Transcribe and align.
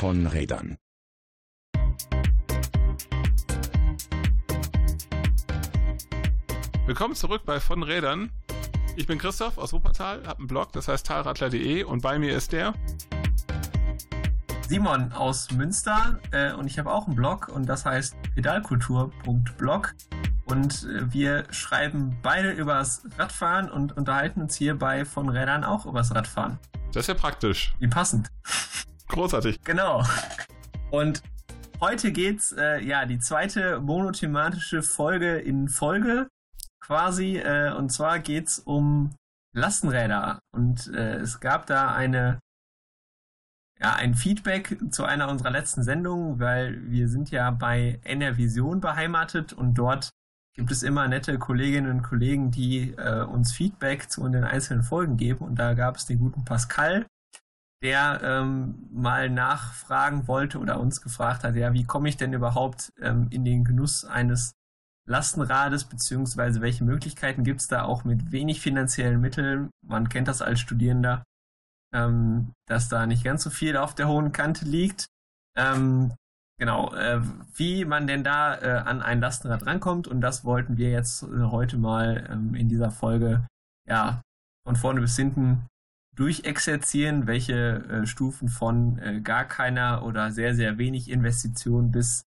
von 0.00 0.26
Rädern. 0.26 0.78
Willkommen 6.86 7.14
zurück 7.14 7.42
bei 7.44 7.60
Von 7.60 7.82
Rädern. 7.82 8.30
Ich 8.96 9.06
bin 9.06 9.18
Christoph 9.18 9.58
aus 9.58 9.74
Wuppertal, 9.74 10.26
habe 10.26 10.38
einen 10.38 10.46
Blog, 10.46 10.72
das 10.72 10.88
heißt 10.88 11.04
talradler.de 11.04 11.84
und 11.84 12.00
bei 12.00 12.18
mir 12.18 12.34
ist 12.34 12.52
der 12.52 12.72
Simon 14.66 15.12
aus 15.12 15.50
Münster 15.50 16.18
äh, 16.30 16.54
und 16.54 16.66
ich 16.66 16.78
habe 16.78 16.90
auch 16.90 17.06
einen 17.06 17.16
Blog 17.16 17.48
und 17.48 17.66
das 17.66 17.84
heißt 17.84 18.16
pedalkultur.blog 18.34 19.94
und 20.46 20.84
äh, 20.84 21.12
wir 21.12 21.44
schreiben 21.50 22.16
beide 22.22 22.52
übers 22.52 23.02
Radfahren 23.18 23.70
und 23.70 23.98
unterhalten 23.98 24.40
uns 24.40 24.56
hierbei 24.56 25.04
von 25.04 25.28
Rädern 25.28 25.62
auch 25.62 25.84
übers 25.84 26.14
Radfahren. 26.14 26.58
Das 26.94 27.02
ist 27.02 27.08
ja 27.08 27.14
praktisch. 27.14 27.74
Wie 27.80 27.86
passend. 27.86 28.30
Großartig. 29.10 29.62
Genau. 29.64 30.04
Und 30.90 31.22
heute 31.80 32.12
geht's 32.12 32.52
äh, 32.52 32.82
ja 32.82 33.06
die 33.06 33.18
zweite 33.18 33.80
monothematische 33.80 34.82
Folge 34.82 35.38
in 35.38 35.68
Folge 35.68 36.28
quasi. 36.80 37.38
Äh, 37.38 37.72
und 37.72 37.90
zwar 37.90 38.20
geht's 38.20 38.58
um 38.60 39.14
Lastenräder. 39.52 40.38
Und 40.52 40.92
äh, 40.94 41.16
es 41.16 41.40
gab 41.40 41.66
da 41.66 41.92
eine 41.92 42.38
ja, 43.80 43.94
ein 43.94 44.14
Feedback 44.14 44.78
zu 44.90 45.04
einer 45.04 45.28
unserer 45.28 45.50
letzten 45.50 45.82
Sendungen, 45.82 46.38
weil 46.38 46.90
wir 46.90 47.08
sind 47.08 47.30
ja 47.30 47.50
bei 47.50 47.98
NR 48.04 48.36
Vision 48.36 48.80
beheimatet 48.80 49.54
und 49.54 49.74
dort 49.74 50.10
gibt 50.54 50.70
es 50.70 50.82
immer 50.82 51.08
nette 51.08 51.38
Kolleginnen 51.38 51.90
und 51.90 52.02
Kollegen, 52.02 52.50
die 52.50 52.90
äh, 52.90 53.22
uns 53.22 53.52
Feedback 53.52 54.10
zu 54.10 54.28
den 54.28 54.44
einzelnen 54.44 54.82
Folgen 54.82 55.16
geben. 55.16 55.46
Und 55.46 55.58
da 55.58 55.74
gab 55.74 55.96
es 55.96 56.04
den 56.04 56.18
guten 56.18 56.44
Pascal, 56.44 57.06
der 57.82 58.20
ähm, 58.22 58.88
mal 58.92 59.30
nachfragen 59.30 60.28
wollte 60.28 60.58
oder 60.58 60.80
uns 60.80 61.00
gefragt 61.00 61.44
hat, 61.44 61.56
ja, 61.56 61.72
wie 61.72 61.84
komme 61.84 62.08
ich 62.08 62.16
denn 62.16 62.32
überhaupt 62.32 62.92
ähm, 63.00 63.28
in 63.30 63.44
den 63.44 63.64
Genuss 63.64 64.04
eines 64.04 64.52
Lastenrades, 65.06 65.84
beziehungsweise 65.84 66.60
welche 66.60 66.84
Möglichkeiten 66.84 67.42
gibt 67.42 67.60
es 67.60 67.68
da 67.68 67.82
auch 67.84 68.04
mit 68.04 68.32
wenig 68.32 68.60
finanziellen 68.60 69.20
Mitteln? 69.20 69.70
Man 69.84 70.08
kennt 70.08 70.28
das 70.28 70.42
als 70.42 70.60
Studierender, 70.60 71.24
ähm, 71.94 72.52
dass 72.66 72.88
da 72.88 73.06
nicht 73.06 73.24
ganz 73.24 73.42
so 73.42 73.50
viel 73.50 73.76
auf 73.76 73.94
der 73.94 74.08
hohen 74.08 74.32
Kante 74.32 74.66
liegt. 74.66 75.06
Ähm, 75.56 76.14
genau, 76.58 76.94
äh, 76.94 77.20
wie 77.54 77.86
man 77.86 78.06
denn 78.06 78.22
da 78.22 78.60
äh, 78.60 78.82
an 78.84 79.00
ein 79.00 79.20
Lastenrad 79.20 79.64
rankommt 79.64 80.06
und 80.06 80.20
das 80.20 80.44
wollten 80.44 80.76
wir 80.76 80.90
jetzt 80.90 81.22
äh, 81.22 81.26
heute 81.44 81.78
mal 81.78 82.28
ähm, 82.30 82.54
in 82.54 82.68
dieser 82.68 82.90
Folge 82.90 83.46
ja 83.88 84.20
von 84.66 84.76
vorne 84.76 85.00
bis 85.00 85.16
hinten 85.16 85.66
durchexerzieren, 86.20 87.26
welche 87.26 87.54
äh, 87.88 88.06
Stufen 88.06 88.48
von 88.48 88.98
äh, 88.98 89.20
gar 89.22 89.46
keiner 89.46 90.04
oder 90.04 90.30
sehr, 90.30 90.54
sehr 90.54 90.76
wenig 90.76 91.10
Investition 91.10 91.90
bis 91.90 92.24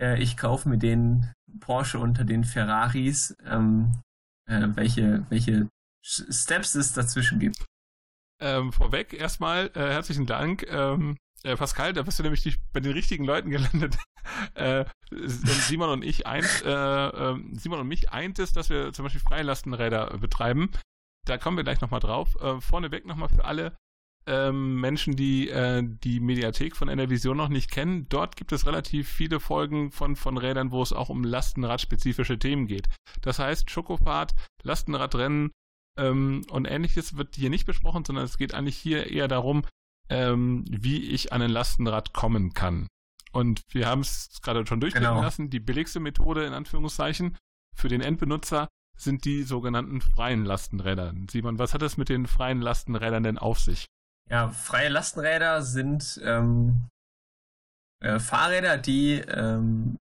äh, 0.00 0.20
ich 0.20 0.36
kaufe 0.36 0.68
mir 0.68 0.78
den 0.78 1.32
Porsche 1.60 2.00
unter 2.00 2.24
den 2.24 2.42
Ferraris, 2.42 3.36
ähm, 3.46 3.92
äh, 4.46 4.66
welche, 4.74 5.24
welche 5.30 5.68
Steps 6.02 6.74
es 6.74 6.92
dazwischen 6.92 7.38
gibt. 7.38 7.64
Ähm, 8.40 8.72
vorweg 8.72 9.12
erstmal 9.12 9.70
äh, 9.74 9.92
herzlichen 9.92 10.26
Dank. 10.26 10.66
Ähm, 10.68 11.16
äh, 11.44 11.56
Pascal, 11.56 11.92
da 11.92 12.02
bist 12.02 12.18
du 12.18 12.24
nämlich 12.24 12.58
bei 12.72 12.80
den 12.80 12.92
richtigen 12.92 13.24
Leuten 13.24 13.50
gelandet. 13.50 13.96
Simon 15.12 15.90
und 15.90 16.04
ich 16.04 16.26
eint, 16.26 16.62
äh, 16.64 17.08
äh, 17.08 17.38
Simon 17.52 17.80
und 17.80 17.86
mich 17.86 18.10
eint 18.10 18.40
es, 18.40 18.52
dass 18.52 18.70
wir 18.70 18.92
zum 18.92 19.04
Beispiel 19.04 19.20
Freilastenräder 19.20 20.18
betreiben. 20.18 20.70
Da 21.24 21.38
kommen 21.38 21.56
wir 21.56 21.64
gleich 21.64 21.80
nochmal 21.80 22.00
drauf. 22.00 22.36
Äh, 22.40 22.60
vorneweg 22.60 23.06
nochmal 23.06 23.28
für 23.28 23.44
alle 23.44 23.76
ähm, 24.26 24.80
Menschen, 24.80 25.16
die 25.16 25.48
äh, 25.50 25.82
die 25.82 26.20
Mediathek 26.20 26.76
von 26.76 26.88
Enervision 26.88 27.36
noch 27.36 27.48
nicht 27.48 27.70
kennen. 27.70 28.08
Dort 28.08 28.36
gibt 28.36 28.52
es 28.52 28.66
relativ 28.66 29.08
viele 29.08 29.40
Folgen 29.40 29.90
von, 29.90 30.16
von 30.16 30.38
Rädern, 30.38 30.70
wo 30.70 30.82
es 30.82 30.92
auch 30.92 31.10
um 31.10 31.24
Lastenradspezifische 31.24 32.38
Themen 32.38 32.66
geht. 32.66 32.88
Das 33.20 33.38
heißt, 33.38 33.70
Schokofahrt, 33.70 34.34
Lastenradrennen 34.62 35.52
ähm, 35.98 36.42
und 36.50 36.64
ähnliches 36.66 37.16
wird 37.16 37.36
hier 37.36 37.50
nicht 37.50 37.66
besprochen, 37.66 38.04
sondern 38.04 38.24
es 38.24 38.38
geht 38.38 38.54
eigentlich 38.54 38.76
hier 38.76 39.10
eher 39.10 39.28
darum, 39.28 39.62
ähm, 40.08 40.64
wie 40.68 41.04
ich 41.10 41.32
an 41.32 41.42
ein 41.42 41.50
Lastenrad 41.50 42.12
kommen 42.12 42.54
kann. 42.54 42.88
Und 43.32 43.62
wir 43.72 43.88
haben 43.88 44.00
es 44.00 44.40
gerade 44.42 44.66
schon 44.66 44.80
durchgehen 44.80 45.02
genau. 45.02 45.20
lassen. 45.20 45.50
Die 45.50 45.60
billigste 45.60 46.00
Methode 46.00 46.46
in 46.46 46.52
Anführungszeichen 46.52 47.36
für 47.74 47.88
den 47.88 48.00
Endbenutzer 48.00 48.68
sind 48.96 49.24
die 49.24 49.42
sogenannten 49.42 50.00
freien 50.00 50.44
Lastenräder. 50.44 51.12
Simon, 51.30 51.58
was 51.58 51.74
hat 51.74 51.82
es 51.82 51.96
mit 51.96 52.08
den 52.08 52.26
freien 52.26 52.60
Lastenrädern 52.60 53.22
denn 53.22 53.38
auf 53.38 53.60
sich? 53.60 53.86
Ja, 54.30 54.50
freie 54.50 54.88
Lastenräder 54.88 55.62
sind 55.62 56.20
ähm, 56.24 56.88
äh, 58.00 58.18
Fahrräder, 58.18 58.78
die 58.78 59.14
ähm, 59.14 59.96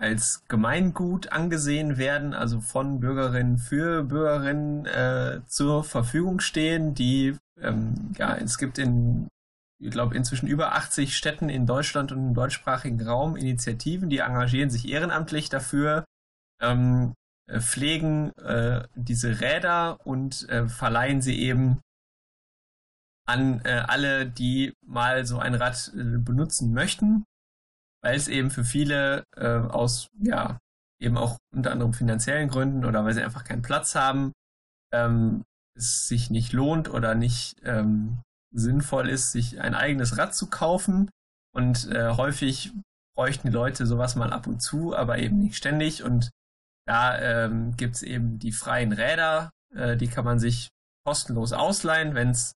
als 0.00 0.44
Gemeingut 0.48 1.32
angesehen 1.32 1.96
werden, 1.98 2.34
also 2.34 2.60
von 2.60 3.00
Bürgerinnen 3.00 3.58
für 3.58 4.04
Bürgerinnen 4.04 4.86
äh, 4.86 5.40
zur 5.46 5.84
Verfügung 5.84 6.40
stehen, 6.40 6.94
die 6.94 7.36
ähm, 7.60 8.12
ja, 8.16 8.36
es 8.36 8.58
gibt 8.58 8.78
in 8.78 9.28
ich 9.80 9.90
glaube, 9.90 10.16
inzwischen 10.16 10.48
über 10.48 10.74
80 10.74 11.16
Städten 11.16 11.48
in 11.48 11.66
Deutschland 11.66 12.10
und 12.10 12.18
im 12.18 12.34
deutschsprachigen 12.34 13.00
Raum 13.00 13.36
Initiativen, 13.36 14.10
die 14.10 14.18
engagieren 14.18 14.70
sich 14.70 14.88
ehrenamtlich 14.88 15.50
dafür, 15.50 16.04
ähm, 16.60 17.12
äh, 17.12 17.17
pflegen 17.48 18.36
äh, 18.38 18.86
diese 18.94 19.40
Räder 19.40 20.06
und 20.06 20.48
äh, 20.48 20.68
verleihen 20.68 21.22
sie 21.22 21.38
eben 21.40 21.80
an 23.26 23.60
äh, 23.64 23.84
alle, 23.86 24.26
die 24.26 24.72
mal 24.86 25.26
so 25.26 25.38
ein 25.38 25.54
Rad 25.54 25.92
äh, 25.94 26.18
benutzen 26.18 26.72
möchten, 26.72 27.24
weil 28.02 28.16
es 28.16 28.28
eben 28.28 28.50
für 28.50 28.64
viele 28.64 29.24
äh, 29.36 29.46
aus, 29.46 30.08
ja, 30.20 30.58
eben 31.00 31.16
auch 31.16 31.38
unter 31.54 31.72
anderem 31.72 31.92
finanziellen 31.92 32.48
Gründen 32.48 32.84
oder 32.84 33.04
weil 33.04 33.14
sie 33.14 33.22
einfach 33.22 33.44
keinen 33.44 33.62
Platz 33.62 33.94
haben, 33.94 34.32
ähm, 34.92 35.44
es 35.76 36.08
sich 36.08 36.30
nicht 36.30 36.52
lohnt 36.52 36.88
oder 36.88 37.14
nicht 37.14 37.56
ähm, 37.64 38.22
sinnvoll 38.52 39.08
ist, 39.08 39.32
sich 39.32 39.60
ein 39.60 39.74
eigenes 39.74 40.18
Rad 40.18 40.34
zu 40.34 40.48
kaufen. 40.48 41.10
Und 41.54 41.90
äh, 41.90 42.10
häufig 42.16 42.72
bräuchten 43.16 43.48
die 43.48 43.54
Leute 43.54 43.86
sowas 43.86 44.16
mal 44.16 44.32
ab 44.32 44.46
und 44.46 44.60
zu, 44.60 44.96
aber 44.96 45.18
eben 45.18 45.38
nicht 45.38 45.56
ständig. 45.56 46.02
Und 46.02 46.30
da 46.88 47.18
ähm, 47.18 47.76
gibt 47.76 47.96
es 47.96 48.02
eben 48.02 48.38
die 48.38 48.50
freien 48.50 48.92
Räder, 48.92 49.50
äh, 49.74 49.96
die 49.98 50.08
kann 50.08 50.24
man 50.24 50.38
sich 50.38 50.68
kostenlos 51.04 51.52
ausleihen. 51.52 52.14
Wenn 52.14 52.30
es 52.30 52.54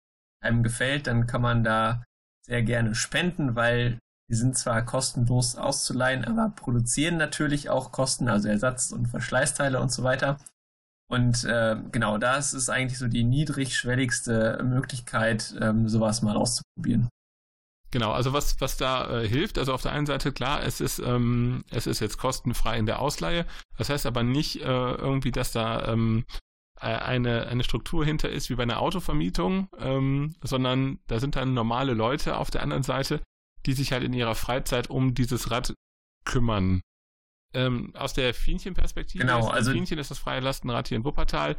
einem 0.44 0.62
gefällt, 0.62 1.06
dann 1.06 1.27
kann 1.27 1.41
man 1.41 1.65
da 1.65 2.05
sehr 2.47 2.62
gerne 2.62 2.94
spenden, 2.94 3.56
weil 3.56 3.99
die 4.31 4.34
sind 4.34 4.59
zwar 4.59 4.84
kostenlos 4.84 5.56
auszuleihen, 5.56 6.27
aber 6.27 6.50
produzieren 6.55 7.17
natürlich 7.17 7.71
auch 7.71 7.91
Kosten, 7.91 8.28
also 8.28 8.49
Ersatz- 8.49 8.93
und 8.93 9.06
Verschleißteile 9.06 9.81
und 9.81 9.91
so 9.91 10.03
weiter. 10.03 10.38
Und 11.11 11.44
äh, 11.44 11.77
genau, 11.91 12.19
das 12.19 12.53
ist 12.53 12.69
eigentlich 12.69 12.99
so 12.99 13.09
die 13.09 13.25
niedrigschwelligste 13.25 14.62
Möglichkeit, 14.62 15.56
ähm, 15.59 15.88
sowas 15.88 16.21
mal 16.21 16.37
auszuprobieren. 16.37 17.09
Genau, 17.91 18.12
also 18.12 18.32
was, 18.32 18.60
was 18.60 18.76
da 18.76 19.22
äh, 19.22 19.28
hilft, 19.28 19.59
also 19.59 19.72
auf 19.72 19.82
der 19.82 19.93
einen 19.93 20.06
Seite 20.06 20.32
klar, 20.32 20.62
es 20.62 20.81
ist, 20.81 20.99
ähm, 20.99 21.65
es 21.71 21.87
ist 21.87 22.00
jetzt 22.00 22.19
kostenfrei 22.19 22.78
in 22.78 22.87
der 22.87 23.00
Ausleihe. 23.00 23.47
Das 23.78 23.88
heißt 23.88 24.04
aber 24.04 24.22
nicht 24.22 24.60
äh, 24.60 24.65
irgendwie, 24.65 25.31
dass 25.31 25.53
da 25.53 25.93
ähm, 25.93 26.25
äh, 26.81 26.87
eine, 26.87 27.47
eine 27.47 27.65
Struktur 27.65 28.04
hinter 28.04 28.28
ist 28.28 28.50
wie 28.50 28.54
bei 28.56 28.62
einer 28.62 28.81
Autovermietung, 28.81 29.69
ähm, 29.78 30.34
sondern 30.43 30.99
da 31.06 31.19
sind 31.19 31.37
dann 31.37 31.54
normale 31.54 31.94
Leute 31.94 32.37
auf 32.37 32.50
der 32.50 32.62
anderen 32.62 32.82
Seite, 32.82 33.22
die 33.65 33.72
sich 33.72 33.93
halt 33.93 34.05
in 34.05 34.12
ihrer 34.12 34.34
Freizeit 34.34 34.91
um 34.91 35.15
dieses 35.15 35.50
Rad 35.50 35.72
kümmern. 36.25 36.82
Ähm, 37.55 37.94
aus 37.97 38.12
der 38.12 38.34
Fienchen-Perspektive, 38.34 39.25
genau, 39.25 39.49
also 39.49 39.72
Fienchen 39.72 39.99
ist 39.99 40.10
das 40.10 40.19
freie 40.19 40.41
Lastenrad 40.41 40.88
hier 40.88 40.99
in 40.99 41.05
Wuppertal, 41.05 41.56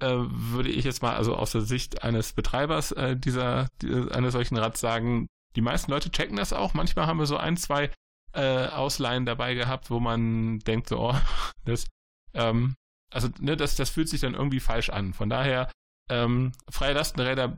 äh, 0.00 0.06
würde 0.06 0.70
ich 0.70 0.84
jetzt 0.84 1.02
mal 1.02 1.16
also 1.16 1.34
aus 1.34 1.52
der 1.52 1.62
Sicht 1.62 2.04
eines 2.04 2.32
Betreibers 2.32 2.92
äh, 2.92 3.16
dieser, 3.16 3.68
dieser 3.82 4.14
eines 4.14 4.32
solchen 4.32 4.56
Rads 4.56 4.80
sagen, 4.80 5.26
die 5.56 5.60
meisten 5.60 5.90
Leute 5.90 6.10
checken 6.10 6.36
das 6.36 6.52
auch. 6.52 6.74
Manchmal 6.74 7.06
haben 7.06 7.18
wir 7.18 7.26
so 7.26 7.36
ein, 7.36 7.56
zwei 7.56 7.90
äh, 8.32 8.66
Ausleihen 8.66 9.26
dabei 9.26 9.54
gehabt, 9.54 9.90
wo 9.90 10.00
man 10.00 10.58
denkt 10.60 10.88
so, 10.88 11.00
oh, 11.00 11.14
das, 11.64 11.86
ähm, 12.34 12.74
also 13.12 13.28
ne, 13.38 13.56
das, 13.56 13.76
das 13.76 13.90
fühlt 13.90 14.08
sich 14.08 14.20
dann 14.20 14.34
irgendwie 14.34 14.60
falsch 14.60 14.90
an. 14.90 15.12
Von 15.12 15.28
daher, 15.28 15.70
ähm, 16.10 16.52
freie 16.68 16.94
Lastenräder 16.94 17.56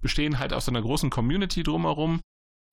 bestehen 0.00 0.38
halt 0.38 0.52
aus 0.52 0.68
einer 0.68 0.82
großen 0.82 1.10
Community 1.10 1.62
drumherum 1.62 2.20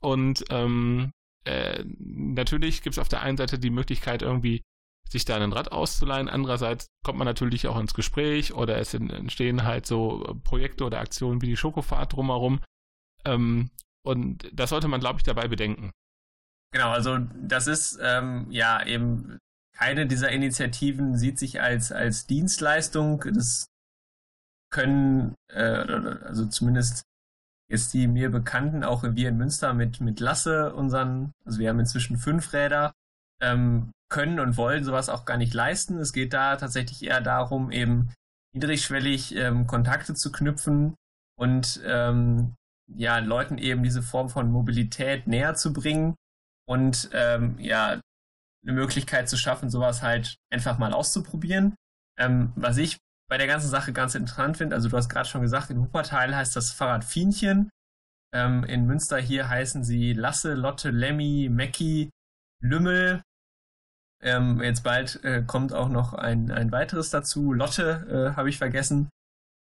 und 0.01 0.43
ähm, 0.49 1.11
äh, 1.45 1.83
natürlich 1.97 2.81
gibt 2.81 2.95
es 2.95 2.99
auf 2.99 3.09
der 3.09 3.21
einen 3.21 3.37
Seite 3.37 3.59
die 3.59 3.69
Möglichkeit 3.69 4.21
irgendwie 4.21 4.61
sich 5.09 5.25
da 5.25 5.35
ein 5.35 5.53
Rad 5.53 5.71
auszuleihen. 5.71 6.29
Andererseits 6.29 6.87
kommt 7.03 7.17
man 7.17 7.25
natürlich 7.25 7.67
auch 7.67 7.79
ins 7.79 7.93
Gespräch 7.93 8.53
oder 8.53 8.77
es 8.77 8.93
entstehen 8.93 9.63
halt 9.63 9.85
so 9.85 10.37
Projekte 10.43 10.83
oder 10.83 10.99
Aktionen 10.99 11.41
wie 11.41 11.47
die 11.47 11.57
Schokofahrt 11.57 12.13
drumherum. 12.13 12.59
Ähm, 13.25 13.71
und 14.09 14.49
das 14.53 14.71
sollte 14.71 14.87
man, 14.87 14.99
glaube 14.99 15.17
ich, 15.19 15.23
dabei 15.23 15.47
bedenken. 15.47 15.91
Genau, 16.71 16.89
also 16.91 17.17
das 17.17 17.67
ist 17.67 17.99
ähm, 18.01 18.47
ja 18.49 18.85
eben 18.85 19.37
keine 19.73 20.07
dieser 20.07 20.29
Initiativen 20.29 21.17
sieht 21.17 21.39
sich 21.39 21.61
als, 21.61 21.91
als 21.91 22.27
Dienstleistung. 22.27 23.23
Das 23.33 23.67
können, 24.71 25.35
äh, 25.51 25.61
also 25.61 26.47
zumindest 26.47 27.03
jetzt 27.71 27.93
die 27.93 28.07
mir 28.07 28.29
bekannten, 28.29 28.83
auch 28.83 29.03
wir 29.03 29.29
in 29.29 29.37
Münster 29.37 29.73
mit, 29.73 30.01
mit 30.01 30.19
Lasse, 30.19 30.73
unseren, 30.73 31.31
also 31.45 31.59
wir 31.59 31.69
haben 31.69 31.79
inzwischen 31.79 32.17
fünf 32.17 32.51
Räder, 32.51 32.93
ähm, 33.41 33.91
können 34.09 34.39
und 34.39 34.57
wollen 34.57 34.83
sowas 34.83 35.07
auch 35.07 35.25
gar 35.25 35.37
nicht 35.37 35.53
leisten. 35.53 35.97
Es 35.99 36.13
geht 36.13 36.33
da 36.33 36.55
tatsächlich 36.55 37.03
eher 37.03 37.21
darum, 37.21 37.71
eben 37.71 38.11
niedrigschwellig 38.53 39.35
ähm, 39.35 39.67
Kontakte 39.67 40.15
zu 40.15 40.31
knüpfen 40.31 40.95
und 41.37 41.79
ähm, 41.85 42.55
ja, 42.95 43.19
Leuten 43.19 43.57
eben 43.57 43.83
diese 43.83 44.01
Form 44.01 44.29
von 44.29 44.51
Mobilität 44.51 45.27
näher 45.27 45.55
zu 45.55 45.73
bringen 45.73 46.15
und 46.67 47.09
ähm, 47.13 47.57
ja, 47.59 47.99
eine 48.63 48.73
Möglichkeit 48.73 49.29
zu 49.29 49.37
schaffen, 49.37 49.69
sowas 49.69 50.01
halt 50.01 50.35
einfach 50.51 50.77
mal 50.77 50.93
auszuprobieren. 50.93 51.75
Ähm, 52.17 52.51
was 52.55 52.77
ich 52.77 52.97
bei 53.29 53.37
der 53.37 53.47
ganzen 53.47 53.69
Sache 53.69 53.93
ganz 53.93 54.15
interessant 54.15 54.57
finde, 54.57 54.75
also 54.75 54.89
du 54.89 54.97
hast 54.97 55.09
gerade 55.09 55.29
schon 55.29 55.41
gesagt, 55.41 55.69
in 55.69 55.79
Wuppertal 55.79 56.35
heißt 56.35 56.55
das 56.55 56.71
Fahrrad 56.71 57.03
Fienchen. 57.03 57.69
Ähm, 58.33 58.63
in 58.63 58.85
Münster 58.85 59.17
hier 59.17 59.49
heißen 59.49 59.83
sie 59.83 60.13
Lasse, 60.13 60.53
Lotte, 60.53 60.89
Lemmy, 60.91 61.49
Mackie, 61.51 62.09
Lümmel. 62.61 63.21
Ähm, 64.21 64.61
jetzt 64.61 64.83
bald 64.83 65.23
äh, 65.23 65.43
kommt 65.43 65.73
auch 65.73 65.89
noch 65.89 66.13
ein, 66.13 66.51
ein 66.51 66.71
weiteres 66.71 67.09
dazu. 67.09 67.53
Lotte 67.53 68.33
äh, 68.33 68.35
habe 68.35 68.49
ich 68.49 68.57
vergessen. 68.57 69.09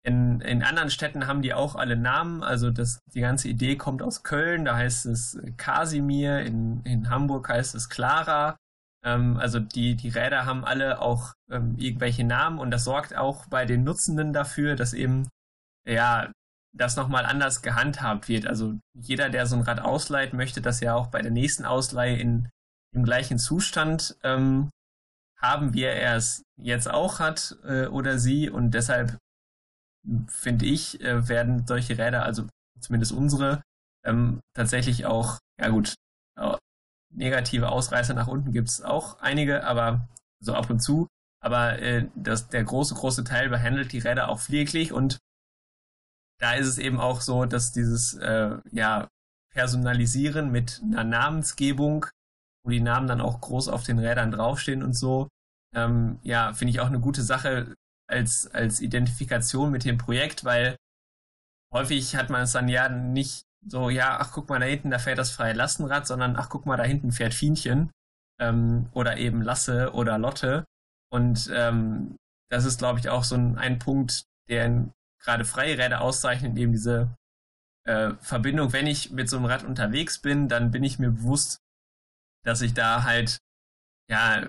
In, 0.03 0.41
in 0.41 0.63
anderen 0.63 0.89
Städten 0.89 1.27
haben 1.27 1.41
die 1.41 1.53
auch 1.53 1.75
alle 1.75 1.95
Namen. 1.95 2.43
Also 2.43 2.71
das, 2.71 2.99
die 3.13 3.21
ganze 3.21 3.47
Idee 3.47 3.75
kommt 3.75 4.01
aus 4.01 4.23
Köln. 4.23 4.65
Da 4.65 4.75
heißt 4.75 5.05
es 5.05 5.39
Kasimir. 5.57 6.39
In, 6.39 6.81
in 6.83 7.09
Hamburg 7.09 7.49
heißt 7.49 7.75
es 7.75 7.89
Clara. 7.89 8.57
Ähm, 9.03 9.37
also 9.37 9.59
die, 9.59 9.95
die 9.95 10.09
Räder 10.09 10.45
haben 10.45 10.65
alle 10.65 11.01
auch 11.01 11.33
ähm, 11.49 11.75
irgendwelche 11.77 12.23
Namen 12.23 12.59
und 12.59 12.71
das 12.71 12.83
sorgt 12.83 13.15
auch 13.15 13.47
bei 13.47 13.65
den 13.65 13.83
Nutzenden 13.83 14.33
dafür, 14.33 14.75
dass 14.75 14.93
eben 14.93 15.29
ja 15.87 16.31
das 16.73 16.95
nochmal 16.95 17.25
anders 17.25 17.61
gehandhabt 17.61 18.27
wird. 18.27 18.47
Also 18.47 18.79
jeder, 18.93 19.29
der 19.29 19.45
so 19.45 19.55
ein 19.55 19.63
Rad 19.63 19.81
ausleiht, 19.81 20.33
möchte 20.33 20.61
das 20.61 20.79
ja 20.79 20.95
auch 20.95 21.07
bei 21.07 21.21
der 21.21 21.31
nächsten 21.31 21.65
Ausleihe 21.65 22.17
in 22.17 22.49
im 22.93 23.03
gleichen 23.03 23.39
Zustand 23.39 24.17
ähm, 24.23 24.69
haben, 25.37 25.73
wie 25.73 25.83
er 25.83 26.15
es 26.15 26.43
jetzt 26.57 26.89
auch 26.89 27.19
hat 27.19 27.57
äh, 27.63 27.87
oder 27.87 28.19
sie. 28.19 28.49
Und 28.49 28.71
deshalb 28.71 29.17
finde 30.27 30.65
ich, 30.65 31.01
äh, 31.01 31.27
werden 31.27 31.65
solche 31.67 31.97
Räder, 31.97 32.23
also 32.23 32.47
zumindest 32.79 33.11
unsere, 33.11 33.61
ähm, 34.03 34.39
tatsächlich 34.55 35.05
auch, 35.05 35.39
ja 35.59 35.69
gut, 35.69 35.95
negative 37.13 37.69
Ausreißer 37.69 38.13
nach 38.13 38.27
unten 38.27 38.51
gibt 38.51 38.69
es 38.69 38.81
auch 38.81 39.19
einige, 39.19 39.63
aber 39.63 40.07
so 40.39 40.53
ab 40.53 40.69
und 40.69 40.79
zu. 40.79 41.07
Aber 41.43 41.79
äh, 41.79 42.07
das, 42.15 42.49
der 42.49 42.63
große, 42.63 42.95
große 42.95 43.23
Teil 43.23 43.49
behandelt 43.49 43.91
die 43.91 43.99
Räder 43.99 44.29
auch 44.29 44.39
pfleglich 44.39 44.93
und 44.93 45.17
da 46.39 46.53
ist 46.53 46.67
es 46.67 46.77
eben 46.77 46.99
auch 46.99 47.21
so, 47.21 47.45
dass 47.45 47.71
dieses 47.71 48.13
äh, 48.15 48.57
ja, 48.71 49.07
Personalisieren 49.53 50.51
mit 50.51 50.81
einer 50.83 51.03
Namensgebung, 51.03 52.07
wo 52.63 52.71
die 52.71 52.79
Namen 52.79 53.07
dann 53.07 53.21
auch 53.21 53.41
groß 53.41 53.67
auf 53.67 53.83
den 53.83 53.99
Rädern 53.99 54.31
draufstehen 54.31 54.81
und 54.83 54.93
so, 54.93 55.27
ähm, 55.75 56.19
ja, 56.23 56.53
finde 56.53 56.71
ich 56.71 56.79
auch 56.79 56.87
eine 56.87 56.99
gute 56.99 57.21
Sache 57.21 57.75
als, 58.11 58.47
als 58.47 58.81
Identifikation 58.81 59.71
mit 59.71 59.85
dem 59.85 59.97
Projekt, 59.97 60.43
weil 60.43 60.75
häufig 61.73 62.15
hat 62.15 62.29
man 62.29 62.43
es 62.43 62.51
dann 62.51 62.67
ja 62.67 62.89
nicht 62.89 63.43
so, 63.65 63.89
ja, 63.89 64.17
ach 64.19 64.31
guck 64.31 64.49
mal 64.49 64.59
da 64.59 64.65
hinten, 64.65 64.91
da 64.91 64.99
fährt 64.99 65.19
das 65.19 65.31
freie 65.31 65.53
Lastenrad, 65.53 66.07
sondern 66.07 66.35
ach 66.35 66.49
guck 66.49 66.65
mal 66.65 66.77
da 66.77 66.83
hinten 66.83 67.11
fährt 67.11 67.33
Fienchen 67.33 67.91
ähm, 68.39 68.89
oder 68.93 69.17
eben 69.17 69.41
Lasse 69.41 69.93
oder 69.93 70.17
Lotte. 70.17 70.65
Und 71.11 71.49
ähm, 71.53 72.15
das 72.49 72.65
ist, 72.65 72.79
glaube 72.79 72.99
ich, 72.99 73.09
auch 73.09 73.23
so 73.23 73.35
ein, 73.35 73.57
ein 73.57 73.79
Punkt, 73.79 74.23
der 74.49 74.89
gerade 75.19 75.45
freie 75.45 75.77
Räder 75.77 76.01
auszeichnet, 76.01 76.57
eben 76.57 76.71
diese 76.71 77.15
äh, 77.85 78.13
Verbindung. 78.21 78.73
Wenn 78.73 78.87
ich 78.87 79.11
mit 79.11 79.29
so 79.29 79.37
einem 79.37 79.45
Rad 79.45 79.63
unterwegs 79.63 80.19
bin, 80.19 80.47
dann 80.47 80.71
bin 80.71 80.83
ich 80.83 80.99
mir 80.99 81.11
bewusst, 81.11 81.59
dass 82.43 82.61
ich 82.61 82.73
da 82.73 83.03
halt, 83.03 83.37
ja, 84.09 84.47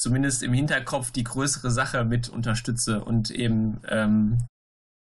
zumindest 0.00 0.42
im 0.42 0.54
Hinterkopf 0.54 1.10
die 1.10 1.24
größere 1.24 1.70
Sache 1.70 2.04
mit 2.04 2.28
unterstütze 2.30 3.04
und 3.04 3.30
eben 3.30 3.80
ähm, 3.86 4.46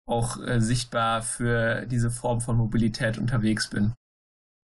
auch 0.07 0.39
äh, 0.41 0.61
sichtbar 0.61 1.21
für 1.21 1.85
diese 1.85 2.09
Form 2.09 2.39
von 2.39 2.55
Mobilität 2.55 3.17
unterwegs 3.17 3.69
bin. 3.69 3.93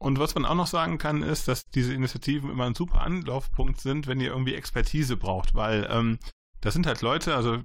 Und 0.02 0.20
was 0.20 0.34
man 0.34 0.46
auch 0.46 0.56
noch 0.56 0.68
sagen 0.68 0.98
kann, 0.98 1.22
ist, 1.22 1.48
dass 1.48 1.66
diese 1.66 1.94
Initiativen 1.94 2.50
immer 2.50 2.66
ein 2.66 2.76
super 2.76 3.02
Anlaufpunkt 3.02 3.82
sind, 3.82 4.08
wenn 4.08 4.22
ihr 4.22 4.30
irgendwie 4.30 4.56
Expertise 4.56 5.18
braucht, 5.18 5.54
weil 5.54 5.88
ähm, 5.92 6.18
das 6.62 6.74
sind 6.74 6.88
halt 6.88 7.02
Leute, 7.02 7.36
also 7.36 7.62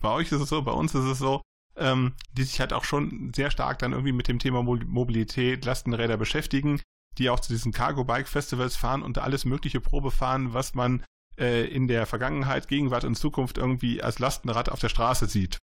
bei 0.00 0.10
euch 0.10 0.32
ist 0.32 0.40
es 0.40 0.48
so, 0.48 0.62
bei 0.62 0.72
uns 0.72 0.94
ist 0.94 1.04
es 1.04 1.18
so, 1.18 1.42
ähm, 1.76 2.14
die 2.32 2.42
sich 2.42 2.58
halt 2.58 2.72
auch 2.72 2.84
schon 2.84 3.32
sehr 3.34 3.50
stark 3.50 3.78
dann 3.78 3.92
irgendwie 3.92 4.12
mit 4.12 4.28
dem 4.28 4.40
Thema 4.40 4.62
Mobilität, 4.62 5.64
Lastenräder 5.64 6.16
beschäftigen, 6.16 6.82
die 7.18 7.30
auch 7.30 7.40
zu 7.40 7.52
diesen 7.52 7.72
Cargo-Bike-Festivals 7.72 8.76
fahren 8.76 9.02
und 9.02 9.18
alles 9.18 9.44
mögliche 9.44 9.80
Probe 9.80 10.10
fahren, 10.10 10.52
was 10.52 10.74
man 10.74 11.04
äh, 11.40 11.64
in 11.64 11.88
der 11.88 12.06
Vergangenheit, 12.06 12.68
Gegenwart 12.68 13.04
und 13.04 13.16
Zukunft 13.16 13.58
irgendwie 13.58 14.02
als 14.02 14.18
Lastenrad 14.18 14.68
auf 14.68 14.78
der 14.80 14.88
Straße 14.88 15.26
sieht. 15.26 15.58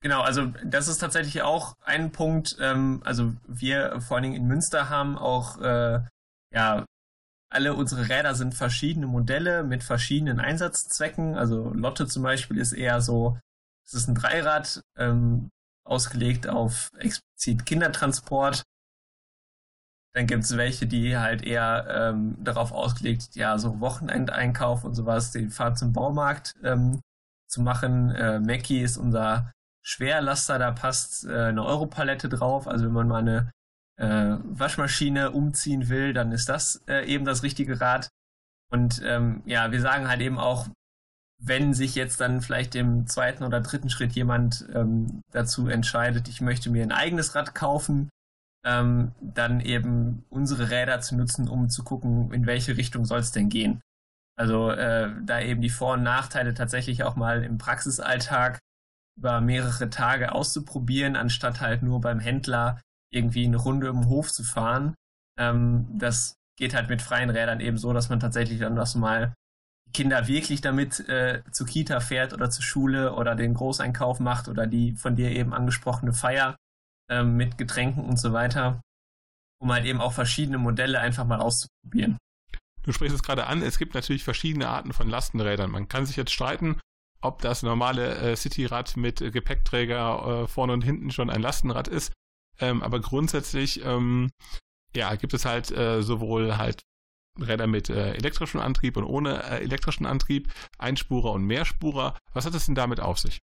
Genau, 0.00 0.20
also 0.20 0.52
das 0.64 0.88
ist 0.88 0.98
tatsächlich 0.98 1.42
auch 1.42 1.76
ein 1.82 2.12
Punkt. 2.12 2.56
Ähm, 2.60 3.00
also 3.04 3.34
wir 3.46 4.00
vor 4.00 4.16
allen 4.16 4.24
Dingen 4.24 4.36
in 4.36 4.46
Münster 4.46 4.90
haben 4.90 5.16
auch, 5.16 5.60
äh, 5.60 6.00
ja, 6.52 6.84
alle 7.50 7.74
unsere 7.74 8.08
Räder 8.08 8.34
sind 8.34 8.54
verschiedene 8.54 9.06
Modelle 9.06 9.62
mit 9.62 9.82
verschiedenen 9.84 10.40
Einsatzzwecken. 10.40 11.36
Also 11.36 11.70
Lotte 11.72 12.06
zum 12.06 12.22
Beispiel 12.22 12.58
ist 12.58 12.72
eher 12.72 13.00
so, 13.00 13.38
es 13.86 13.94
ist 13.94 14.08
ein 14.08 14.14
Dreirad, 14.14 14.82
ähm, 14.98 15.50
ausgelegt 15.84 16.48
auf 16.48 16.90
explizit 16.98 17.64
Kindertransport. 17.64 18.62
Dann 20.14 20.26
gibt 20.28 20.44
es 20.44 20.56
welche, 20.56 20.86
die 20.86 21.18
halt 21.18 21.42
eher 21.42 21.86
ähm, 21.90 22.36
darauf 22.42 22.70
ausgelegt, 22.70 23.34
ja, 23.34 23.58
so 23.58 23.80
Wochenendeinkauf 23.80 24.84
und 24.84 24.94
sowas, 24.94 25.32
die 25.32 25.48
Fahrt 25.48 25.76
zum 25.76 25.92
Baumarkt 25.92 26.54
ähm, 26.62 27.00
zu 27.48 27.60
machen. 27.60 28.10
Äh, 28.10 28.38
Mackie 28.38 28.80
ist 28.80 28.96
unser 28.96 29.52
Schwerlaster, 29.82 30.58
da 30.58 30.70
passt 30.70 31.24
äh, 31.24 31.46
eine 31.46 31.64
Europalette 31.64 32.28
drauf. 32.28 32.68
Also 32.68 32.86
wenn 32.86 32.92
man 32.92 33.08
mal 33.08 33.18
eine 33.18 33.50
äh, 33.96 34.38
Waschmaschine 34.44 35.32
umziehen 35.32 35.88
will, 35.88 36.12
dann 36.12 36.30
ist 36.30 36.48
das 36.48 36.82
äh, 36.86 37.04
eben 37.06 37.24
das 37.24 37.42
richtige 37.42 37.80
Rad. 37.80 38.08
Und 38.70 39.02
ähm, 39.04 39.42
ja, 39.46 39.72
wir 39.72 39.80
sagen 39.80 40.08
halt 40.08 40.20
eben 40.20 40.38
auch, 40.38 40.68
wenn 41.38 41.74
sich 41.74 41.94
jetzt 41.94 42.20
dann 42.20 42.40
vielleicht 42.40 42.74
im 42.76 43.06
zweiten 43.06 43.44
oder 43.44 43.60
dritten 43.60 43.90
Schritt 43.90 44.12
jemand 44.12 44.66
ähm, 44.72 45.22
dazu 45.32 45.68
entscheidet, 45.68 46.28
ich 46.28 46.40
möchte 46.40 46.70
mir 46.70 46.84
ein 46.84 46.92
eigenes 46.92 47.34
Rad 47.34 47.54
kaufen, 47.54 48.08
ähm, 48.64 49.12
dann 49.20 49.60
eben 49.60 50.24
unsere 50.30 50.70
Räder 50.70 51.00
zu 51.00 51.16
nutzen, 51.16 51.48
um 51.48 51.68
zu 51.68 51.84
gucken, 51.84 52.32
in 52.32 52.46
welche 52.46 52.76
Richtung 52.76 53.04
soll 53.04 53.20
es 53.20 53.32
denn 53.32 53.48
gehen. 53.48 53.80
Also 54.36 54.70
äh, 54.70 55.10
da 55.24 55.40
eben 55.40 55.60
die 55.60 55.70
Vor- 55.70 55.94
und 55.94 56.02
Nachteile 56.02 56.54
tatsächlich 56.54 57.04
auch 57.04 57.14
mal 57.14 57.44
im 57.44 57.58
Praxisalltag 57.58 58.58
über 59.16 59.40
mehrere 59.40 59.90
Tage 59.90 60.32
auszuprobieren, 60.32 61.14
anstatt 61.14 61.60
halt 61.60 61.82
nur 61.82 62.00
beim 62.00 62.18
Händler 62.18 62.80
irgendwie 63.12 63.44
eine 63.44 63.58
Runde 63.58 63.88
im 63.88 64.08
Hof 64.08 64.32
zu 64.32 64.42
fahren. 64.42 64.94
Ähm, 65.38 65.86
das 65.96 66.36
geht 66.56 66.74
halt 66.74 66.88
mit 66.88 67.02
freien 67.02 67.30
Rädern 67.30 67.60
eben 67.60 67.78
so, 67.78 67.92
dass 67.92 68.08
man 68.08 68.18
tatsächlich 68.18 68.60
dann 68.60 68.76
das 68.76 68.94
mal 68.94 69.34
Kinder 69.92 70.26
wirklich 70.26 70.60
damit 70.60 71.08
äh, 71.08 71.42
zur 71.52 71.66
Kita 71.66 72.00
fährt 72.00 72.32
oder 72.32 72.50
zur 72.50 72.64
Schule 72.64 73.14
oder 73.14 73.36
den 73.36 73.54
Großeinkauf 73.54 74.18
macht 74.18 74.48
oder 74.48 74.66
die 74.66 74.96
von 74.96 75.14
dir 75.14 75.30
eben 75.30 75.54
angesprochene 75.54 76.12
Feier 76.12 76.56
ähm, 77.20 77.36
mit 77.36 77.58
Getränken 77.58 78.04
und 78.04 78.18
so 78.18 78.32
weiter, 78.32 78.80
um 79.60 79.72
halt 79.72 79.84
eben 79.84 80.00
auch 80.00 80.12
verschiedene 80.12 80.58
Modelle 80.58 81.00
einfach 81.00 81.24
mal 81.24 81.40
auszuprobieren. 81.40 82.18
Du 82.82 82.92
sprichst 82.92 83.14
es 83.14 83.22
gerade 83.22 83.46
an, 83.46 83.62
es 83.62 83.78
gibt 83.78 83.94
natürlich 83.94 84.24
verschiedene 84.24 84.68
Arten 84.68 84.92
von 84.92 85.08
Lastenrädern. 85.08 85.70
Man 85.70 85.88
kann 85.88 86.04
sich 86.04 86.16
jetzt 86.16 86.32
streiten, 86.32 86.78
ob 87.22 87.40
das 87.40 87.62
normale 87.62 88.16
äh, 88.18 88.36
Cityrad 88.36 88.96
mit 88.96 89.20
äh, 89.22 89.30
Gepäckträger 89.30 90.42
äh, 90.44 90.48
vorne 90.48 90.74
und 90.74 90.82
hinten 90.82 91.10
schon 91.10 91.30
ein 91.30 91.40
Lastenrad 91.40 91.88
ist. 91.88 92.12
Ähm, 92.60 92.82
aber 92.82 93.00
grundsätzlich 93.00 93.84
ähm, 93.84 94.30
ja, 94.94 95.14
gibt 95.16 95.34
es 95.34 95.44
halt 95.44 95.70
äh, 95.70 96.02
sowohl 96.02 96.56
halt 96.58 96.82
Räder 97.40 97.66
mit 97.66 97.90
äh, 97.90 98.12
elektrischem 98.12 98.60
Antrieb 98.60 98.96
und 98.96 99.04
ohne 99.04 99.42
äh, 99.42 99.62
elektrischen 99.62 100.06
Antrieb, 100.06 100.52
Einspurer 100.78 101.32
und 101.32 101.44
Mehrspurer. 101.44 102.16
Was 102.32 102.46
hat 102.46 102.54
es 102.54 102.66
denn 102.66 102.76
damit 102.76 103.00
auf 103.00 103.18
sich? 103.18 103.40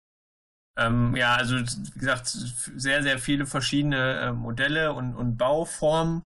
Ähm, 0.78 1.16
ja, 1.16 1.36
also 1.36 1.58
wie 1.58 2.00
gesagt, 2.00 2.28
sehr, 2.28 3.04
sehr 3.04 3.20
viele 3.20 3.46
verschiedene 3.46 4.20
äh, 4.20 4.32
Modelle 4.32 4.94
und, 4.94 5.16
und 5.16 5.38
Bauformen. 5.38 6.24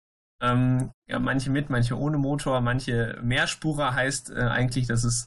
Ähm, 0.42 0.90
ja, 1.06 1.18
manche 1.18 1.50
mit, 1.50 1.68
manche 1.68 1.98
ohne 1.98 2.16
Motor, 2.16 2.60
manche 2.62 3.18
Mehrspurer 3.22 3.94
heißt 3.94 4.30
äh, 4.30 4.40
eigentlich, 4.40 4.86
dass 4.86 5.04
es 5.04 5.26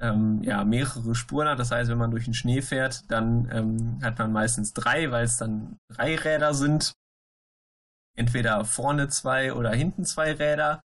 ähm, 0.00 0.42
ja, 0.42 0.64
mehrere 0.64 1.14
Spuren 1.14 1.48
hat. 1.48 1.58
Das 1.58 1.70
heißt, 1.70 1.90
wenn 1.90 1.98
man 1.98 2.10
durch 2.10 2.24
den 2.24 2.34
Schnee 2.34 2.62
fährt, 2.62 3.10
dann 3.10 3.48
ähm, 3.52 4.00
hat 4.02 4.18
man 4.18 4.32
meistens 4.32 4.72
drei, 4.72 5.10
weil 5.10 5.24
es 5.24 5.36
dann 5.36 5.78
drei 5.88 6.16
Räder 6.16 6.54
sind. 6.54 6.94
Entweder 8.16 8.64
vorne 8.64 9.08
zwei 9.08 9.54
oder 9.54 9.70
hinten 9.70 10.04
zwei 10.04 10.32
Räder. 10.32 10.80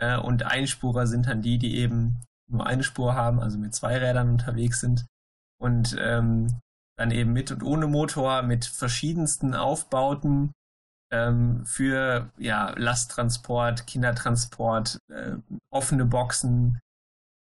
Äh, 0.00 0.18
und 0.18 0.42
Einspurer 0.42 1.06
sind 1.06 1.26
dann 1.28 1.42
die, 1.42 1.58
die 1.58 1.76
eben 1.76 2.20
nur 2.50 2.66
eine 2.66 2.82
Spur 2.82 3.14
haben, 3.14 3.40
also 3.40 3.58
mit 3.58 3.74
zwei 3.74 3.98
Rädern 3.98 4.30
unterwegs 4.30 4.80
sind. 4.80 5.06
Und 5.60 5.96
ähm, 6.00 6.60
dann 6.96 7.10
eben 7.10 7.32
mit 7.32 7.50
und 7.50 7.62
ohne 7.62 7.86
Motor, 7.86 8.42
mit 8.42 8.64
verschiedensten 8.64 9.54
Aufbauten. 9.54 10.52
ähm, 11.12 11.64
für 11.64 12.30
ja, 12.38 12.74
Lasttransport, 12.76 13.86
Kindertransport, 13.86 14.98
äh, 15.10 15.36
offene 15.70 16.06
Boxen, 16.06 16.80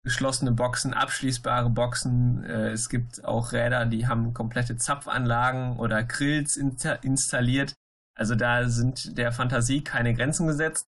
geschlossene 0.04 0.52
Boxen, 0.54 0.94
abschließbare 0.94 1.70
Boxen. 1.70 2.44
Äh, 2.46 2.72
es 2.72 2.90
gibt 2.90 3.24
auch 3.26 3.52
Räder, 3.52 3.86
die 3.86 4.08
haben 4.08 4.34
komplette 4.34 4.78
Zapfanlagen 4.78 5.78
oder 5.78 6.04
Grills 6.04 6.58
installiert. 6.58 7.74
Also 8.18 8.36
da 8.36 8.68
sind 8.70 9.18
der 9.18 9.32
Fantasie 9.32 9.84
keine 9.84 10.14
Grenzen 10.14 10.48
gesetzt. 10.48 10.86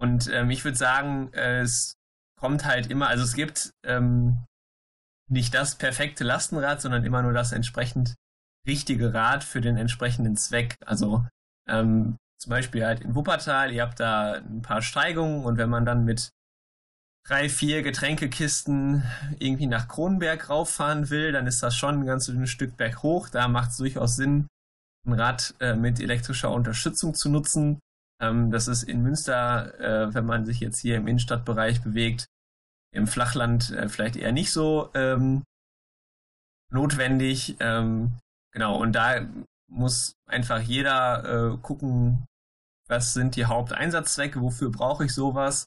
Und 0.00 0.28
ähm, 0.32 0.50
ich 0.50 0.64
würde 0.64 0.76
sagen, 0.76 1.32
äh, 1.32 1.60
es 1.60 1.94
kommt 2.38 2.64
halt 2.64 2.88
immer, 2.90 3.08
also 3.08 3.24
es 3.24 3.34
gibt 3.34 3.70
ähm, 3.84 4.44
nicht 5.28 5.54
das 5.54 5.76
perfekte 5.76 6.24
Lastenrad, 6.24 6.80
sondern 6.80 7.04
immer 7.04 7.22
nur 7.22 7.32
das 7.32 7.52
entsprechend 7.52 8.14
richtige 8.66 9.14
Rad 9.14 9.44
für 9.44 9.60
den 9.60 9.76
entsprechenden 9.76 10.36
Zweck. 10.36 10.76
Also 10.84 11.26
ähm, 11.68 12.16
zum 12.38 12.50
Beispiel 12.50 12.84
halt 12.84 13.00
in 13.00 13.14
Wuppertal, 13.14 13.72
ihr 13.72 13.82
habt 13.82 14.00
da 14.00 14.34
ein 14.34 14.62
paar 14.62 14.82
Steigungen 14.82 15.44
und 15.44 15.58
wenn 15.58 15.70
man 15.70 15.84
dann 15.84 16.04
mit 16.04 16.30
drei, 17.26 17.48
vier 17.48 17.82
Getränkekisten 17.82 19.02
irgendwie 19.38 19.66
nach 19.66 19.88
Kronenberg 19.88 20.48
rauffahren 20.48 21.10
will, 21.10 21.32
dann 21.32 21.46
ist 21.46 21.62
das 21.62 21.76
schon 21.76 22.00
ein 22.00 22.06
ganz 22.06 22.26
dünnes 22.26 22.50
Stück 22.50 22.76
berg 22.76 23.02
hoch. 23.02 23.28
Da 23.28 23.48
macht 23.48 23.70
es 23.70 23.76
durchaus 23.76 24.16
Sinn, 24.16 24.46
ein 25.06 25.12
Rad 25.12 25.54
äh, 25.60 25.74
mit 25.74 26.00
elektrischer 26.00 26.50
Unterstützung 26.50 27.14
zu 27.14 27.28
nutzen. 27.28 27.80
Ähm, 28.20 28.50
das 28.50 28.68
ist 28.68 28.84
in 28.84 29.02
Münster, 29.02 29.78
äh, 29.78 30.14
wenn 30.14 30.24
man 30.24 30.46
sich 30.46 30.60
jetzt 30.60 30.78
hier 30.78 30.96
im 30.96 31.06
Innenstadtbereich 31.06 31.82
bewegt, 31.82 32.26
im 32.92 33.06
Flachland 33.06 33.70
äh, 33.70 33.88
vielleicht 33.88 34.16
eher 34.16 34.32
nicht 34.32 34.52
so 34.52 34.90
ähm, 34.94 35.44
notwendig. 36.70 37.56
Ähm, 37.60 38.18
genau, 38.52 38.76
und 38.80 38.92
da 38.92 39.26
muss 39.70 40.14
einfach 40.26 40.60
jeder 40.60 41.52
äh, 41.52 41.56
gucken, 41.58 42.26
was 42.88 43.12
sind 43.12 43.36
die 43.36 43.44
Haupteinsatzzwecke, 43.44 44.40
wofür 44.40 44.70
brauche 44.70 45.04
ich 45.04 45.14
sowas. 45.14 45.66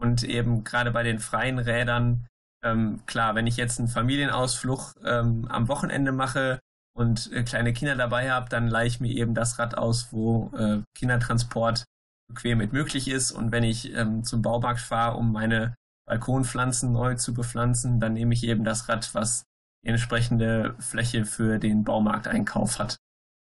Und 0.00 0.24
eben 0.24 0.64
gerade 0.64 0.90
bei 0.90 1.02
den 1.02 1.18
freien 1.18 1.58
Rädern, 1.58 2.26
ähm, 2.64 3.04
klar, 3.06 3.34
wenn 3.34 3.46
ich 3.46 3.56
jetzt 3.56 3.78
einen 3.78 3.88
Familienausflug 3.88 4.94
ähm, 5.04 5.46
am 5.48 5.68
Wochenende 5.68 6.12
mache 6.12 6.58
und 6.96 7.30
äh, 7.32 7.44
kleine 7.44 7.72
Kinder 7.72 7.94
dabei 7.94 8.30
habe, 8.30 8.48
dann 8.48 8.68
leihe 8.68 8.86
ich 8.86 9.00
mir 9.00 9.12
eben 9.12 9.34
das 9.34 9.58
Rad 9.58 9.76
aus, 9.76 10.12
wo 10.12 10.50
äh, 10.56 10.82
Kindertransport 10.96 11.84
bequem 12.28 12.58
mit 12.58 12.72
möglich 12.72 13.08
ist. 13.08 13.32
Und 13.32 13.52
wenn 13.52 13.64
ich 13.64 13.94
ähm, 13.94 14.24
zum 14.24 14.42
Baumarkt 14.42 14.80
fahre, 14.80 15.16
um 15.16 15.32
meine 15.32 15.74
Balkonpflanzen 16.06 16.92
neu 16.92 17.14
zu 17.14 17.34
bepflanzen, 17.34 18.00
dann 18.00 18.14
nehme 18.14 18.34
ich 18.34 18.44
eben 18.44 18.64
das 18.64 18.88
Rad, 18.88 19.14
was 19.14 19.44
die 19.84 19.88
entsprechende 19.88 20.76
Fläche 20.78 21.24
für 21.24 21.58
den 21.58 21.84
Baumarkteinkauf 21.84 22.78
hat. 22.78 22.96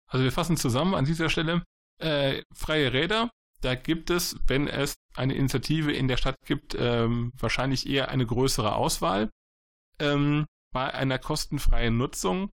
Also 0.08 0.24
wir 0.24 0.32
fassen 0.32 0.56
zusammen 0.56 0.94
an 0.94 1.04
dieser 1.04 1.28
Stelle. 1.28 1.62
Äh, 1.98 2.42
freie 2.52 2.92
Räder, 2.92 3.30
da 3.60 3.74
gibt 3.74 4.10
es, 4.10 4.36
wenn 4.46 4.68
es 4.68 4.94
eine 5.14 5.34
Initiative 5.34 5.92
in 5.92 6.08
der 6.08 6.16
Stadt 6.16 6.36
gibt, 6.46 6.74
ähm, 6.78 7.32
wahrscheinlich 7.36 7.88
eher 7.88 8.08
eine 8.08 8.26
größere 8.26 8.74
Auswahl. 8.74 9.30
Ähm, 9.98 10.46
bei 10.72 10.94
einer 10.94 11.18
kostenfreien 11.18 11.96
Nutzung, 11.96 12.50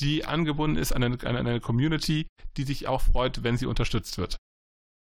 die 0.00 0.24
angebunden 0.24 0.76
ist 0.76 0.92
an 0.92 1.02
eine, 1.02 1.18
an 1.22 1.36
eine 1.36 1.60
Community, 1.60 2.26
die 2.56 2.64
sich 2.64 2.88
auch 2.88 3.02
freut, 3.02 3.42
wenn 3.42 3.56
sie 3.56 3.66
unterstützt 3.66 4.18
wird. 4.18 4.36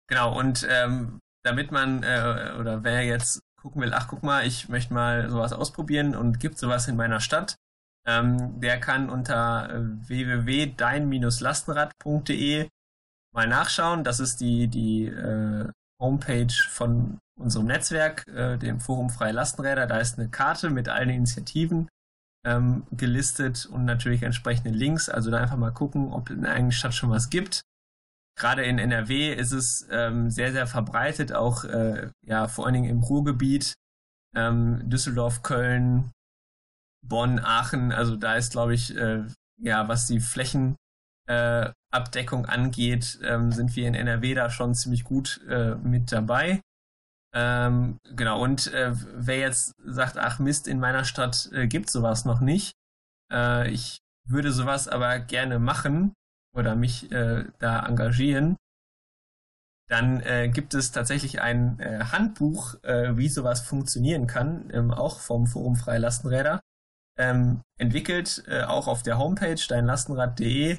Genau, 0.08 0.38
und 0.38 0.66
ähm, 0.70 1.18
damit 1.44 1.70
man, 1.70 2.02
äh, 2.02 2.54
oder 2.58 2.84
wer 2.84 3.04
jetzt 3.04 3.40
gucken 3.62 3.80
will, 3.80 3.94
ach 3.94 4.08
guck 4.08 4.24
mal, 4.24 4.44
ich 4.46 4.68
möchte 4.68 4.92
mal 4.92 5.30
sowas 5.30 5.52
ausprobieren 5.52 6.16
und 6.16 6.40
gibt 6.40 6.58
sowas 6.58 6.88
in 6.88 6.96
meiner 6.96 7.20
Stadt, 7.20 7.54
ähm, 8.06 8.60
der 8.60 8.80
kann 8.80 9.08
unter 9.08 9.70
äh, 9.70 9.80
www.dein-lastenrad.de 10.08 12.68
mal 13.32 13.46
nachschauen. 13.46 14.02
Das 14.04 14.20
ist 14.20 14.40
die, 14.40 14.66
die 14.66 15.06
äh, 15.06 15.68
Homepage 16.00 16.52
von 16.70 17.18
unserem 17.38 17.66
Netzwerk, 17.66 18.26
äh, 18.26 18.56
dem 18.58 18.80
Forum 18.80 19.10
Freie 19.10 19.32
Lastenräder. 19.32 19.86
Da 19.86 19.98
ist 19.98 20.18
eine 20.18 20.28
Karte 20.28 20.70
mit 20.70 20.88
allen 20.88 21.10
Initiativen 21.10 21.88
ähm, 22.44 22.84
gelistet 22.90 23.66
und 23.66 23.84
natürlich 23.84 24.24
entsprechende 24.24 24.70
Links. 24.70 25.08
Also 25.08 25.30
da 25.30 25.38
einfach 25.38 25.56
mal 25.56 25.70
gucken, 25.70 26.12
ob 26.12 26.30
in 26.30 26.42
der 26.42 26.50
eigenen 26.52 26.72
Stadt 26.72 26.94
schon 26.94 27.10
was 27.10 27.30
gibt 27.30 27.62
gerade 28.36 28.64
in 28.64 28.78
NRW 28.78 29.34
ist 29.34 29.52
es 29.52 29.86
ähm, 29.90 30.30
sehr, 30.30 30.52
sehr 30.52 30.66
verbreitet, 30.66 31.32
auch 31.32 31.64
äh, 31.64 32.10
ja 32.24 32.48
vor 32.48 32.66
allen 32.66 32.74
Dingen 32.74 32.90
im 32.90 33.02
Ruhrgebiet, 33.02 33.74
ähm, 34.34 34.88
Düsseldorf, 34.88 35.42
Köln, 35.42 36.10
Bonn, 37.06 37.38
Aachen. 37.38 37.92
Also 37.92 38.16
da 38.16 38.36
ist, 38.36 38.52
glaube 38.52 38.74
ich, 38.74 38.96
äh, 38.96 39.24
ja, 39.60 39.88
was 39.88 40.06
die 40.06 40.20
Flächenabdeckung 40.20 42.44
äh, 42.44 42.48
angeht, 42.48 43.18
ähm, 43.22 43.52
sind 43.52 43.76
wir 43.76 43.86
in 43.86 43.94
NRW 43.94 44.34
da 44.34 44.50
schon 44.50 44.74
ziemlich 44.74 45.04
gut 45.04 45.40
äh, 45.48 45.74
mit 45.76 46.12
dabei. 46.12 46.60
Ähm, 47.34 47.98
genau, 48.14 48.42
und 48.42 48.72
äh, 48.72 48.92
wer 49.14 49.38
jetzt 49.38 49.74
sagt, 49.84 50.18
ach 50.18 50.38
Mist, 50.38 50.68
in 50.68 50.80
meiner 50.80 51.04
Stadt 51.04 51.50
äh, 51.52 51.66
gibt 51.66 51.90
sowas 51.90 52.26
noch 52.26 52.40
nicht, 52.40 52.72
äh, 53.32 53.70
ich 53.70 54.00
würde 54.28 54.52
sowas 54.52 54.86
aber 54.86 55.18
gerne 55.18 55.58
machen, 55.58 56.12
oder 56.54 56.74
mich 56.74 57.10
äh, 57.12 57.44
da 57.58 57.86
engagieren, 57.86 58.56
dann 59.88 60.20
äh, 60.20 60.48
gibt 60.48 60.74
es 60.74 60.90
tatsächlich 60.90 61.42
ein 61.42 61.78
äh, 61.78 62.04
Handbuch, 62.04 62.82
äh, 62.82 63.16
wie 63.16 63.28
sowas 63.28 63.60
funktionieren 63.60 64.26
kann, 64.26 64.70
ähm, 64.72 64.90
auch 64.90 65.20
vom 65.20 65.46
Forum 65.46 65.76
Freie 65.76 65.98
Lastenräder, 65.98 66.60
ähm, 67.18 67.60
entwickelt, 67.78 68.42
äh, 68.46 68.62
auch 68.62 68.88
auf 68.88 69.02
der 69.02 69.18
Homepage 69.18 69.60
deinlastenrad.de. 69.68 70.78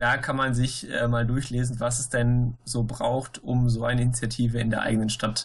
Da 0.00 0.16
kann 0.16 0.36
man 0.36 0.54
sich 0.54 0.88
äh, 0.90 1.08
mal 1.08 1.26
durchlesen, 1.26 1.80
was 1.80 1.98
es 1.98 2.08
denn 2.08 2.56
so 2.64 2.84
braucht, 2.84 3.42
um 3.42 3.68
so 3.68 3.84
eine 3.84 4.02
Initiative 4.02 4.58
in 4.58 4.70
der 4.70 4.82
eigenen 4.82 5.10
Stadt 5.10 5.44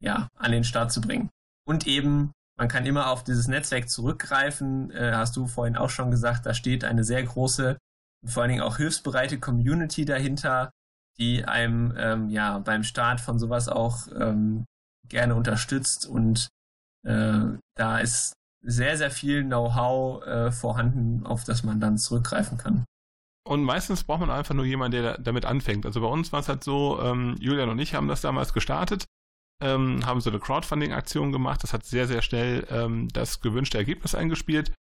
ja, 0.00 0.28
an 0.34 0.50
den 0.50 0.64
Start 0.64 0.90
zu 0.90 1.00
bringen. 1.00 1.30
Und 1.66 1.86
eben, 1.86 2.32
man 2.58 2.68
kann 2.68 2.86
immer 2.86 3.10
auf 3.10 3.22
dieses 3.22 3.48
Netzwerk 3.48 3.88
zurückgreifen, 3.90 4.90
äh, 4.90 5.12
hast 5.14 5.36
du 5.36 5.46
vorhin 5.46 5.76
auch 5.76 5.90
schon 5.90 6.10
gesagt, 6.10 6.46
da 6.46 6.54
steht 6.54 6.84
eine 6.84 7.04
sehr 7.04 7.22
große 7.22 7.76
vor 8.24 8.42
allen 8.42 8.50
Dingen 8.50 8.62
auch 8.62 8.76
hilfsbereite 8.76 9.38
Community 9.38 10.04
dahinter, 10.04 10.70
die 11.18 11.44
einem 11.44 11.94
ähm, 11.96 12.28
ja 12.28 12.58
beim 12.58 12.82
Start 12.82 13.20
von 13.20 13.38
sowas 13.38 13.68
auch 13.68 14.08
ähm, 14.18 14.64
gerne 15.08 15.34
unterstützt 15.34 16.06
und 16.06 16.48
äh, 17.04 17.40
da 17.76 17.98
ist 17.98 18.32
sehr, 18.62 18.96
sehr 18.96 19.10
viel 19.10 19.44
Know-how 19.44 20.26
äh, 20.26 20.50
vorhanden, 20.50 21.24
auf 21.24 21.44
das 21.44 21.62
man 21.62 21.80
dann 21.80 21.98
zurückgreifen 21.98 22.58
kann. 22.58 22.84
Und 23.46 23.62
meistens 23.62 24.02
braucht 24.02 24.20
man 24.20 24.30
einfach 24.30 24.54
nur 24.54 24.64
jemanden, 24.64 25.02
der 25.02 25.18
damit 25.18 25.44
anfängt. 25.44 25.86
Also 25.86 26.00
bei 26.00 26.08
uns 26.08 26.32
war 26.32 26.40
es 26.40 26.48
halt 26.48 26.64
so, 26.64 27.00
ähm, 27.00 27.36
Julian 27.38 27.68
und 27.68 27.78
ich 27.78 27.94
haben 27.94 28.08
das 28.08 28.20
damals 28.20 28.52
gestartet, 28.52 29.04
ähm, 29.62 30.04
haben 30.04 30.20
so 30.20 30.30
eine 30.30 30.40
Crowdfunding-Aktion 30.40 31.30
gemacht. 31.30 31.62
Das 31.62 31.72
hat 31.72 31.84
sehr, 31.84 32.08
sehr 32.08 32.22
schnell 32.22 32.66
ähm, 32.70 33.08
das 33.12 33.40
gewünschte 33.40 33.78
Ergebnis 33.78 34.16
eingespielt. 34.16 34.72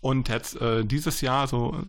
Und 0.00 0.30
jetzt 0.30 0.56
äh, 0.60 0.86
dieses 0.86 1.20
Jahr, 1.20 1.46
so 1.46 1.84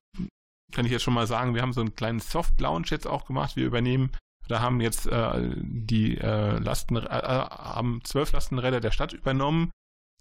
kann 0.75 0.85
ich 0.85 0.91
jetzt 0.91 1.03
schon 1.03 1.13
mal 1.13 1.25
sagen, 1.25 1.55
wir 1.55 1.61
haben 1.61 1.73
so 1.73 1.81
einen 1.81 1.95
kleinen 1.95 2.19
Soft 2.19 2.59
Launch 2.61 2.91
jetzt 2.91 3.07
auch 3.07 3.25
gemacht. 3.25 3.55
Wir 3.55 3.65
übernehmen, 3.65 4.11
da 4.47 4.59
haben 4.59 4.81
jetzt 4.81 5.07
äh, 5.07 5.55
die 5.55 6.17
äh, 6.17 6.59
Lasten, 6.59 6.97
äh, 6.97 7.01
haben 7.09 8.01
zwölf 8.03 8.31
Lastenräder 8.31 8.81
der 8.81 8.91
Stadt 8.91 9.13
übernommen, 9.13 9.71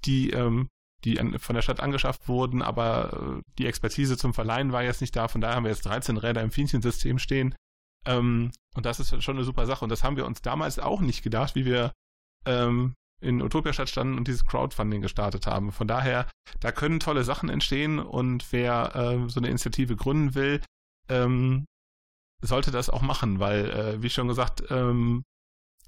die, 0.04 0.30
ähm, 0.30 0.68
die 1.04 1.20
an, 1.20 1.38
von 1.38 1.54
der 1.54 1.62
Stadt 1.62 1.80
angeschafft 1.80 2.28
wurden, 2.28 2.62
aber 2.62 3.38
äh, 3.38 3.42
die 3.58 3.66
Expertise 3.66 4.16
zum 4.16 4.32
Verleihen 4.32 4.72
war 4.72 4.82
jetzt 4.82 5.00
nicht 5.00 5.14
da. 5.14 5.28
Von 5.28 5.40
daher 5.40 5.56
haben 5.56 5.64
wir 5.64 5.70
jetzt 5.70 5.84
13 5.86 6.16
Räder 6.16 6.40
im 6.42 6.52
Fienchen-System 6.52 7.18
stehen. 7.18 7.54
Ähm, 8.06 8.52
und 8.74 8.86
das 8.86 9.00
ist 9.00 9.22
schon 9.22 9.36
eine 9.36 9.44
super 9.44 9.66
Sache. 9.66 9.84
Und 9.84 9.90
das 9.90 10.04
haben 10.04 10.16
wir 10.16 10.26
uns 10.26 10.40
damals 10.40 10.78
auch 10.78 11.00
nicht 11.00 11.22
gedacht, 11.22 11.54
wie 11.54 11.64
wir 11.64 11.92
ähm, 12.46 12.94
in 13.24 13.42
Utopia-Stadt 13.42 13.88
standen 13.88 14.18
und 14.18 14.28
dieses 14.28 14.44
Crowdfunding 14.44 15.02
gestartet 15.02 15.46
haben. 15.46 15.72
Von 15.72 15.88
daher, 15.88 16.26
da 16.60 16.72
können 16.72 17.00
tolle 17.00 17.24
Sachen 17.24 17.48
entstehen 17.48 17.98
und 17.98 18.52
wer 18.52 18.94
äh, 18.94 19.28
so 19.28 19.40
eine 19.40 19.48
Initiative 19.48 19.96
gründen 19.96 20.34
will, 20.34 20.60
ähm, 21.08 21.66
sollte 22.42 22.70
das 22.70 22.90
auch 22.90 23.02
machen, 23.02 23.40
weil, 23.40 23.70
äh, 23.70 24.02
wie 24.02 24.10
schon 24.10 24.28
gesagt, 24.28 24.64
ähm, 24.70 25.24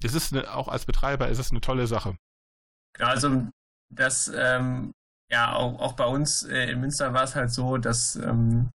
es 0.03 0.13
ist 0.13 0.33
eine, 0.33 0.53
auch 0.53 0.67
als 0.67 0.85
Betreiber 0.85 1.27
ist 1.29 1.39
es 1.39 1.51
eine 1.51 1.61
tolle 1.61 1.87
Sache. 1.87 2.15
Ja, 2.99 3.07
also 3.07 3.47
das, 3.93 4.31
ähm, 4.33 4.91
ja, 5.31 5.53
auch, 5.53 5.79
auch 5.79 5.93
bei 5.93 6.05
uns 6.05 6.43
äh, 6.43 6.71
in 6.71 6.79
Münster 6.79 7.13
war 7.13 7.23
es 7.23 7.35
halt 7.35 7.51
so, 7.51 7.77
dass 7.77 8.15
ähm, 8.15 8.71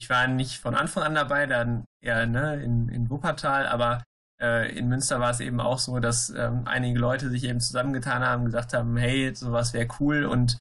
ich 0.00 0.08
war 0.08 0.26
nicht 0.26 0.58
von 0.58 0.74
Anfang 0.74 1.02
an 1.02 1.14
dabei, 1.14 1.46
dann 1.46 1.84
eher 2.02 2.26
ne, 2.26 2.62
in, 2.62 2.88
in 2.88 3.10
Wuppertal, 3.10 3.66
aber 3.66 4.02
äh, 4.40 4.76
in 4.76 4.88
Münster 4.88 5.20
war 5.20 5.30
es 5.30 5.40
eben 5.40 5.60
auch 5.60 5.78
so, 5.78 5.98
dass 6.00 6.30
ähm, 6.30 6.62
einige 6.66 6.98
Leute 6.98 7.30
sich 7.30 7.44
eben 7.44 7.60
zusammengetan 7.60 8.24
haben, 8.24 8.44
gesagt 8.44 8.72
haben, 8.72 8.96
hey, 8.96 9.34
sowas 9.34 9.72
wäre 9.74 9.88
cool 10.00 10.24
und 10.24 10.58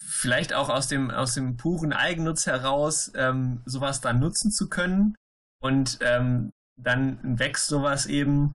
vielleicht 0.00 0.52
auch 0.52 0.68
aus 0.68 0.88
dem, 0.88 1.10
aus 1.10 1.34
dem 1.34 1.56
puren 1.56 1.92
Eigennutz 1.92 2.46
heraus 2.46 3.12
ähm, 3.14 3.62
sowas 3.64 4.00
dann 4.00 4.20
nutzen 4.20 4.50
zu 4.50 4.68
können. 4.68 5.14
Und 5.60 5.98
ähm, 6.00 6.50
dann 6.76 7.38
wächst 7.38 7.68
sowas 7.68 8.06
eben. 8.06 8.52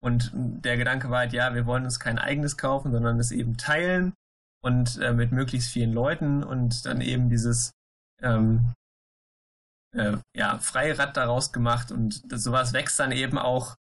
Und 0.00 0.30
der 0.34 0.76
Gedanke 0.76 1.10
war 1.10 1.20
halt, 1.20 1.32
ja, 1.32 1.54
wir 1.54 1.66
wollen 1.66 1.84
uns 1.84 1.98
kein 1.98 2.18
eigenes 2.18 2.56
kaufen, 2.56 2.92
sondern 2.92 3.18
es 3.18 3.32
eben 3.32 3.56
teilen 3.56 4.14
und 4.62 4.98
äh, 4.98 5.12
mit 5.12 5.32
möglichst 5.32 5.70
vielen 5.70 5.92
Leuten 5.92 6.44
und 6.44 6.86
dann 6.86 7.00
eben 7.00 7.28
dieses 7.28 7.72
ähm, 8.22 8.72
äh, 9.94 10.16
ja, 10.34 10.58
Freirad 10.58 11.16
daraus 11.16 11.52
gemacht 11.52 11.92
und 11.92 12.22
sowas 12.32 12.72
wächst 12.72 12.98
dann 12.98 13.12
eben 13.12 13.38
auch 13.38 13.76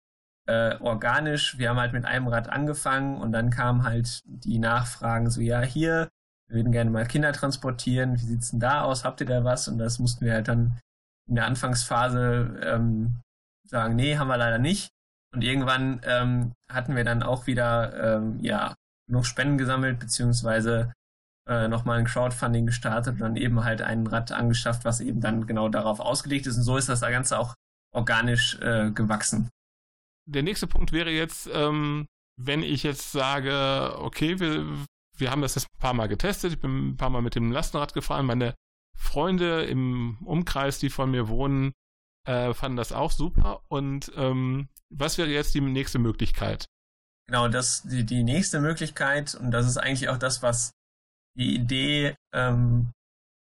äh, 0.46 0.76
organisch. 0.80 1.58
Wir 1.58 1.70
haben 1.70 1.80
halt 1.80 1.92
mit 1.92 2.04
einem 2.04 2.28
Rad 2.28 2.48
angefangen 2.48 3.16
und 3.20 3.32
dann 3.32 3.50
kamen 3.50 3.84
halt 3.84 4.20
die 4.24 4.58
Nachfragen 4.58 5.30
so, 5.30 5.40
ja, 5.40 5.60
hier, 5.62 6.08
wir 6.48 6.56
würden 6.56 6.72
gerne 6.72 6.90
mal 6.90 7.06
Kinder 7.06 7.32
transportieren, 7.32 8.14
wie 8.14 8.24
sieht's 8.24 8.50
denn 8.50 8.60
da 8.60 8.82
aus, 8.82 9.04
habt 9.04 9.20
ihr 9.20 9.26
da 9.26 9.44
was? 9.44 9.68
Und 9.68 9.78
das 9.78 9.98
mussten 9.98 10.24
wir 10.24 10.34
halt 10.34 10.48
dann 10.48 10.78
in 11.26 11.36
der 11.36 11.46
Anfangsphase 11.46 12.60
ähm, 12.62 13.20
sagen, 13.66 13.96
nee, 13.96 14.18
haben 14.18 14.28
wir 14.28 14.36
leider 14.36 14.58
nicht. 14.58 14.90
Und 15.34 15.42
irgendwann 15.42 16.00
ähm, 16.04 16.52
hatten 16.70 16.94
wir 16.94 17.04
dann 17.04 17.22
auch 17.22 17.46
wieder 17.46 18.16
ähm, 18.16 18.38
ja, 18.40 18.74
noch 19.10 19.24
Spenden 19.24 19.58
gesammelt, 19.58 19.98
beziehungsweise 19.98 20.92
äh, 21.46 21.68
nochmal 21.68 21.98
ein 21.98 22.06
Crowdfunding 22.06 22.66
gestartet 22.66 23.14
und 23.14 23.20
dann 23.20 23.36
eben 23.36 23.64
halt 23.64 23.82
ein 23.82 24.06
Rad 24.06 24.32
angeschafft, 24.32 24.84
was 24.84 25.00
eben 25.00 25.20
dann 25.20 25.46
genau 25.46 25.68
darauf 25.68 26.00
ausgelegt 26.00 26.46
ist. 26.46 26.56
Und 26.56 26.62
so 26.62 26.76
ist 26.76 26.88
das 26.88 27.00
Ganze 27.00 27.38
auch 27.38 27.54
organisch 27.92 28.58
äh, 28.60 28.90
gewachsen. 28.90 29.48
Der 30.26 30.42
nächste 30.42 30.66
Punkt 30.66 30.92
wäre 30.92 31.10
jetzt, 31.10 31.48
ähm, 31.52 32.06
wenn 32.36 32.62
ich 32.62 32.82
jetzt 32.82 33.12
sage, 33.12 33.94
okay, 33.98 34.40
wir, 34.40 34.66
wir 35.16 35.30
haben 35.30 35.42
das 35.42 35.54
jetzt 35.54 35.66
ein 35.66 35.80
paar 35.80 35.94
Mal 35.94 36.08
getestet, 36.08 36.52
ich 36.52 36.60
bin 36.60 36.90
ein 36.90 36.96
paar 36.96 37.10
Mal 37.10 37.22
mit 37.22 37.34
dem 37.34 37.52
Lastenrad 37.52 37.92
gefahren, 37.92 38.26
meine 38.26 38.54
Freunde 38.96 39.64
im 39.64 40.18
Umkreis, 40.24 40.78
die 40.78 40.90
von 40.90 41.10
mir 41.10 41.28
wohnen, 41.28 41.72
äh, 42.26 42.54
fanden 42.54 42.76
das 42.76 42.92
auch 42.92 43.10
super. 43.10 43.62
Und 43.68 44.10
ähm, 44.16 44.68
was 44.90 45.18
wäre 45.18 45.28
jetzt 45.28 45.54
die 45.54 45.60
nächste 45.60 45.98
Möglichkeit? 45.98 46.66
Genau, 47.26 47.48
das 47.48 47.82
die, 47.82 48.04
die 48.04 48.22
nächste 48.22 48.60
Möglichkeit, 48.60 49.34
und 49.34 49.50
das 49.50 49.66
ist 49.66 49.76
eigentlich 49.76 50.08
auch 50.08 50.18
das, 50.18 50.42
was 50.42 50.72
die 51.36 51.54
Idee 51.54 52.16
ähm, 52.32 52.92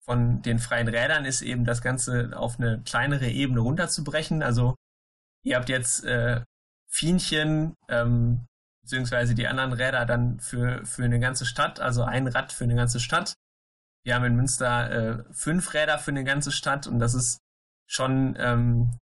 von 0.03 0.41
den 0.41 0.59
freien 0.59 0.87
Rädern 0.87 1.25
ist, 1.25 1.41
eben 1.41 1.65
das 1.65 1.81
Ganze 1.81 2.31
auf 2.35 2.59
eine 2.59 2.81
kleinere 2.83 3.29
Ebene 3.29 3.61
runterzubrechen. 3.61 4.43
Also 4.43 4.75
ihr 5.43 5.55
habt 5.55 5.69
jetzt 5.69 6.03
äh, 6.03 6.41
Fienchen, 6.89 7.75
ähm, 7.87 8.45
beziehungsweise 8.81 9.33
die 9.33 9.47
anderen 9.47 9.73
Räder 9.73 10.05
dann 10.05 10.39
für, 10.39 10.85
für 10.85 11.05
eine 11.05 11.19
ganze 11.19 11.45
Stadt, 11.45 11.79
also 11.79 12.03
ein 12.03 12.27
Rad 12.27 12.51
für 12.51 12.65
eine 12.65 12.75
ganze 12.75 12.99
Stadt. 12.99 13.33
Wir 14.03 14.15
haben 14.15 14.25
in 14.25 14.35
Münster 14.35 14.91
äh, 14.91 15.33
fünf 15.33 15.73
Räder 15.73 15.97
für 15.97 16.11
eine 16.11 16.25
ganze 16.25 16.51
Stadt 16.51 16.87
und 16.87 16.99
das 16.99 17.13
ist 17.13 17.39
schon, 17.87 18.35
ähm, 18.37 18.97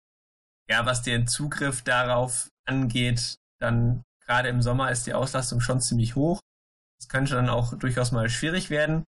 ja, 0.69 0.85
was 0.85 1.01
den 1.01 1.27
Zugriff 1.27 1.81
darauf 1.81 2.49
angeht, 2.65 3.37
dann 3.59 4.03
gerade 4.25 4.49
im 4.49 4.61
Sommer 4.61 4.91
ist 4.91 5.07
die 5.07 5.13
Auslastung 5.13 5.59
schon 5.59 5.81
ziemlich 5.81 6.15
hoch. 6.15 6.39
Das 7.01 7.09
könnte 7.09 7.33
dann 7.33 7.49
auch 7.49 7.73
durchaus 7.73 8.11
mal 8.11 8.29
schwierig 8.29 8.69
werden. 8.69 9.05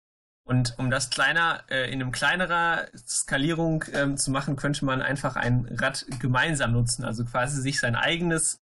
Und 0.47 0.79
um 0.79 0.91
das 0.91 1.09
kleiner, 1.09 1.65
äh, 1.71 1.91
in 1.91 2.03
einem 2.03 2.13
kleinerer 2.13 2.87
Skalierung 2.95 3.85
ähm, 3.95 4.19
zu 4.19 4.31
machen, 4.31 4.57
könnte 4.57 4.85
man 4.85 5.01
einfach 5.01 5.37
ein 5.37 5.67
Rad 5.71 6.05
gemeinsam 6.21 6.73
nutzen. 6.73 7.05
Also 7.05 7.25
quasi 7.25 7.63
sich 7.63 7.81
sein 7.81 7.97
eigenes 7.97 8.59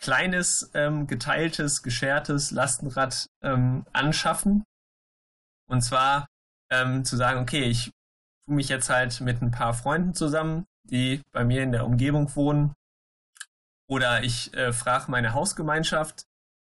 kleines, 0.00 0.72
ähm, 0.74 1.06
geteiltes, 1.06 1.84
geschertes 1.84 2.50
Lastenrad 2.50 3.26
ähm, 3.42 3.86
anschaffen. 3.92 4.64
Und 5.68 5.82
zwar 5.82 6.26
ähm, 6.68 7.04
zu 7.04 7.16
sagen, 7.16 7.40
okay, 7.40 7.62
ich 7.62 7.92
tue 8.44 8.56
mich 8.56 8.68
jetzt 8.68 8.90
halt 8.90 9.20
mit 9.20 9.40
ein 9.40 9.52
paar 9.52 9.72
Freunden 9.74 10.14
zusammen, 10.14 10.66
die 10.82 11.22
bei 11.32 11.44
mir 11.44 11.62
in 11.62 11.70
der 11.70 11.86
Umgebung 11.86 12.34
wohnen. 12.34 12.74
Oder 13.88 14.24
ich 14.24 14.52
äh, 14.54 14.72
frage 14.72 15.12
meine 15.12 15.32
Hausgemeinschaft 15.32 16.24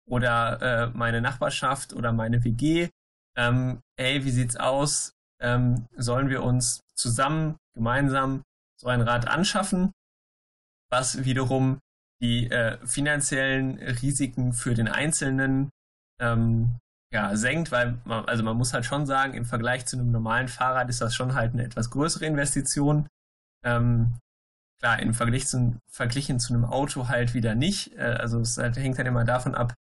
oder 0.07 0.62
äh, 0.62 0.88
meine 0.98 1.22
Nachbarschaft 1.22 1.93
oder 1.93 2.12
meine 2.12 2.43
WG, 2.43 2.89
ähm, 3.36 3.81
hey, 3.98 4.24
wie 4.24 4.31
sieht's 4.31 4.55
aus? 4.55 5.13
Ähm, 5.39 5.88
sollen 5.95 6.29
wir 6.29 6.43
uns 6.43 6.81
zusammen, 6.95 7.57
gemeinsam 7.74 8.43
so 8.79 8.88
ein 8.88 9.01
Rad 9.01 9.27
anschaffen? 9.27 9.91
Was 10.89 11.25
wiederum 11.25 11.80
die 12.21 12.49
äh, 12.49 12.77
finanziellen 12.86 13.80
Risiken 13.80 14.54
für 14.54 14.73
den 14.75 14.88
Einzelnen 14.88 15.69
ähm, 16.19 16.77
ja, 17.12 17.36
senkt, 17.36 17.71
weil 17.71 17.99
man, 18.06 18.25
also 18.25 18.43
man 18.43 18.58
muss 18.58 18.73
halt 18.73 18.86
schon 18.86 19.06
sagen, 19.06 19.34
im 19.34 19.45
Vergleich 19.45 19.86
zu 19.86 19.97
einem 19.97 20.12
normalen 20.12 20.47
Fahrrad 20.47 20.89
ist 20.89 21.01
das 21.01 21.13
schon 21.13 21.36
halt 21.36 21.54
eine 21.54 21.63
etwas 21.63 21.89
größere 21.89 22.25
Investition. 22.25 23.08
Ähm, 23.63 24.17
klar, 24.80 24.99
im 24.99 25.13
Vergleich 25.13 25.47
zu, 25.47 25.77
verglichen 25.91 26.39
zu 26.39 26.54
einem 26.54 26.65
Auto 26.65 27.08
halt 27.08 27.34
wieder 27.34 27.56
nicht. 27.56 27.93
Äh, 27.93 28.17
also 28.19 28.39
es 28.39 28.58
halt, 28.58 28.77
hängt 28.77 28.97
halt 28.97 29.08
immer 29.08 29.25
davon 29.25 29.54
ab, 29.56 29.73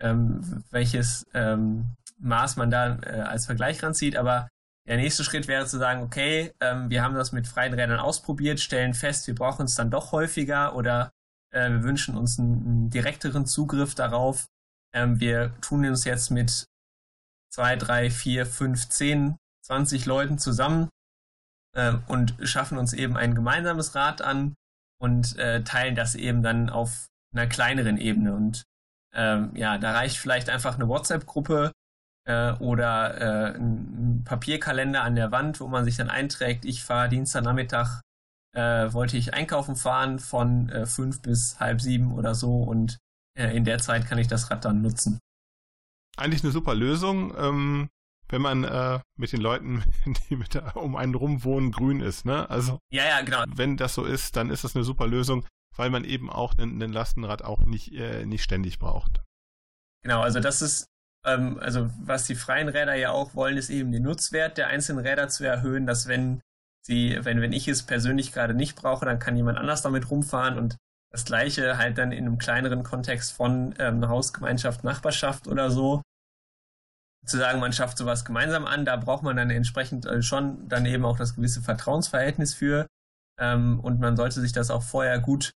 ähm, 0.00 0.64
welches 0.70 1.26
ähm, 1.34 1.94
Maß 2.18 2.56
man 2.56 2.70
da 2.70 2.98
äh, 3.02 3.20
als 3.20 3.46
Vergleich 3.46 3.82
ranzieht. 3.82 4.16
Aber 4.16 4.48
der 4.86 4.96
nächste 4.96 5.24
Schritt 5.24 5.46
wäre 5.46 5.66
zu 5.66 5.78
sagen, 5.78 6.02
okay, 6.02 6.52
ähm, 6.60 6.90
wir 6.90 7.02
haben 7.02 7.14
das 7.14 7.32
mit 7.32 7.46
freien 7.46 7.74
Rädern 7.74 8.00
ausprobiert, 8.00 8.60
stellen 8.60 8.94
fest, 8.94 9.26
wir 9.26 9.34
brauchen 9.34 9.66
es 9.66 9.74
dann 9.74 9.90
doch 9.90 10.12
häufiger 10.12 10.74
oder 10.74 11.10
äh, 11.52 11.70
wir 11.70 11.82
wünschen 11.82 12.16
uns 12.16 12.38
einen, 12.38 12.66
einen 12.66 12.90
direkteren 12.90 13.46
Zugriff 13.46 13.94
darauf. 13.94 14.46
Ähm, 14.92 15.20
wir 15.20 15.54
tun 15.60 15.86
uns 15.86 16.04
jetzt 16.04 16.30
mit 16.30 16.64
zwei, 17.52 17.76
drei, 17.76 18.10
vier, 18.10 18.46
fünf, 18.46 18.88
zehn, 18.88 19.36
zwanzig 19.64 20.06
Leuten 20.06 20.38
zusammen 20.38 20.88
äh, 21.76 21.94
und 22.08 22.34
schaffen 22.42 22.78
uns 22.78 22.92
eben 22.92 23.16
ein 23.16 23.34
gemeinsames 23.34 23.94
Rad 23.94 24.22
an 24.22 24.54
und 25.00 25.38
äh, 25.38 25.62
teilen 25.62 25.94
das 25.94 26.14
eben 26.14 26.42
dann 26.42 26.70
auf 26.70 27.06
einer 27.32 27.46
kleineren 27.46 27.98
Ebene. 27.98 28.34
Und 28.34 28.64
ähm, 29.14 29.50
ja, 29.54 29.78
da 29.78 29.92
reicht 29.92 30.18
vielleicht 30.18 30.50
einfach 30.50 30.76
eine 30.76 30.88
WhatsApp-Gruppe 30.88 31.72
äh, 32.26 32.52
oder 32.54 33.20
äh, 33.20 33.56
ein 33.56 34.22
Papierkalender 34.24 35.02
an 35.02 35.16
der 35.16 35.32
Wand, 35.32 35.60
wo 35.60 35.68
man 35.68 35.84
sich 35.84 35.96
dann 35.96 36.10
einträgt, 36.10 36.64
ich 36.64 36.84
fahre 36.84 37.08
Dienstagnachmittag, 37.08 38.00
äh, 38.54 38.92
wollte 38.92 39.16
ich 39.16 39.34
einkaufen 39.34 39.76
fahren 39.76 40.18
von 40.18 40.68
äh, 40.68 40.86
fünf 40.86 41.22
bis 41.22 41.58
halb 41.60 41.80
sieben 41.80 42.12
oder 42.12 42.34
so 42.34 42.62
und 42.62 42.98
äh, 43.38 43.56
in 43.56 43.64
der 43.64 43.78
Zeit 43.78 44.06
kann 44.06 44.18
ich 44.18 44.28
das 44.28 44.50
Rad 44.50 44.64
dann 44.64 44.82
nutzen 44.82 45.20
eigentlich 46.20 46.42
eine 46.42 46.52
super 46.52 46.74
Lösung, 46.74 47.34
ähm, 47.36 47.88
wenn 48.28 48.42
man 48.42 48.64
äh, 48.64 49.00
mit 49.16 49.32
den 49.32 49.40
Leuten, 49.40 49.82
die 50.28 50.36
mit 50.36 50.54
der, 50.54 50.76
um 50.76 50.96
einen 50.96 51.14
rum 51.14 51.42
wohnen, 51.44 51.72
grün 51.72 52.00
ist. 52.00 52.24
Ne? 52.24 52.48
Also 52.48 52.78
ja, 52.92 53.04
ja, 53.04 53.22
genau. 53.22 53.44
wenn 53.54 53.76
das 53.76 53.94
so 53.94 54.04
ist, 54.04 54.36
dann 54.36 54.50
ist 54.50 54.64
das 54.64 54.76
eine 54.76 54.84
super 54.84 55.06
Lösung, 55.06 55.46
weil 55.76 55.90
man 55.90 56.04
eben 56.04 56.30
auch 56.30 56.56
einen 56.58 56.92
Lastenrad 56.92 57.42
auch 57.42 57.60
nicht, 57.60 57.92
äh, 57.92 58.26
nicht 58.26 58.42
ständig 58.42 58.78
braucht. 58.78 59.22
Genau, 60.02 60.20
also 60.20 60.40
das 60.40 60.62
ist, 60.62 60.86
ähm, 61.26 61.58
also 61.60 61.90
was 62.00 62.26
die 62.26 62.34
freien 62.34 62.68
Räder 62.68 62.94
ja 62.94 63.10
auch 63.10 63.34
wollen, 63.34 63.56
ist 63.56 63.70
eben 63.70 63.92
den 63.92 64.02
Nutzwert 64.02 64.58
der 64.58 64.68
einzelnen 64.68 65.04
Räder 65.04 65.28
zu 65.28 65.44
erhöhen, 65.44 65.86
dass 65.86 66.08
wenn 66.08 66.40
sie, 66.82 67.18
wenn, 67.22 67.40
wenn 67.40 67.52
ich 67.52 67.68
es 67.68 67.82
persönlich 67.82 68.32
gerade 68.32 68.54
nicht 68.54 68.76
brauche, 68.76 69.04
dann 69.04 69.18
kann 69.18 69.36
jemand 69.36 69.58
anders 69.58 69.82
damit 69.82 70.10
rumfahren 70.10 70.58
und 70.58 70.76
das 71.12 71.24
gleiche 71.24 71.76
halt 71.76 71.98
dann 71.98 72.12
in 72.12 72.26
einem 72.26 72.38
kleineren 72.38 72.82
Kontext 72.82 73.32
von 73.32 73.74
ähm, 73.78 74.08
Hausgemeinschaft, 74.08 74.84
Nachbarschaft 74.84 75.48
oder 75.48 75.70
so 75.70 76.02
zu 77.26 77.36
sagen, 77.36 77.60
man 77.60 77.72
schafft 77.72 77.98
sowas 77.98 78.24
gemeinsam 78.24 78.66
an, 78.66 78.84
da 78.84 78.96
braucht 78.96 79.22
man 79.22 79.36
dann 79.36 79.50
entsprechend 79.50 80.06
äh, 80.06 80.22
schon 80.22 80.68
dann 80.68 80.86
eben 80.86 81.04
auch 81.04 81.18
das 81.18 81.34
gewisse 81.34 81.60
Vertrauensverhältnis 81.60 82.54
für. 82.54 82.86
Ähm, 83.38 83.80
und 83.80 84.00
man 84.00 84.16
sollte 84.16 84.40
sich 84.40 84.52
das 84.52 84.70
auch 84.70 84.82
vorher 84.82 85.18
gut 85.18 85.52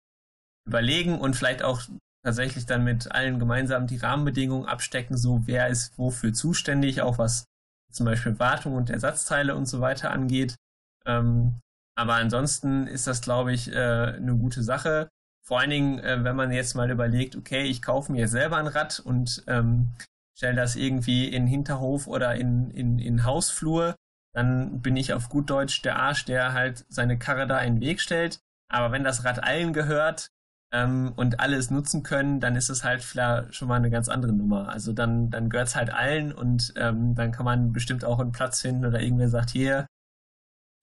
überlegen 0.65 1.19
und 1.19 1.35
vielleicht 1.35 1.63
auch 1.63 1.81
tatsächlich 2.23 2.65
dann 2.65 2.83
mit 2.83 3.11
allen 3.11 3.39
gemeinsam 3.39 3.87
die 3.87 3.97
Rahmenbedingungen 3.97 4.65
abstecken, 4.65 5.17
so 5.17 5.41
wer 5.45 5.67
ist 5.67 5.97
wofür 5.97 6.33
zuständig, 6.33 7.01
auch 7.01 7.17
was 7.17 7.45
zum 7.91 8.05
Beispiel 8.05 8.39
Wartung 8.39 8.75
und 8.75 8.89
Ersatzteile 8.89 9.55
und 9.55 9.67
so 9.67 9.81
weiter 9.81 10.11
angeht. 10.11 10.55
Ähm, 11.05 11.59
aber 11.95 12.15
ansonsten 12.15 12.87
ist 12.87 13.07
das, 13.07 13.21
glaube 13.21 13.53
ich, 13.53 13.71
äh, 13.71 13.75
eine 13.75 14.35
gute 14.35 14.63
Sache. 14.63 15.09
Vor 15.45 15.59
allen 15.59 15.69
Dingen, 15.69 15.99
äh, 15.99 16.23
wenn 16.23 16.35
man 16.35 16.51
jetzt 16.51 16.75
mal 16.75 16.89
überlegt, 16.89 17.35
okay, 17.35 17.63
ich 17.63 17.81
kaufe 17.81 18.11
mir 18.11 18.27
selber 18.27 18.57
ein 18.57 18.67
Rad 18.67 18.99
und 18.99 19.43
ähm, 19.47 19.93
stelle 20.35 20.55
das 20.55 20.75
irgendwie 20.75 21.27
in 21.27 21.45
Hinterhof 21.45 22.07
oder 22.07 22.35
in, 22.35 22.71
in, 22.71 22.97
in 22.97 23.25
Hausflur, 23.25 23.95
dann 24.33 24.81
bin 24.81 24.97
ich 24.97 25.13
auf 25.13 25.29
gut 25.29 25.49
Deutsch 25.49 25.81
der 25.83 25.97
Arsch, 25.97 26.25
der 26.25 26.53
halt 26.53 26.85
seine 26.89 27.19
Karre 27.19 27.45
da 27.45 27.59
in 27.59 27.75
den 27.75 27.81
Weg 27.81 28.01
stellt. 28.01 28.39
Aber 28.71 28.91
wenn 28.91 29.03
das 29.03 29.23
Rad 29.23 29.43
allen 29.43 29.73
gehört 29.73 30.29
ähm, 30.73 31.13
und 31.15 31.39
alle 31.39 31.55
es 31.55 31.69
nutzen 31.69 32.01
können, 32.01 32.39
dann 32.39 32.55
ist 32.55 32.69
es 32.69 32.83
halt 32.83 33.03
schon 33.03 33.67
mal 33.67 33.75
eine 33.75 33.91
ganz 33.91 34.09
andere 34.09 34.33
Nummer. 34.33 34.69
Also 34.69 34.91
dann, 34.91 35.29
dann 35.29 35.49
gehört 35.49 35.67
es 35.67 35.75
halt 35.75 35.91
allen 35.93 36.33
und 36.33 36.73
ähm, 36.75 37.13
dann 37.13 37.31
kann 37.31 37.45
man 37.45 37.71
bestimmt 37.71 38.03
auch 38.03 38.19
einen 38.19 38.31
Platz 38.31 38.61
finden 38.61 38.85
oder 38.85 38.99
irgendwer 38.99 39.29
sagt, 39.29 39.51
hier, 39.51 39.85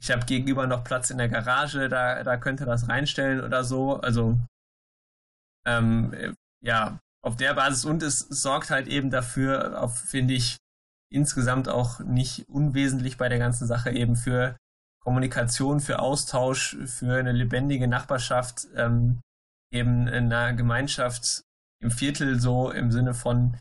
ich 0.00 0.11
habe 0.11 0.24
gegenüber 0.24 0.66
noch 0.66 0.85
Platz 0.85 1.11
in 1.11 1.18
der 1.18 1.29
Garage, 1.29 1.88
da, 1.88 2.22
da 2.22 2.37
könnte 2.37 2.64
das 2.64 2.88
reinstellen 2.88 3.40
oder 3.40 3.64
so. 3.64 4.00
Also 4.00 4.38
ähm, 5.66 6.37
ja, 6.62 6.98
auf 7.22 7.37
der 7.37 7.55
Basis 7.55 7.85
und 7.85 8.03
es 8.03 8.20
sorgt 8.20 8.70
halt 8.70 8.87
eben 8.87 9.11
dafür, 9.11 9.88
finde 9.88 10.35
ich, 10.35 10.57
insgesamt 11.12 11.68
auch 11.68 11.98
nicht 11.98 12.48
unwesentlich 12.48 13.16
bei 13.18 13.29
der 13.29 13.38
ganzen 13.40 13.66
Sache 13.66 13.90
eben 13.90 14.14
für 14.14 14.57
Kommunikation, 15.03 15.81
für 15.81 15.98
Austausch, 15.98 16.76
für 16.87 17.18
eine 17.18 17.33
lebendige 17.33 17.88
Nachbarschaft, 17.88 18.68
ähm, 18.76 19.20
eben 19.71 20.09
in 20.09 20.33
einer 20.33 20.55
Gemeinschaft 20.55 21.43
im 21.81 21.91
Viertel 21.91 22.39
so 22.39 22.71
im 22.71 22.91
Sinne 22.91 23.15
von, 23.15 23.57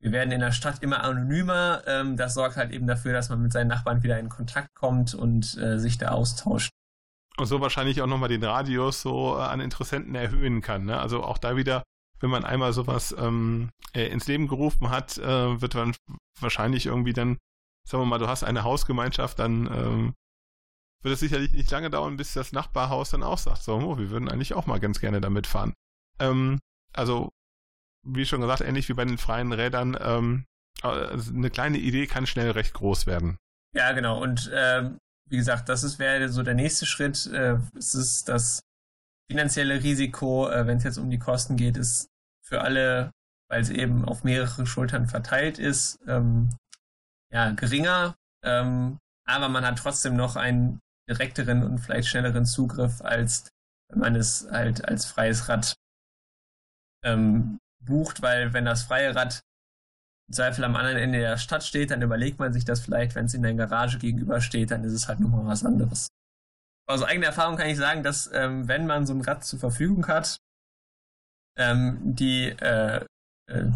wir 0.00 0.12
werden 0.12 0.30
in 0.30 0.40
der 0.40 0.52
Stadt 0.52 0.82
immer 0.82 1.02
anonymer. 1.02 1.82
Ähm, 1.86 2.16
das 2.16 2.34
sorgt 2.34 2.56
halt 2.56 2.72
eben 2.72 2.86
dafür, 2.86 3.12
dass 3.12 3.28
man 3.30 3.42
mit 3.42 3.52
seinen 3.52 3.68
Nachbarn 3.68 4.02
wieder 4.02 4.18
in 4.18 4.28
Kontakt 4.28 4.74
kommt 4.74 5.14
und 5.14 5.56
äh, 5.58 5.78
sich 5.78 5.98
da 5.98 6.10
austauscht. 6.10 6.70
und 7.36 7.46
so 7.46 7.60
wahrscheinlich 7.60 8.00
auch 8.02 8.06
nochmal 8.06 8.28
den 8.28 8.44
Radius 8.44 9.02
so 9.02 9.36
äh, 9.36 9.42
an 9.42 9.60
Interessenten 9.60 10.14
erhöhen 10.14 10.60
kann. 10.60 10.84
Ne? 10.84 10.98
Also 11.00 11.24
auch 11.24 11.38
da 11.38 11.56
wieder, 11.56 11.82
wenn 12.20 12.30
man 12.30 12.44
einmal 12.44 12.72
sowas 12.72 13.14
ähm, 13.18 13.70
äh, 13.92 14.06
ins 14.06 14.28
Leben 14.28 14.48
gerufen 14.48 14.90
hat, 14.90 15.18
äh, 15.18 15.60
wird 15.60 15.74
man 15.74 15.96
wahrscheinlich 16.40 16.86
irgendwie 16.86 17.12
dann, 17.12 17.38
sagen 17.88 18.02
wir 18.02 18.06
mal, 18.06 18.18
du 18.18 18.28
hast 18.28 18.44
eine 18.44 18.62
Hausgemeinschaft, 18.62 19.38
dann 19.38 19.66
ähm, 19.66 20.14
wird 21.02 21.14
es 21.14 21.20
sicherlich 21.20 21.52
nicht 21.52 21.70
lange 21.70 21.90
dauern, 21.90 22.16
bis 22.16 22.34
das 22.34 22.52
Nachbarhaus 22.52 23.10
dann 23.10 23.22
auch 23.22 23.38
sagt, 23.38 23.62
so, 23.62 23.74
oh, 23.76 23.98
wir 23.98 24.10
würden 24.10 24.28
eigentlich 24.28 24.54
auch 24.54 24.66
mal 24.66 24.80
ganz 24.80 25.00
gerne 25.00 25.20
damit 25.20 25.46
fahren. 25.46 25.74
Ähm, 26.18 26.58
also, 26.92 27.30
wie 28.06 28.26
schon 28.26 28.40
gesagt, 28.40 28.60
ähnlich 28.60 28.88
wie 28.88 28.94
bei 28.94 29.04
den 29.04 29.18
freien 29.18 29.52
Rädern, 29.52 29.96
ähm, 30.00 30.44
also 30.82 31.32
eine 31.32 31.50
kleine 31.50 31.78
Idee 31.78 32.06
kann 32.06 32.26
schnell 32.26 32.50
recht 32.50 32.74
groß 32.74 33.06
werden. 33.06 33.36
Ja, 33.74 33.92
genau. 33.92 34.22
Und 34.22 34.50
ähm, 34.54 34.98
wie 35.28 35.36
gesagt, 35.36 35.68
das 35.68 35.98
wäre 35.98 36.28
so 36.28 36.42
der 36.42 36.54
nächste 36.54 36.86
Schritt. 36.86 37.26
Äh, 37.26 37.58
es 37.76 37.94
ist 37.94 38.28
das 38.28 38.60
finanzielle 39.30 39.82
Risiko, 39.82 40.48
äh, 40.48 40.66
wenn 40.66 40.78
es 40.78 40.84
jetzt 40.84 40.98
um 40.98 41.10
die 41.10 41.18
Kosten 41.18 41.56
geht, 41.56 41.76
ist 41.76 42.08
für 42.42 42.62
alle, 42.62 43.10
weil 43.50 43.60
es 43.60 43.70
eben 43.70 44.04
auf 44.04 44.24
mehrere 44.24 44.66
Schultern 44.66 45.06
verteilt 45.06 45.58
ist, 45.58 45.98
ähm, 46.06 46.50
ja, 47.30 47.50
geringer. 47.52 48.14
Ähm, 48.42 48.98
aber 49.26 49.48
man 49.48 49.66
hat 49.66 49.78
trotzdem 49.78 50.16
noch 50.16 50.36
einen 50.36 50.80
direkteren 51.08 51.62
und 51.64 51.78
vielleicht 51.78 52.08
schnelleren 52.08 52.44
Zugriff, 52.44 53.00
als 53.00 53.48
wenn 53.88 54.00
man 54.00 54.16
es 54.16 54.46
halt 54.50 54.84
als 54.86 55.06
freies 55.06 55.48
Rad 55.48 55.74
ähm, 57.04 57.58
bucht, 57.80 58.22
weil 58.22 58.52
wenn 58.52 58.64
das 58.64 58.82
freie 58.82 59.14
Rad 59.14 59.40
im 60.28 60.34
Zweifel 60.34 60.64
am 60.64 60.76
anderen 60.76 60.98
Ende 60.98 61.20
der 61.20 61.38
Stadt 61.38 61.64
steht, 61.64 61.90
dann 61.90 62.02
überlegt 62.02 62.38
man 62.38 62.52
sich 62.52 62.64
das 62.64 62.80
vielleicht, 62.80 63.14
wenn 63.14 63.26
es 63.26 63.34
in 63.34 63.42
der 63.42 63.54
Garage 63.54 63.98
gegenübersteht, 63.98 64.70
dann 64.70 64.84
ist 64.84 64.92
es 64.92 65.08
halt 65.08 65.20
nochmal 65.20 65.46
was 65.46 65.64
anderes. 65.64 66.08
Aus 66.86 67.02
eigener 67.02 67.26
Erfahrung 67.26 67.56
kann 67.56 67.68
ich 67.68 67.76
sagen, 67.76 68.02
dass 68.02 68.30
ähm, 68.32 68.68
wenn 68.68 68.86
man 68.86 69.06
so 69.06 69.14
ein 69.14 69.20
Rad 69.20 69.44
zur 69.44 69.58
Verfügung 69.58 70.06
hat, 70.06 70.38
ähm, 71.56 71.98
die 72.14 72.48
äh, 72.48 73.04
äh, 73.46 73.70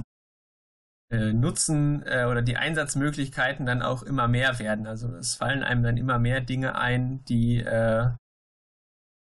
Nutzen 1.12 2.02
äh, 2.06 2.24
oder 2.24 2.42
die 2.42 2.56
Einsatzmöglichkeiten 2.56 3.66
dann 3.66 3.82
auch 3.82 4.02
immer 4.02 4.28
mehr 4.28 4.58
werden. 4.58 4.86
Also 4.86 5.14
es 5.14 5.34
fallen 5.34 5.62
einem 5.62 5.82
dann 5.82 5.96
immer 5.96 6.18
mehr 6.18 6.40
Dinge 6.40 6.74
ein, 6.74 7.24
die 7.24 7.58
äh, 7.58 8.10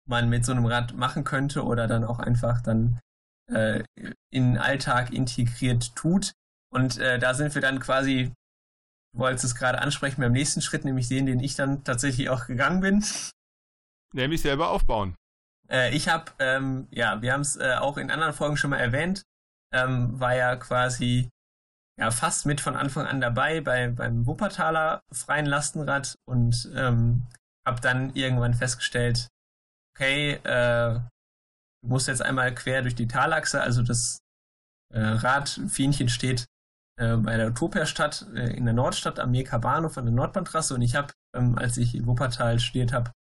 man 0.06 0.28
mit 0.28 0.44
so 0.44 0.52
einem 0.52 0.66
Rad 0.66 0.94
machen 0.94 1.24
könnte 1.24 1.64
oder 1.64 1.86
dann 1.86 2.04
auch 2.04 2.18
einfach 2.18 2.60
dann 2.60 3.00
äh, 3.52 3.84
in 4.30 4.52
den 4.52 4.58
Alltag 4.58 5.12
integriert 5.12 5.94
tut. 5.94 6.32
Und 6.72 6.98
äh, 6.98 7.18
da 7.18 7.34
sind 7.34 7.54
wir 7.54 7.62
dann 7.62 7.80
quasi, 7.80 8.32
du 9.12 9.18
wolltest 9.20 9.44
es 9.44 9.54
gerade 9.54 9.80
ansprechen, 9.80 10.20
beim 10.20 10.32
nächsten 10.32 10.60
Schritt, 10.60 10.84
nämlich 10.84 11.08
den, 11.08 11.26
den 11.26 11.40
ich 11.40 11.54
dann 11.54 11.84
tatsächlich 11.84 12.30
auch 12.30 12.46
gegangen 12.46 12.80
bin. 12.80 13.04
Nämlich 14.12 14.42
selber 14.42 14.70
aufbauen. 14.70 15.14
Äh, 15.68 15.94
ich 15.94 16.08
habe, 16.08 16.32
ähm, 16.38 16.88
ja, 16.90 17.20
wir 17.22 17.32
haben 17.32 17.42
es 17.42 17.56
äh, 17.56 17.74
auch 17.78 17.96
in 17.96 18.10
anderen 18.10 18.32
Folgen 18.32 18.56
schon 18.56 18.70
mal 18.70 18.80
erwähnt, 18.80 19.22
ähm, 19.72 20.18
war 20.18 20.34
ja 20.34 20.56
quasi 20.56 21.28
ja 21.98 22.10
fast 22.10 22.46
mit 22.46 22.60
von 22.60 22.76
Anfang 22.76 23.06
an 23.06 23.20
dabei 23.20 23.60
bei, 23.60 23.88
beim 23.88 24.26
Wuppertaler 24.26 25.02
freien 25.12 25.46
Lastenrad 25.46 26.16
und 26.24 26.70
ähm, 26.74 27.26
habe 27.66 27.80
dann 27.80 28.14
irgendwann 28.14 28.54
festgestellt, 28.54 29.28
okay, 29.94 30.34
äh, 30.44 31.00
du 31.82 31.88
musst 31.88 32.08
jetzt 32.08 32.22
einmal 32.22 32.54
quer 32.54 32.82
durch 32.82 32.94
die 32.94 33.08
Talachse, 33.08 33.60
also 33.60 33.82
das 33.82 34.20
äh, 34.92 35.00
Radfienchen 35.00 36.08
steht 36.08 36.46
äh, 36.96 37.16
bei 37.16 37.36
der 37.36 37.48
Utopia-Stadt 37.48 38.26
äh, 38.34 38.56
in 38.56 38.64
der 38.64 38.74
Nordstadt 38.74 39.20
am 39.20 39.30
Meka 39.30 39.58
Bahnhof 39.58 39.96
an 39.96 40.06
der 40.06 40.14
Nordbahntrasse 40.14 40.74
und 40.74 40.82
ich 40.82 40.96
habe, 40.96 41.12
ähm, 41.34 41.56
als 41.58 41.76
ich 41.76 41.94
in 41.94 42.06
Wuppertal 42.06 42.58
studiert 42.58 42.92
habe, 42.92 43.12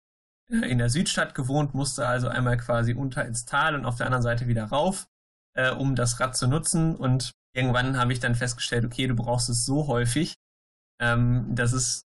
äh, 0.52 0.70
in 0.70 0.78
der 0.78 0.90
Südstadt 0.90 1.36
gewohnt, 1.36 1.74
musste 1.74 2.08
also 2.08 2.28
einmal 2.28 2.58
quasi 2.58 2.94
unter 2.94 3.26
ins 3.26 3.46
Tal 3.46 3.76
und 3.76 3.86
auf 3.86 3.96
der 3.96 4.08
anderen 4.08 4.24
Seite 4.24 4.48
wieder 4.48 4.66
rauf, 4.66 5.08
äh, 5.56 5.72
um 5.72 5.96
das 5.96 6.20
Rad 6.20 6.36
zu 6.36 6.48
nutzen 6.48 6.96
und 6.96 7.34
irgendwann 7.56 7.98
habe 7.98 8.14
ich 8.14 8.20
dann 8.20 8.36
festgestellt, 8.36 8.86
okay, 8.86 9.08
du 9.08 9.16
brauchst 9.16 9.50
es 9.50 9.66
so 9.66 9.88
häufig, 9.88 10.36
ähm, 11.00 11.56
dass 11.56 11.74
es 11.74 12.04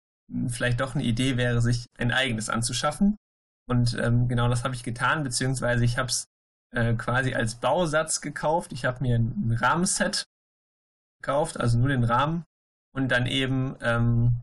vielleicht 0.48 0.80
doch 0.80 0.96
eine 0.96 1.04
Idee 1.04 1.38
wäre, 1.38 1.62
sich 1.62 1.86
ein 1.98 2.12
eigenes 2.12 2.50
anzuschaffen. 2.50 3.18
Und 3.68 3.96
ähm, 3.96 4.28
genau 4.28 4.48
das 4.48 4.64
habe 4.64 4.76
ich 4.76 4.84
getan, 4.84 5.24
beziehungsweise 5.24 5.86
ich 5.86 5.98
habe 5.98 6.10
es 6.10 6.26
äh, 6.74 6.94
quasi 6.96 7.34
als 7.34 7.56
Bausatz 7.56 8.22
gekauft. 8.22 8.72
Ich 8.74 8.86
habe 8.86 9.02
mir 9.02 9.18
ein 9.18 9.58
Rahmenset 9.60 10.26
gekauft, 11.22 11.60
also 11.60 11.78
nur 11.78 11.90
den 11.90 12.04
Rahmen 12.04 12.44
und 12.96 13.10
dann 13.10 13.26
eben 13.26 13.76
ähm, 13.82 14.42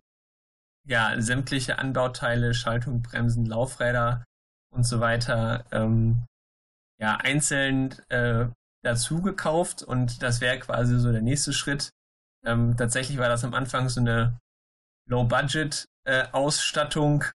ja 0.87 1.21
sämtliche 1.21 1.79
Anbauteile, 1.79 2.55
Schaltung, 2.55 3.03
Bremsen, 3.03 3.47
Laufräder 3.47 4.25
und 4.73 4.85
so 4.85 5.01
weiter 5.01 5.65
ähm, 5.71 6.27
ja 7.01 7.17
einzeln 7.17 7.93
äh, 8.09 8.47
dazu 8.83 9.23
gekauft 9.23 9.83
und 9.83 10.23
das 10.23 10.41
wäre 10.41 10.59
quasi 10.59 10.99
so 10.99 11.13
der 11.13 11.23
nächste 11.23 11.53
Schritt. 11.53 11.91
Ähm, 12.45 12.77
tatsächlich 12.77 13.19
war 13.19 13.29
das 13.29 13.45
am 13.45 13.55
Anfang 13.55 13.89
so 13.89 14.01
eine 14.01 14.37
Low-Budget-Ausstattung, 15.09 17.23
äh, 17.23 17.31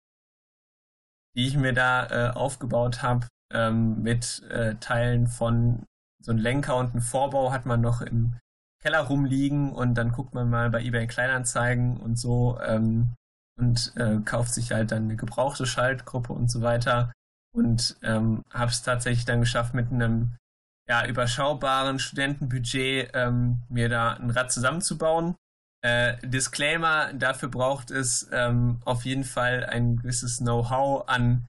die 1.35 1.47
ich 1.47 1.55
mir 1.55 1.73
da 1.73 2.07
äh, 2.07 2.31
aufgebaut 2.31 3.01
habe 3.01 3.27
ähm, 3.53 4.01
mit 4.01 4.43
äh, 4.49 4.75
Teilen 4.75 5.27
von 5.27 5.85
so 6.19 6.31
einem 6.31 6.41
Lenker 6.41 6.75
und 6.75 6.91
einem 6.91 7.01
Vorbau 7.01 7.51
hat 7.51 7.65
man 7.65 7.81
noch 7.81 8.01
im 8.01 8.37
Keller 8.81 9.01
rumliegen 9.01 9.71
und 9.71 9.95
dann 9.95 10.11
guckt 10.11 10.33
man 10.33 10.49
mal 10.49 10.69
bei 10.69 10.83
eBay 10.83 11.07
Kleinanzeigen 11.07 11.97
und 11.97 12.17
so 12.17 12.59
ähm, 12.61 13.15
und 13.57 13.93
äh, 13.95 14.19
kauft 14.23 14.53
sich 14.53 14.71
halt 14.71 14.91
dann 14.91 15.03
eine 15.03 15.15
gebrauchte 15.15 15.65
Schaltgruppe 15.65 16.33
und 16.33 16.51
so 16.51 16.61
weiter 16.61 17.11
und 17.53 17.97
ähm, 18.03 18.43
habe 18.51 18.71
es 18.71 18.83
tatsächlich 18.83 19.25
dann 19.25 19.39
geschafft 19.39 19.73
mit 19.73 19.91
einem 19.91 20.35
ja, 20.87 21.05
überschaubaren 21.05 21.99
Studentenbudget 21.99 23.11
ähm, 23.13 23.59
mir 23.69 23.89
da 23.89 24.13
ein 24.13 24.29
Rad 24.29 24.51
zusammenzubauen. 24.51 25.35
Äh, 25.83 26.17
Disclaimer, 26.23 27.13
dafür 27.13 27.49
braucht 27.49 27.91
es 27.91 28.27
ähm, 28.31 28.81
auf 28.85 29.05
jeden 29.05 29.23
Fall 29.23 29.65
ein 29.65 29.97
gewisses 29.97 30.37
Know-how 30.37 31.07
an 31.07 31.45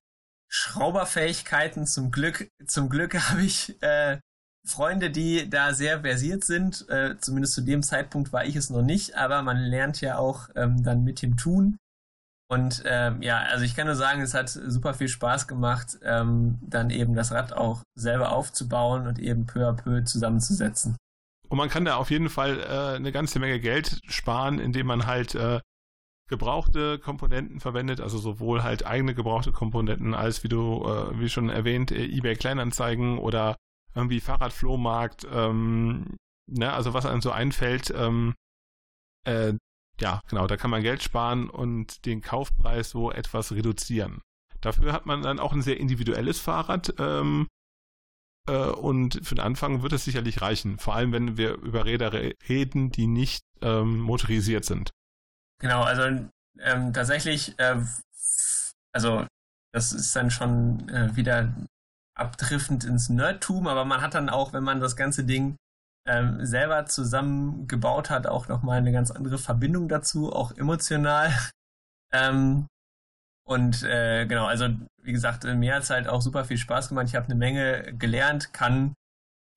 Schrauberfähigkeiten. 0.48 1.86
Zum 1.86 2.10
Glück, 2.10 2.50
zum 2.66 2.88
Glück 2.88 3.14
habe 3.30 3.42
ich 3.42 3.80
äh, 3.82 4.18
Freunde, 4.66 5.10
die 5.10 5.48
da 5.48 5.72
sehr 5.72 6.00
versiert 6.00 6.44
sind. 6.44 6.88
Äh, 6.88 7.16
zumindest 7.18 7.54
zu 7.54 7.62
dem 7.62 7.82
Zeitpunkt 7.82 8.32
war 8.32 8.44
ich 8.44 8.56
es 8.56 8.70
noch 8.70 8.82
nicht, 8.82 9.16
aber 9.16 9.42
man 9.42 9.58
lernt 9.58 10.00
ja 10.00 10.18
auch 10.18 10.48
ähm, 10.56 10.82
dann 10.82 11.04
mit 11.04 11.22
dem 11.22 11.36
Tun. 11.36 11.78
Und 12.50 12.82
ähm, 12.86 13.20
ja, 13.20 13.38
also 13.38 13.64
ich 13.64 13.76
kann 13.76 13.86
nur 13.86 13.94
sagen, 13.94 14.22
es 14.22 14.32
hat 14.32 14.48
super 14.48 14.94
viel 14.94 15.08
Spaß 15.08 15.46
gemacht, 15.48 15.98
ähm, 16.02 16.58
dann 16.62 16.88
eben 16.88 17.14
das 17.14 17.30
Rad 17.30 17.52
auch 17.52 17.82
selber 17.94 18.32
aufzubauen 18.32 19.06
und 19.06 19.18
eben 19.18 19.44
peu 19.46 19.68
à 19.68 19.74
peu 19.74 20.02
zusammenzusetzen. 20.04 20.96
Und 21.48 21.58
man 21.58 21.68
kann 21.68 21.84
da 21.84 21.96
auf 21.96 22.10
jeden 22.10 22.30
Fall 22.30 22.60
äh, 22.60 22.96
eine 22.96 23.12
ganze 23.12 23.38
Menge 23.38 23.60
Geld 23.60 24.00
sparen, 24.06 24.58
indem 24.58 24.86
man 24.86 25.06
halt 25.06 25.34
äh, 25.34 25.60
gebrauchte 26.28 26.98
Komponenten 26.98 27.60
verwendet, 27.60 28.00
also 28.00 28.18
sowohl 28.18 28.62
halt 28.62 28.86
eigene 28.86 29.14
gebrauchte 29.14 29.52
Komponenten 29.52 30.14
als 30.14 30.42
wie 30.44 30.48
du, 30.48 30.84
äh, 30.84 31.18
wie 31.18 31.28
schon 31.28 31.50
erwähnt, 31.50 31.90
äh, 31.90 32.04
eBay 32.04 32.36
Kleinanzeigen 32.36 33.18
oder 33.18 33.56
irgendwie 33.94 34.20
Fahrradflohmarkt, 34.20 35.26
ähm, 35.30 36.16
ne, 36.46 36.72
also 36.72 36.94
was 36.94 37.06
einem 37.06 37.22
so 37.22 37.30
einfällt, 37.30 37.92
ähm, 37.96 38.34
äh, 39.24 39.54
ja, 40.00 40.20
genau, 40.28 40.46
da 40.46 40.56
kann 40.56 40.70
man 40.70 40.82
Geld 40.82 41.02
sparen 41.02 41.50
und 41.50 42.06
den 42.06 42.20
Kaufpreis 42.20 42.90
so 42.90 43.10
etwas 43.10 43.52
reduzieren. 43.52 44.20
Dafür 44.60 44.92
hat 44.92 45.06
man 45.06 45.22
dann 45.22 45.38
auch 45.38 45.52
ein 45.52 45.62
sehr 45.62 45.78
individuelles 45.78 46.40
Fahrrad 46.40 46.94
ähm, 46.98 47.46
äh, 48.48 48.52
und 48.52 49.20
für 49.26 49.34
den 49.34 49.44
Anfang 49.44 49.82
wird 49.82 49.92
es 49.92 50.04
sicherlich 50.04 50.40
reichen, 50.40 50.78
vor 50.78 50.94
allem 50.94 51.12
wenn 51.12 51.36
wir 51.36 51.54
über 51.54 51.84
Räder 51.84 52.12
reden, 52.48 52.90
die 52.90 53.06
nicht 53.06 53.44
ähm, 53.60 53.98
motorisiert 53.98 54.64
sind. 54.64 54.90
Genau, 55.60 55.82
also 55.82 56.28
ähm, 56.60 56.92
tatsächlich, 56.92 57.58
äh, 57.58 57.80
also 58.92 59.26
das 59.72 59.92
ist 59.92 60.14
dann 60.16 60.30
schon 60.30 60.88
äh, 60.88 61.14
wieder 61.14 61.54
abdriftend 62.14 62.84
ins 62.84 63.08
Nerdtum, 63.08 63.68
aber 63.68 63.84
man 63.84 64.00
hat 64.00 64.14
dann 64.14 64.28
auch, 64.28 64.52
wenn 64.52 64.64
man 64.64 64.80
das 64.80 64.96
ganze 64.96 65.24
Ding 65.24 65.56
ähm, 66.08 66.44
selber 66.44 66.86
zusammengebaut 66.86 68.10
hat, 68.10 68.26
auch 68.26 68.48
nochmal 68.48 68.78
eine 68.78 68.92
ganz 68.92 69.10
andere 69.10 69.38
Verbindung 69.38 69.88
dazu, 69.88 70.32
auch 70.32 70.56
emotional. 70.56 71.32
ähm, 72.12 72.66
und 73.46 73.82
äh, 73.82 74.26
genau, 74.26 74.46
also 74.46 74.68
wie 75.02 75.12
gesagt, 75.12 75.44
mir 75.44 75.74
hat 75.74 75.82
es 75.82 75.90
halt 75.90 76.08
auch 76.08 76.20
super 76.20 76.44
viel 76.44 76.58
Spaß 76.58 76.88
gemacht. 76.88 77.06
Ich 77.08 77.14
habe 77.14 77.26
eine 77.26 77.34
Menge 77.34 77.94
gelernt, 77.94 78.52
kann 78.52 78.94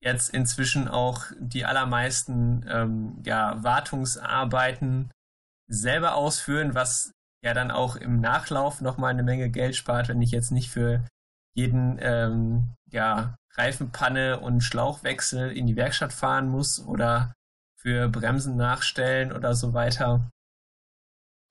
jetzt 0.02 0.30
inzwischen 0.30 0.88
auch 0.88 1.24
die 1.38 1.64
allermeisten 1.64 2.64
ähm, 2.68 3.22
ja, 3.24 3.62
Wartungsarbeiten 3.62 5.10
selber 5.68 6.14
ausführen, 6.14 6.74
was 6.74 7.12
ja 7.44 7.54
dann 7.54 7.70
auch 7.70 7.96
im 7.96 8.20
Nachlauf 8.20 8.80
nochmal 8.80 9.10
eine 9.10 9.22
Menge 9.22 9.50
Geld 9.50 9.76
spart, 9.76 10.08
wenn 10.08 10.22
ich 10.22 10.30
jetzt 10.30 10.52
nicht 10.52 10.70
für 10.70 11.04
jeden 11.54 11.98
ähm, 12.00 12.74
ja, 12.90 13.36
Reifenpanne 13.54 14.40
und 14.40 14.62
Schlauchwechsel 14.62 15.50
in 15.50 15.66
die 15.66 15.76
Werkstatt 15.76 16.12
fahren 16.12 16.48
muss 16.48 16.80
oder 16.80 17.34
für 17.76 18.08
Bremsen 18.08 18.56
nachstellen 18.56 19.32
oder 19.32 19.54
so 19.54 19.74
weiter. 19.74 20.30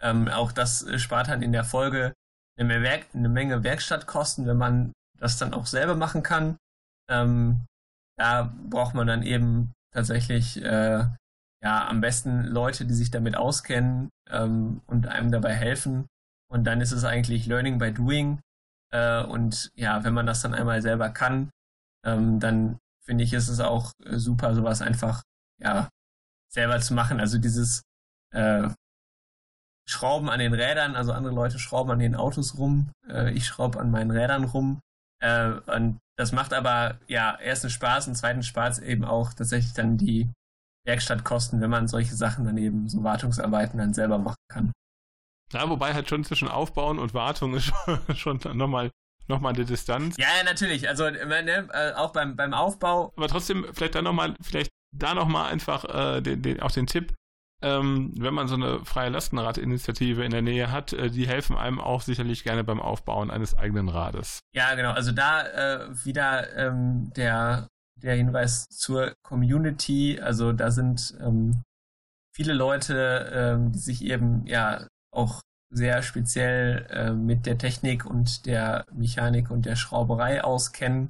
Ähm, 0.02 0.28
auch 0.30 0.52
das 0.52 0.86
spart 1.02 1.28
dann 1.28 1.42
in 1.42 1.52
der 1.52 1.64
Folge 1.64 2.14
eine, 2.58 2.82
Werk 2.82 3.08
eine 3.14 3.30
Menge 3.30 3.64
Werkstattkosten, 3.64 4.46
wenn 4.48 4.58
man 4.58 4.94
das 5.18 5.38
dann 5.38 5.54
auch 5.54 5.66
selber 5.66 5.96
machen 5.96 6.24
kann. 6.24 6.58
Ähm, 7.10 7.66
da 8.18 8.54
braucht 8.70 8.96
man 8.96 9.08
dann 9.08 9.24
eben 9.24 9.72
tatsächlich 9.94 10.62
äh, 10.64 11.06
ja 11.64 11.88
am 11.88 12.02
besten 12.02 12.44
Leute, 12.44 12.86
die 12.86 12.94
sich 12.94 13.12
damit 13.12 13.36
auskennen 13.36 14.10
ähm, 14.30 14.82
und 14.88 15.08
einem 15.08 15.32
dabei 15.32 15.54
helfen. 15.54 16.08
Und 16.50 16.66
dann 16.66 16.82
ist 16.82 16.92
es 16.92 17.04
eigentlich 17.04 17.46
Learning 17.46 17.78
by 17.78 17.94
Doing. 17.94 18.40
Äh, 18.92 19.24
und 19.24 19.72
ja, 19.76 20.04
wenn 20.04 20.14
man 20.14 20.26
das 20.26 20.42
dann 20.42 20.54
einmal 20.54 20.82
selber 20.82 21.10
kann, 21.10 21.50
ähm, 22.06 22.40
dann 22.40 22.80
finde 23.04 23.24
ich, 23.24 23.34
ist 23.34 23.50
es 23.50 23.60
auch 23.60 23.94
super, 24.12 24.54
sowas 24.54 24.82
einfach 24.82 25.24
ja 25.60 25.90
selber 26.52 26.80
zu 26.80 26.94
machen. 26.94 27.20
Also 27.20 27.38
dieses 27.38 27.82
äh, 28.34 28.70
Schrauben 29.88 30.30
an 30.30 30.40
den 30.40 30.54
Rädern, 30.54 30.96
also 30.96 31.12
andere 31.12 31.34
Leute 31.34 31.60
schrauben 31.60 31.92
an 31.92 32.00
den 32.00 32.16
Autos 32.16 32.58
rum, 32.58 32.92
äh, 33.08 33.32
ich 33.32 33.46
schraube 33.46 33.80
an 33.80 33.92
meinen 33.92 34.12
Rädern 34.12 34.46
rum. 34.46 34.80
Äh, 35.22 35.52
und 35.76 36.00
das 36.18 36.32
macht 36.32 36.54
aber 36.54 37.00
ja 37.08 37.38
erstens 37.40 37.74
Spaß 37.74 38.08
und 38.08 38.16
zweitens 38.16 38.48
Spaß 38.48 38.80
eben 38.80 39.04
auch 39.04 39.34
tatsächlich 39.34 39.74
dann 39.74 39.98
die 39.98 40.32
Werkstattkosten, 40.86 41.62
wenn 41.62 41.70
man 41.70 41.88
solche 41.88 42.16
Sachen 42.16 42.46
dann 42.46 42.58
eben, 42.58 42.90
so 42.90 43.04
Wartungsarbeiten 43.04 43.78
dann 43.78 43.94
selber 43.94 44.18
machen 44.18 44.38
kann. 44.48 44.72
Ja, 45.52 45.70
wobei 45.70 45.94
halt 45.94 46.10
schon 46.10 46.24
zwischen 46.24 46.48
Aufbauen 46.48 46.98
und 46.98 47.14
Wartung 47.14 47.54
ist 47.56 47.74
schon 48.16 48.40
nochmal 48.54 48.92
noch 49.32 49.42
mal 49.42 49.54
eine 49.54 49.66
Distanz. 49.66 50.16
Ja, 50.18 50.28
ja, 50.38 50.44
natürlich. 50.44 50.88
Also 50.88 51.10
ne, 51.10 51.68
äh, 51.74 51.94
auch 51.94 52.14
beim, 52.14 52.36
beim 52.36 52.54
Aufbau. 52.54 53.12
Aber 53.16 53.28
trotzdem, 53.28 53.66
vielleicht 53.74 53.96
da 53.96 54.02
nochmal, 54.02 54.36
vielleicht 54.42 54.70
da 54.96 55.14
nochmal 55.14 55.52
einfach 55.52 55.86
äh, 55.86 56.22
den, 56.22 56.42
den, 56.42 56.62
auch 56.62 56.72
den 56.72 56.86
Tipp, 56.86 57.14
ähm, 57.64 58.14
wenn 58.18 58.34
man 58.34 58.48
so 58.48 58.56
eine 58.56 58.84
freie 58.86 59.10
Lastenradinitiative 59.10 60.24
in 60.24 60.32
der 60.32 60.42
Nähe 60.42 60.72
hat, 60.72 60.94
äh, 60.94 61.10
die 61.10 61.28
helfen 61.28 61.56
einem 61.56 61.80
auch 61.80 62.02
sicherlich 62.02 62.44
gerne 62.44 62.64
beim 62.64 62.80
Aufbauen 62.80 63.30
eines 63.30 63.56
eigenen 63.56 63.88
Rades. 63.90 64.40
Ja, 64.54 64.74
genau. 64.76 64.92
Also 64.92 65.12
da 65.12 65.48
äh, 65.48 66.06
wieder 66.06 66.56
ähm, 66.56 67.12
der, 67.16 67.68
der 67.96 68.16
Hinweis 68.16 68.66
zur 68.70 69.14
Community. 69.24 70.20
Also 70.20 70.54
da 70.54 70.72
sind 70.72 71.16
ähm, 71.22 71.62
viele 72.36 72.54
Leute, 72.54 73.32
ähm, 73.34 73.72
die 73.72 73.80
sich 73.80 74.04
eben 74.04 74.46
ja 74.48 74.88
auch 75.14 75.42
sehr 75.72 76.04
speziell 76.04 76.86
äh, 76.90 77.12
mit 77.12 77.46
der 77.46 77.58
Technik 77.58 78.06
und 78.06 78.46
der 78.46 78.86
Mechanik 78.92 79.50
und 79.50 79.66
der 79.66 79.76
Schrauberei 79.76 80.44
auskennen. 80.44 81.10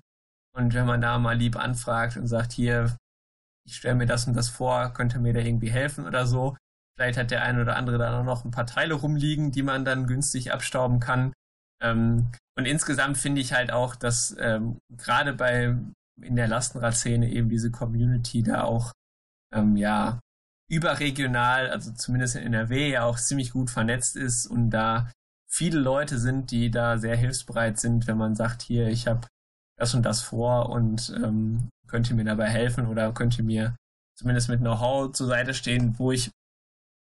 Und 0.56 0.74
wenn 0.74 0.86
man 0.86 1.02
da 1.02 1.17
mal 1.17 1.38
lieb 1.38 1.56
anfragt 1.56 2.17
und 2.17 2.28
sagt, 2.28 2.52
hier, 2.52 2.95
ich 3.65 3.78
stelle 3.78 3.95
mir 3.95 4.06
das 4.06 4.28
und 4.28 4.36
das 4.36 4.50
vor, 4.50 4.93
könnte 4.93 5.19
mir 5.19 5.34
da 5.34 5.39
irgendwie 5.39 5.71
helfen 5.71 6.06
oder 6.06 6.28
so. 6.28 6.56
Vielleicht 6.95 7.17
hat 7.17 7.32
der 7.32 7.43
eine 7.43 7.62
oder 7.62 7.76
andere 7.76 7.97
da 7.97 8.21
noch 8.24 8.45
ein 8.45 8.52
paar 8.52 8.67
Teile 8.67 8.93
rumliegen, 8.93 9.52
die 9.52 9.63
man 9.63 9.86
dann 9.86 10.08
günstig 10.08 10.52
abstauben 10.52 11.00
kann. 11.00 11.34
Ähm, 11.82 12.32
und 12.58 12.65
insgesamt 12.65 13.17
finde 13.17 13.41
ich 13.41 13.54
halt 13.54 13.71
auch, 13.71 13.95
dass 13.95 14.36
ähm, 14.39 14.78
gerade 14.95 15.34
bei 15.34 15.76
in 16.21 16.36
der 16.36 16.47
Lastenradszene 16.47 17.30
eben 17.30 17.50
diese 17.50 17.71
Community 17.71 18.43
da 18.43 18.63
auch 18.63 18.91
ähm, 19.54 19.76
ja 19.76 20.19
überregional, 20.72 21.70
also 21.70 21.92
zumindest 21.92 22.38
in 22.38 22.44
NRW 22.44 22.92
ja 22.92 23.04
auch 23.04 23.20
ziemlich 23.20 23.52
gut 23.52 23.70
vernetzt 23.70 24.16
ist 24.16 24.48
und 24.48 24.70
da 24.70 25.12
viele 25.50 25.80
Leute 25.80 26.18
sind, 26.18 26.52
die 26.52 26.72
da 26.72 26.98
sehr 26.98 27.18
hilfsbereit 27.18 27.78
sind, 27.78 28.08
wenn 28.08 28.18
man 28.18 28.36
sagt, 28.36 28.62
hier, 28.62 28.88
ich 28.88 29.06
habe 29.08 29.28
das 29.78 29.94
und 29.94 30.04
das 30.04 30.22
vor 30.22 30.70
und 30.70 31.14
ähm, 31.22 31.70
könnt 31.88 32.10
ihr 32.10 32.16
mir 32.16 32.24
dabei 32.24 32.48
helfen 32.48 32.88
oder 32.88 33.12
könnt 33.12 33.38
ihr 33.38 33.44
mir 33.44 33.76
zumindest 34.16 34.48
mit 34.48 34.62
Know-how 34.62 35.12
zur 35.12 35.28
Seite 35.28 35.54
stehen, 35.54 36.00
wo 36.00 36.14
ich 36.14 36.32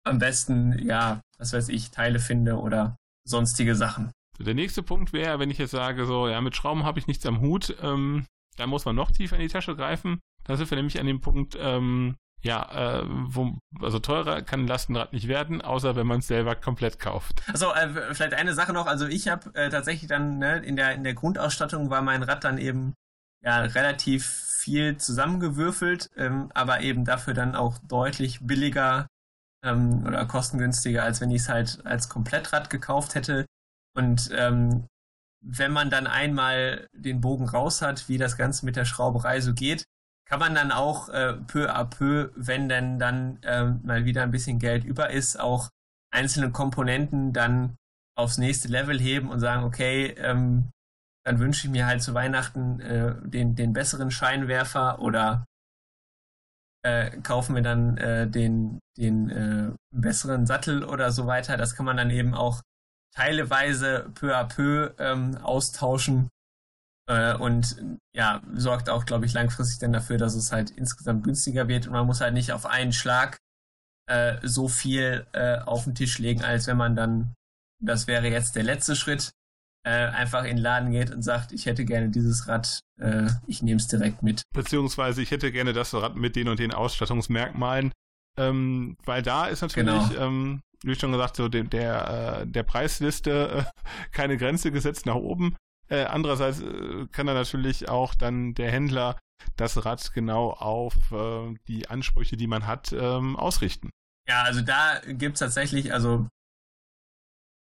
am 0.04 0.18
besten, 0.18 0.78
ja, 0.78 1.20
was 1.36 1.52
weiß 1.52 1.68
ich, 1.68 1.90
Teile 1.90 2.20
finde 2.20 2.58
oder 2.58 2.96
sonstige 3.28 3.76
Sachen. 3.76 4.12
Der 4.38 4.54
nächste 4.54 4.82
Punkt 4.82 5.12
wäre, 5.12 5.38
wenn 5.38 5.50
ich 5.50 5.58
jetzt 5.58 5.72
sage, 5.72 6.06
so, 6.06 6.26
ja, 6.26 6.40
mit 6.40 6.56
Schrauben 6.56 6.84
habe 6.84 6.98
ich 6.98 7.06
nichts 7.06 7.26
am 7.26 7.42
Hut, 7.42 7.76
ähm, 7.82 8.24
da 8.56 8.66
muss 8.66 8.86
man 8.86 8.96
noch 8.96 9.10
tiefer 9.10 9.36
in 9.36 9.42
die 9.42 9.48
Tasche 9.48 9.76
greifen. 9.76 10.20
Da 10.44 10.56
sind 10.56 10.70
wir 10.70 10.76
nämlich 10.76 10.98
an 10.98 11.06
dem 11.06 11.20
Punkt, 11.20 11.56
ähm, 11.60 12.16
ja, 12.42 13.00
äh, 13.00 13.04
wo, 13.06 13.56
also 13.80 13.98
teurer 14.00 14.42
kann 14.42 14.64
ein 14.64 14.66
Lastenrad 14.66 15.12
nicht 15.12 15.28
werden, 15.28 15.62
außer 15.62 15.94
wenn 15.94 16.06
man 16.06 16.18
es 16.18 16.26
selber 16.26 16.56
komplett 16.56 16.98
kauft. 16.98 17.42
Also 17.46 17.72
äh, 17.72 18.14
vielleicht 18.14 18.34
eine 18.34 18.54
Sache 18.54 18.72
noch, 18.72 18.86
also 18.86 19.06
ich 19.06 19.28
habe 19.28 19.54
äh, 19.54 19.70
tatsächlich 19.70 20.08
dann 20.08 20.38
ne, 20.38 20.58
in 20.58 20.76
der 20.76 20.94
in 20.94 21.04
der 21.04 21.14
Grundausstattung 21.14 21.90
war 21.90 22.02
mein 22.02 22.22
Rad 22.22 22.44
dann 22.44 22.58
eben 22.58 22.94
ja 23.42 23.60
relativ 23.60 24.26
viel 24.26 24.96
zusammengewürfelt, 24.96 26.10
ähm, 26.16 26.50
aber 26.54 26.80
eben 26.80 27.04
dafür 27.04 27.34
dann 27.34 27.54
auch 27.54 27.78
deutlich 27.78 28.40
billiger 28.42 29.06
ähm, 29.64 30.04
oder 30.06 30.26
kostengünstiger, 30.26 31.02
als 31.02 31.20
wenn 31.20 31.30
ich 31.30 31.42
es 31.42 31.48
halt 31.48 31.84
als 31.84 32.08
Komplettrad 32.08 32.70
gekauft 32.70 33.14
hätte. 33.14 33.46
Und 33.94 34.30
ähm, 34.32 34.86
wenn 35.44 35.72
man 35.72 35.90
dann 35.90 36.06
einmal 36.06 36.88
den 36.92 37.20
Bogen 37.20 37.48
raus 37.48 37.82
hat, 37.82 38.08
wie 38.08 38.18
das 38.18 38.36
Ganze 38.36 38.64
mit 38.64 38.76
der 38.76 38.84
Schrauberei 38.84 39.40
so 39.40 39.54
geht, 39.54 39.84
kann 40.28 40.40
man 40.40 40.54
dann 40.54 40.72
auch 40.72 41.08
äh, 41.08 41.34
peu 41.46 41.70
à 41.70 41.84
peu, 41.84 42.30
wenn 42.36 42.68
denn 42.68 42.98
dann 42.98 43.38
ähm, 43.42 43.80
mal 43.84 44.04
wieder 44.04 44.22
ein 44.22 44.30
bisschen 44.30 44.58
Geld 44.58 44.84
über 44.84 45.10
ist, 45.10 45.38
auch 45.38 45.68
einzelne 46.10 46.50
Komponenten 46.50 47.32
dann 47.32 47.76
aufs 48.16 48.38
nächste 48.38 48.68
Level 48.68 48.98
heben 48.98 49.30
und 49.30 49.40
sagen, 49.40 49.64
okay, 49.64 50.14
ähm, 50.18 50.70
dann 51.24 51.38
wünsche 51.38 51.66
ich 51.66 51.70
mir 51.70 51.86
halt 51.86 52.02
zu 52.02 52.14
Weihnachten 52.14 52.80
äh, 52.80 53.14
den, 53.22 53.54
den 53.54 53.72
besseren 53.72 54.10
Scheinwerfer 54.10 55.00
oder 55.00 55.44
äh, 56.84 57.10
kaufen 57.22 57.54
wir 57.54 57.62
dann 57.62 57.96
äh, 57.96 58.28
den, 58.28 58.80
den 58.98 59.30
äh, 59.30 59.72
besseren 59.94 60.46
Sattel 60.46 60.84
oder 60.84 61.12
so 61.12 61.26
weiter. 61.26 61.56
Das 61.56 61.76
kann 61.76 61.86
man 61.86 61.96
dann 61.96 62.10
eben 62.10 62.34
auch 62.34 62.60
teileweise 63.14 64.10
peu 64.14 64.36
à 64.36 64.44
peu 64.44 64.94
ähm, 64.98 65.36
austauschen 65.36 66.24
äh, 66.24 66.28
und 67.38 67.76
ja, 68.14 68.42
sorgt 68.54 68.88
auch, 68.88 69.04
glaube 69.04 69.26
ich, 69.26 69.32
langfristig 69.32 69.78
dann 69.80 69.92
dafür, 69.92 70.18
dass 70.18 70.34
es 70.34 70.52
halt 70.52 70.70
insgesamt 70.70 71.24
günstiger 71.24 71.68
wird 71.68 71.86
und 71.86 71.92
man 71.92 72.06
muss 72.06 72.20
halt 72.20 72.34
nicht 72.34 72.52
auf 72.52 72.66
einen 72.66 72.92
Schlag 72.92 73.38
äh, 74.06 74.36
so 74.42 74.68
viel 74.68 75.26
äh, 75.32 75.58
auf 75.58 75.84
den 75.84 75.94
Tisch 75.94 76.18
legen, 76.18 76.42
als 76.42 76.66
wenn 76.66 76.76
man 76.76 76.96
dann, 76.96 77.34
das 77.82 78.06
wäre 78.06 78.28
jetzt 78.28 78.56
der 78.56 78.64
letzte 78.64 78.96
Schritt, 78.96 79.32
äh, 79.84 79.90
einfach 79.90 80.44
in 80.44 80.56
den 80.56 80.62
Laden 80.62 80.92
geht 80.92 81.10
und 81.10 81.22
sagt, 81.22 81.52
ich 81.52 81.66
hätte 81.66 81.84
gerne 81.84 82.08
dieses 82.08 82.46
Rad, 82.46 82.80
äh, 83.00 83.28
ich 83.46 83.62
nehme 83.62 83.78
es 83.78 83.88
direkt 83.88 84.22
mit. 84.22 84.42
Beziehungsweise 84.54 85.22
ich 85.22 85.30
hätte 85.30 85.50
gerne 85.50 85.72
das 85.72 85.92
Rad 85.94 86.14
mit 86.16 86.36
den 86.36 86.48
und 86.48 86.60
den 86.60 86.72
Ausstattungsmerkmalen, 86.72 87.92
ähm, 88.38 88.96
weil 89.04 89.22
da 89.22 89.46
ist 89.46 89.62
natürlich, 89.62 90.08
genau. 90.10 90.26
ähm, 90.26 90.60
wie 90.84 90.94
schon 90.94 91.12
gesagt, 91.12 91.36
so 91.36 91.48
der, 91.48 91.64
der, 91.64 92.42
äh, 92.42 92.46
der 92.46 92.62
Preisliste 92.62 93.66
äh, 93.66 93.82
keine 94.12 94.36
Grenze 94.36 94.70
gesetzt 94.70 95.06
nach 95.06 95.16
oben. 95.16 95.56
Äh, 95.92 96.04
andererseits 96.04 96.60
äh, 96.60 97.06
kann 97.12 97.28
er 97.28 97.34
natürlich 97.34 97.90
auch 97.90 98.14
dann 98.14 98.54
der 98.54 98.70
Händler 98.70 99.18
das 99.56 99.84
Rad 99.84 100.14
genau 100.14 100.52
auf 100.52 100.94
äh, 101.12 101.54
die 101.68 101.90
Ansprüche, 101.90 102.38
die 102.38 102.46
man 102.46 102.66
hat, 102.66 102.92
ähm, 102.92 103.36
ausrichten. 103.36 103.90
Ja, 104.26 104.42
also 104.44 104.62
da 104.62 105.02
gibt 105.06 105.34
es 105.34 105.40
tatsächlich, 105.40 105.92
also 105.92 106.26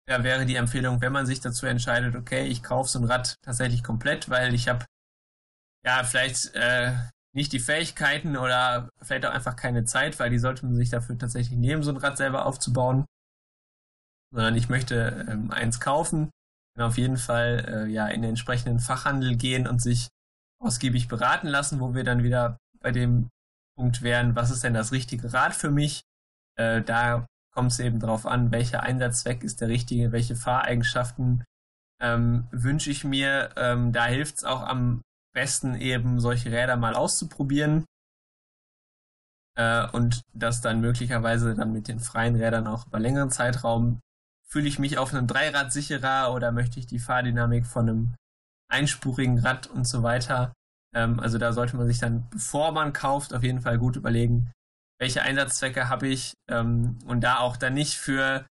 da 0.08 0.24
wäre 0.24 0.46
die 0.46 0.56
Empfehlung, 0.56 1.02
wenn 1.02 1.12
man 1.12 1.26
sich 1.26 1.42
dazu 1.42 1.66
entscheidet, 1.66 2.16
okay, 2.16 2.46
ich 2.48 2.64
kaufe 2.64 2.90
so 2.90 3.00
ein 3.00 3.06
Rad 3.06 3.36
tatsächlich 3.42 3.84
komplett, 3.84 4.30
weil 4.30 4.54
ich 4.54 4.70
habe 4.70 4.86
ja 5.86 6.02
vielleicht 6.06 6.56
äh, 6.56 6.94
nicht 7.36 7.52
die 7.52 7.60
Fähigkeiten 7.60 8.38
oder 8.38 8.90
vielleicht 9.02 9.26
auch 9.26 9.34
einfach 9.34 9.58
keine 9.58 9.84
Zeit, 9.84 10.20
weil 10.20 10.30
die 10.30 10.40
sollte 10.40 10.66
man 10.66 10.76
sich 10.76 10.90
dafür 10.90 11.18
tatsächlich 11.18 11.58
nehmen, 11.60 11.84
so 11.84 11.92
ein 11.92 11.98
Rad 11.98 12.16
selber 12.16 12.46
aufzubauen. 12.46 13.06
Sondern 14.34 14.56
ich 14.56 14.70
möchte 14.70 15.26
ähm, 15.28 15.52
eins 15.52 15.82
kaufen, 15.82 16.30
auf 16.78 16.98
jeden 16.98 17.18
Fall 17.18 17.66
äh, 17.68 17.92
ja 17.92 18.08
in 18.08 18.22
den 18.22 18.30
entsprechenden 18.30 18.80
Fachhandel 18.80 19.36
gehen 19.36 19.68
und 19.68 19.82
sich 19.82 20.10
ausgiebig 20.60 21.08
beraten 21.08 21.48
lassen, 21.48 21.80
wo 21.80 21.94
wir 21.94 22.04
dann 22.04 22.24
wieder 22.24 22.58
bei 22.80 22.92
dem 22.92 23.30
Punkt 23.76 24.02
wären, 24.02 24.36
was 24.36 24.52
ist 24.52 24.64
denn 24.64 24.74
das 24.74 24.92
richtige 24.92 25.34
Rad 25.34 25.56
für 25.56 25.72
mich? 25.72 26.02
Äh, 26.58 26.82
da 26.82 27.26
kommt 27.54 27.72
es 27.72 27.80
eben 27.80 28.00
darauf 28.00 28.26
an, 28.26 28.52
welcher 28.52 28.84
Einsatzzweck 28.84 29.44
ist 29.44 29.62
der 29.62 29.68
richtige, 29.68 30.12
welche 30.12 30.36
Fahreigenschaften 30.36 31.44
ähm, 32.02 32.48
wünsche 32.52 32.92
ich 32.92 33.04
mir. 33.04 33.50
Ähm, 33.58 33.92
da 33.92 34.06
hilft 34.06 34.38
es 34.38 34.44
auch 34.44 34.62
am 34.62 35.02
besten 35.34 35.76
eben 35.76 36.20
solche 36.20 36.52
Räder 36.52 36.78
mal 36.78 36.96
auszuprobieren 36.96 37.86
äh, 39.56 39.88
und 39.92 40.22
das 40.34 40.62
dann 40.62 40.82
möglicherweise 40.82 41.56
dann 41.56 41.72
mit 41.72 41.88
den 41.88 42.00
freien 42.00 42.36
Rädern 42.36 42.68
auch 42.68 42.88
über 42.88 43.00
längeren 43.00 43.30
Zeitraum. 43.30 44.00
Fühle 44.52 44.68
ich 44.68 44.80
mich 44.80 44.98
auf 44.98 45.14
einem 45.14 45.28
Dreirad 45.28 45.72
sicherer 45.72 46.34
oder 46.34 46.52
möchte 46.52 46.80
ich 46.80 46.86
die 46.86 47.00
Fahrdynamik 47.00 47.66
von 47.66 47.88
einem 47.88 48.16
einspurigen 48.70 49.40
Rad 49.40 49.68
und 49.68 49.88
so 49.88 50.04
weiter? 50.04 50.54
Ähm, 50.94 51.20
also 51.20 51.38
da 51.38 51.54
sollte 51.54 51.78
man 51.78 51.88
sich 51.88 52.00
dann, 52.00 52.30
bevor 52.30 52.72
man 52.74 52.92
kauft, 52.92 53.34
auf 53.34 53.44
jeden 53.44 53.62
Fall 53.62 53.78
gut 53.78 53.96
überlegen, 53.96 54.52
welche 55.00 55.22
Einsatzzwecke 55.22 55.88
habe 55.88 56.08
ich 56.08 56.34
ähm, 56.50 57.00
und 57.06 57.22
da 57.22 57.40
auch 57.40 57.56
dann 57.56 57.74
nicht 57.74 57.98
für, 57.98 58.46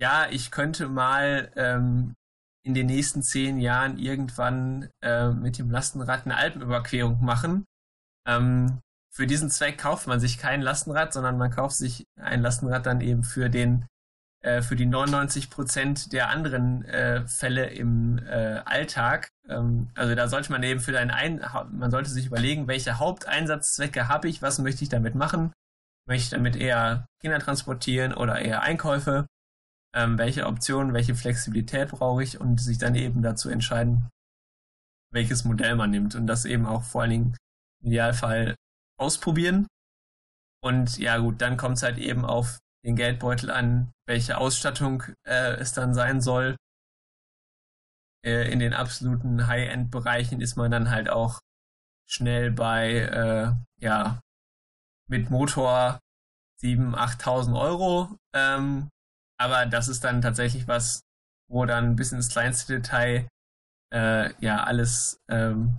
ja, 0.00 0.28
ich 0.30 0.50
könnte 0.50 0.88
mal 0.88 1.50
ähm, 1.56 2.14
in 2.62 2.74
den 2.74 2.86
nächsten 2.86 3.22
zehn 3.22 3.58
Jahren 3.58 3.98
irgendwann 3.98 4.90
äh, 5.02 5.30
mit 5.30 5.58
dem 5.58 5.70
Lastenrad 5.70 6.26
eine 6.26 6.36
Alpenüberquerung 6.36 7.24
machen. 7.24 7.64
Ähm, 8.28 8.80
für 9.10 9.26
diesen 9.26 9.50
Zweck 9.50 9.78
kauft 9.78 10.06
man 10.06 10.20
sich 10.20 10.36
kein 10.36 10.60
Lastenrad, 10.60 11.14
sondern 11.14 11.38
man 11.38 11.50
kauft 11.50 11.76
sich 11.76 12.04
ein 12.20 12.42
Lastenrad 12.42 12.84
dann 12.84 13.00
eben 13.00 13.24
für 13.24 13.48
den 13.48 13.86
äh, 14.42 14.62
für 14.62 14.76
die 14.76 14.86
99 14.86 15.50
Prozent 15.50 16.12
der 16.12 16.28
anderen 16.28 16.84
äh, 16.84 17.26
Fälle 17.26 17.66
im 17.70 18.18
äh, 18.18 18.60
Alltag. 18.64 19.30
Ähm, 19.48 19.90
also 19.94 20.14
da 20.14 20.28
sollte 20.28 20.52
man 20.52 20.62
eben 20.62 20.80
für 20.80 20.92
deinen 20.92 21.10
Ein 21.10 21.44
man 21.72 21.90
sollte 21.90 22.10
sich 22.10 22.26
überlegen, 22.26 22.68
welche 22.68 22.98
Haupteinsatzzwecke 22.98 24.08
habe 24.08 24.28
ich, 24.28 24.42
was 24.42 24.58
möchte 24.58 24.84
ich 24.84 24.88
damit 24.88 25.14
machen? 25.14 25.52
Möchte 26.06 26.24
ich 26.24 26.30
damit 26.30 26.56
eher 26.56 27.06
Kinder 27.20 27.38
transportieren 27.38 28.14
oder 28.14 28.38
eher 28.38 28.62
Einkäufe? 28.62 29.26
Ähm, 29.94 30.18
welche 30.18 30.46
Optionen, 30.46 30.92
welche 30.92 31.14
Flexibilität 31.14 31.90
brauche 31.90 32.22
ich 32.22 32.38
und 32.40 32.60
sich 32.60 32.78
dann 32.78 32.94
eben 32.94 33.22
dazu 33.22 33.48
entscheiden, 33.48 34.08
welches 35.10 35.44
Modell 35.44 35.74
man 35.74 35.90
nimmt 35.90 36.14
und 36.14 36.26
das 36.26 36.44
eben 36.44 36.66
auch 36.66 36.84
vor 36.84 37.02
allen 37.02 37.10
Dingen 37.10 37.36
im 37.82 37.88
Idealfall 37.88 38.54
ausprobieren. 38.98 39.66
Und 40.62 40.98
ja 40.98 41.18
gut, 41.18 41.40
dann 41.40 41.56
kommt 41.56 41.78
es 41.78 41.82
halt 41.82 41.98
eben 41.98 42.24
auf 42.24 42.58
den 42.86 42.96
Geldbeutel 42.96 43.50
an, 43.50 43.92
welche 44.06 44.38
Ausstattung 44.38 45.02
äh, 45.26 45.54
es 45.56 45.72
dann 45.72 45.92
sein 45.92 46.20
soll. 46.20 46.56
Äh, 48.24 48.50
in 48.50 48.60
den 48.60 48.74
absoluten 48.74 49.48
High-End-Bereichen 49.48 50.40
ist 50.40 50.56
man 50.56 50.70
dann 50.70 50.90
halt 50.90 51.08
auch 51.08 51.40
schnell 52.08 52.52
bei, 52.52 52.92
äh, 52.92 53.52
ja, 53.84 54.20
mit 55.08 55.30
Motor 55.30 55.98
7.000, 56.62 56.94
8.000 56.94 57.60
Euro. 57.60 58.16
Ähm, 58.32 58.88
aber 59.38 59.66
das 59.66 59.88
ist 59.88 60.04
dann 60.04 60.22
tatsächlich 60.22 60.68
was, 60.68 61.02
wo 61.50 61.64
dann 61.66 61.96
bis 61.96 62.12
ins 62.12 62.28
kleinste 62.28 62.76
Detail 62.76 63.28
äh, 63.92 64.32
ja 64.40 64.62
alles 64.64 65.18
ähm, 65.28 65.78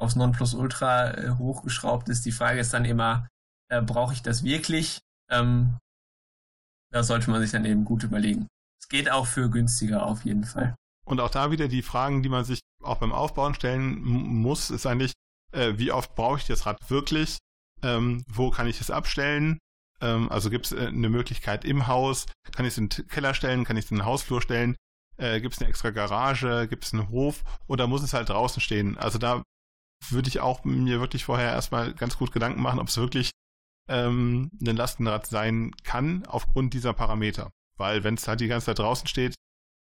aufs 0.00 0.16
Nonplusultra 0.16 1.14
äh, 1.14 1.30
hochgeschraubt 1.30 2.08
ist. 2.08 2.24
Die 2.24 2.32
Frage 2.32 2.60
ist 2.60 2.72
dann 2.72 2.84
immer, 2.84 3.28
äh, 3.70 3.82
brauche 3.82 4.12
ich 4.12 4.22
das 4.22 4.44
wirklich? 4.44 5.00
Ähm, 5.30 5.78
das 6.94 7.08
sollte 7.08 7.28
man 7.30 7.42
sich 7.42 7.50
dann 7.50 7.64
eben 7.64 7.84
gut 7.84 8.04
überlegen. 8.04 8.46
Es 8.80 8.88
geht 8.88 9.10
auch 9.10 9.26
für 9.26 9.50
günstiger 9.50 10.06
auf 10.06 10.24
jeden 10.24 10.44
Fall. 10.44 10.76
Und 11.04 11.20
auch 11.20 11.30
da 11.30 11.50
wieder 11.50 11.66
die 11.66 11.82
Fragen, 11.82 12.22
die 12.22 12.28
man 12.28 12.44
sich 12.44 12.60
auch 12.82 12.98
beim 12.98 13.12
Aufbauen 13.12 13.54
stellen 13.54 14.00
muss, 14.04 14.70
ist 14.70 14.86
eigentlich, 14.86 15.12
äh, 15.52 15.74
wie 15.76 15.90
oft 15.90 16.14
brauche 16.14 16.38
ich 16.38 16.46
das 16.46 16.66
Rad 16.66 16.90
wirklich? 16.90 17.38
Ähm, 17.82 18.24
wo 18.28 18.50
kann 18.50 18.68
ich 18.68 18.80
es 18.80 18.90
abstellen? 18.90 19.58
Ähm, 20.00 20.30
also 20.30 20.50
gibt 20.50 20.66
es 20.66 20.72
äh, 20.72 20.86
eine 20.86 21.08
Möglichkeit 21.08 21.64
im 21.64 21.88
Haus? 21.88 22.26
Kann 22.54 22.64
ich 22.64 22.72
es 22.72 22.78
in 22.78 22.88
den 22.88 23.08
Keller 23.08 23.34
stellen? 23.34 23.64
Kann 23.64 23.76
ich 23.76 23.86
es 23.86 23.90
in 23.90 23.98
den 23.98 24.06
Hausflur 24.06 24.40
stellen? 24.40 24.76
Äh, 25.16 25.40
gibt 25.40 25.54
es 25.54 25.60
eine 25.60 25.68
extra 25.68 25.90
Garage? 25.90 26.68
Gibt 26.68 26.84
es 26.84 26.92
einen 26.92 27.08
Hof? 27.08 27.42
Oder 27.66 27.88
muss 27.88 28.04
es 28.04 28.14
halt 28.14 28.28
draußen 28.28 28.62
stehen? 28.62 28.96
Also 28.96 29.18
da 29.18 29.42
würde 30.10 30.28
ich 30.28 30.38
auch 30.38 30.64
mir 30.64 31.00
wirklich 31.00 31.24
vorher 31.24 31.50
erstmal 31.50 31.92
ganz 31.92 32.16
gut 32.16 32.30
Gedanken 32.30 32.62
machen, 32.62 32.78
ob 32.78 32.88
es 32.88 32.96
wirklich 32.96 33.30
ähm, 33.88 34.50
ein 34.60 34.76
Lastenrad 34.76 35.26
sein 35.26 35.72
kann 35.82 36.24
aufgrund 36.26 36.74
dieser 36.74 36.92
Parameter. 36.92 37.50
Weil 37.76 38.04
wenn 38.04 38.14
es 38.14 38.28
halt 38.28 38.40
die 38.40 38.48
ganze 38.48 38.66
Zeit 38.66 38.78
draußen 38.78 39.06
steht, 39.06 39.34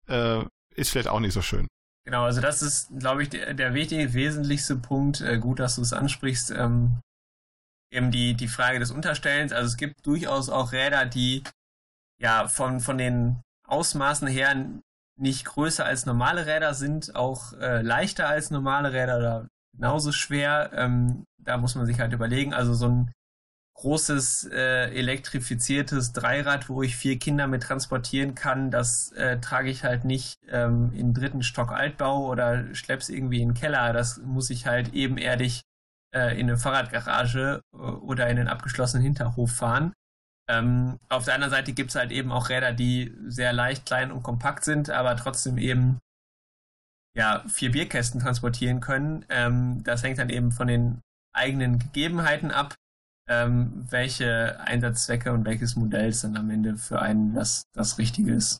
äh, 0.08 0.44
ist 0.76 0.92
vielleicht 0.92 1.08
auch 1.08 1.20
nicht 1.20 1.34
so 1.34 1.42
schön. 1.42 1.68
Genau, 2.06 2.24
also 2.24 2.42
das 2.42 2.62
ist, 2.62 2.90
glaube 3.00 3.24
ich, 3.24 3.30
der, 3.30 3.54
der 3.54 3.74
wichtige, 3.74 4.14
wesentlichste 4.14 4.76
Punkt. 4.76 5.22
Äh, 5.22 5.38
gut, 5.38 5.60
dass 5.60 5.76
du 5.76 5.82
es 5.82 5.94
ansprichst. 5.94 6.52
Ähm, 6.52 7.00
eben 7.92 8.12
die, 8.12 8.34
die 8.34 8.48
Frage 8.48 8.80
des 8.80 8.92
Unterstellens. 8.92 9.54
Also 9.54 9.68
es 9.68 9.78
gibt 9.78 10.06
durchaus 10.06 10.50
auch 10.50 10.72
Räder, 10.72 11.06
die 11.06 11.44
ja 12.20 12.48
von, 12.48 12.80
von 12.80 12.98
den 12.98 13.42
Ausmaßen 13.68 14.28
her 14.28 14.56
nicht 15.20 15.46
größer 15.46 15.86
als 15.86 16.06
normale 16.06 16.46
Räder 16.46 16.74
sind, 16.74 17.16
auch 17.16 17.54
äh, 17.54 17.82
leichter 17.82 18.28
als 18.28 18.50
normale 18.50 18.92
Räder 18.92 19.18
oder 19.18 19.48
genauso 19.74 20.12
schwer. 20.12 20.72
Ähm, 20.74 21.26
da 21.38 21.58
muss 21.58 21.76
man 21.76 21.86
sich 21.86 22.00
halt 22.00 22.14
überlegen. 22.14 22.54
Also 22.54 22.74
so 22.74 22.88
ein 22.88 23.12
großes 23.76 24.50
äh, 24.52 24.92
elektrifiziertes 24.96 26.14
Dreirad, 26.14 26.70
wo 26.70 26.84
ich 26.84 26.96
vier 26.96 27.18
Kinder 27.18 27.48
mit 27.48 27.64
transportieren 27.64 28.36
kann, 28.36 28.72
das 28.72 29.12
äh, 29.14 29.40
trage 29.40 29.70
ich 29.70 29.84
halt 29.84 30.06
nicht 30.06 30.38
ähm, 30.48 30.92
in 30.94 31.14
dritten 31.14 31.44
Stock 31.44 31.72
Altbau 31.72 32.28
oder 32.30 32.74
schlepp's 32.76 33.10
irgendwie 33.10 33.42
in 33.42 33.50
den 33.50 33.56
Keller. 33.56 33.92
Das 33.94 34.20
muss 34.20 34.50
ich 34.50 34.68
halt 34.68 34.94
ebenerdig 34.94 35.64
äh, 36.14 36.40
in 36.40 36.50
eine 36.50 36.58
Fahrradgarage 36.58 37.62
äh, 37.74 37.78
oder 37.78 38.30
in 38.30 38.38
den 38.38 38.48
abgeschlossenen 38.48 39.04
Hinterhof 39.04 39.52
fahren. 39.52 39.94
Ähm, 40.48 41.00
auf 41.10 41.26
der 41.26 41.36
anderen 41.36 41.52
Seite 41.52 41.74
gibt's 41.74 41.96
halt 41.96 42.12
eben 42.12 42.32
auch 42.32 42.50
Räder, 42.50 42.74
die 42.74 43.16
sehr 43.28 43.54
leicht, 43.54 43.86
klein 43.86 44.12
und 44.12 44.24
kompakt 44.24 44.66
sind, 44.66 44.90
aber 44.90 45.16
trotzdem 45.16 45.58
eben 45.58 46.00
ja 47.16 47.44
vier 47.48 47.72
Bierkästen 47.72 48.22
transportieren 48.22 48.82
können. 48.82 49.26
Ähm, 49.30 49.84
das 49.84 50.04
hängt 50.04 50.20
dann 50.20 50.30
eben 50.30 50.52
von 50.52 50.68
den 50.68 51.02
eigenen 51.34 51.80
Gegebenheiten 51.80 52.52
ab 52.52 52.76
ähm, 53.28 53.86
welche 53.90 54.60
Einsatzzwecke 54.60 55.32
und 55.32 55.46
welches 55.46 55.76
Modell 55.76 56.10
es 56.10 56.22
dann 56.22 56.38
am 56.38 56.50
Ende 56.50 56.78
für 56.78 57.02
einen 57.02 57.34
das, 57.34 57.64
das 57.74 57.98
Richtige 57.98 58.34
ist. 58.34 58.60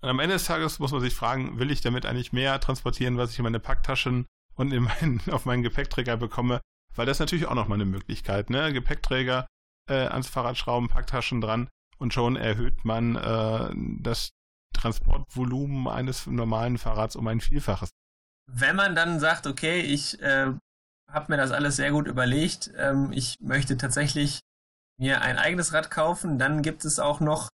Und 0.00 0.08
am 0.10 0.20
Ende 0.20 0.34
des 0.34 0.44
Tages 0.44 0.78
muss 0.78 0.92
man 0.92 1.00
sich 1.00 1.14
fragen, 1.14 1.58
will 1.58 1.70
ich 1.70 1.80
damit 1.80 2.06
eigentlich 2.06 2.32
mehr 2.32 2.60
transportieren, 2.60 3.16
was 3.16 3.30
ich 3.30 3.38
in 3.38 3.44
meine 3.44 3.60
Packtaschen 3.60 4.26
und 4.54 4.72
in 4.72 4.84
meinen, 4.84 5.20
auf 5.30 5.44
meinen 5.44 5.62
Gepäckträger 5.62 6.16
bekomme? 6.16 6.60
Weil 6.94 7.06
das 7.06 7.16
ist 7.16 7.20
natürlich 7.20 7.46
auch 7.46 7.54
nochmal 7.54 7.76
eine 7.76 7.84
Möglichkeit, 7.84 8.50
ne? 8.50 8.72
Gepäckträger 8.72 9.46
äh, 9.88 10.06
ans 10.06 10.28
Fahrrad 10.28 10.56
schrauben, 10.56 10.88
Packtaschen 10.88 11.40
dran 11.40 11.68
und 11.98 12.14
schon 12.14 12.36
erhöht 12.36 12.84
man 12.84 13.16
äh, 13.16 13.70
das 14.00 14.30
Transportvolumen 14.74 15.88
eines 15.88 16.26
normalen 16.26 16.78
Fahrrads 16.78 17.16
um 17.16 17.26
ein 17.26 17.40
Vielfaches. 17.40 17.90
Wenn 18.50 18.76
man 18.76 18.94
dann 18.94 19.18
sagt, 19.18 19.46
okay, 19.46 19.80
ich 19.80 20.20
äh, 20.22 20.52
habe 21.10 21.32
mir 21.32 21.36
das 21.36 21.50
alles 21.50 21.76
sehr 21.76 21.90
gut 21.90 22.06
überlegt. 22.06 22.70
Ähm, 22.76 23.12
ich 23.12 23.36
möchte 23.40 23.76
tatsächlich 23.76 24.40
mir 24.98 25.22
ein 25.22 25.38
eigenes 25.38 25.72
Rad 25.72 25.90
kaufen. 25.90 26.38
Dann 26.38 26.62
gibt 26.62 26.84
es 26.84 26.98
auch 26.98 27.20
noch 27.20 27.48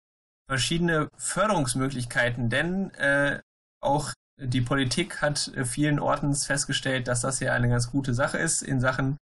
verschiedene 0.48 1.08
Förderungsmöglichkeiten, 1.16 2.50
denn 2.50 2.92
äh, 2.94 3.40
auch 3.80 4.12
die 4.38 4.60
Politik 4.60 5.22
hat 5.22 5.48
äh, 5.48 5.64
vielen 5.64 6.00
Orten 6.00 6.34
festgestellt, 6.34 7.08
dass 7.08 7.20
das 7.20 7.40
ja 7.40 7.52
eine 7.52 7.68
ganz 7.68 7.90
gute 7.90 8.14
Sache 8.14 8.38
ist 8.38 8.62
in 8.62 8.80
Sachen 8.80 9.16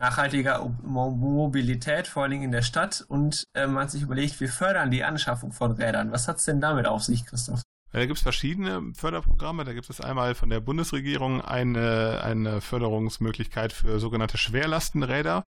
nachhaltiger 0.00 0.64
Mobilität, 0.82 2.06
vor 2.06 2.22
allen 2.22 2.30
Dingen 2.30 2.44
in 2.44 2.52
der 2.52 2.62
Stadt. 2.62 3.04
Und 3.08 3.44
äh, 3.54 3.66
man 3.66 3.84
hat 3.84 3.90
sich 3.90 4.02
überlegt, 4.02 4.38
wir 4.40 4.48
fördern 4.48 4.90
die 4.90 5.04
Anschaffung 5.04 5.52
von 5.52 5.72
Rädern. 5.72 6.12
Was 6.12 6.28
hat 6.28 6.36
es 6.36 6.44
denn 6.44 6.60
damit 6.60 6.86
auf 6.86 7.02
sich, 7.02 7.26
Christoph? 7.26 7.62
Da 7.92 8.04
gibt 8.04 8.18
es 8.18 8.22
verschiedene 8.22 8.92
Förderprogramme. 8.94 9.64
Da 9.64 9.72
gibt 9.72 9.88
es 9.88 10.00
einmal 10.00 10.34
von 10.34 10.50
der 10.50 10.60
Bundesregierung 10.60 11.40
eine, 11.40 12.20
eine 12.22 12.60
Förderungsmöglichkeit 12.60 13.72
für 13.72 13.98
sogenannte 13.98 14.36
Schwerlastenräder. 14.36 15.44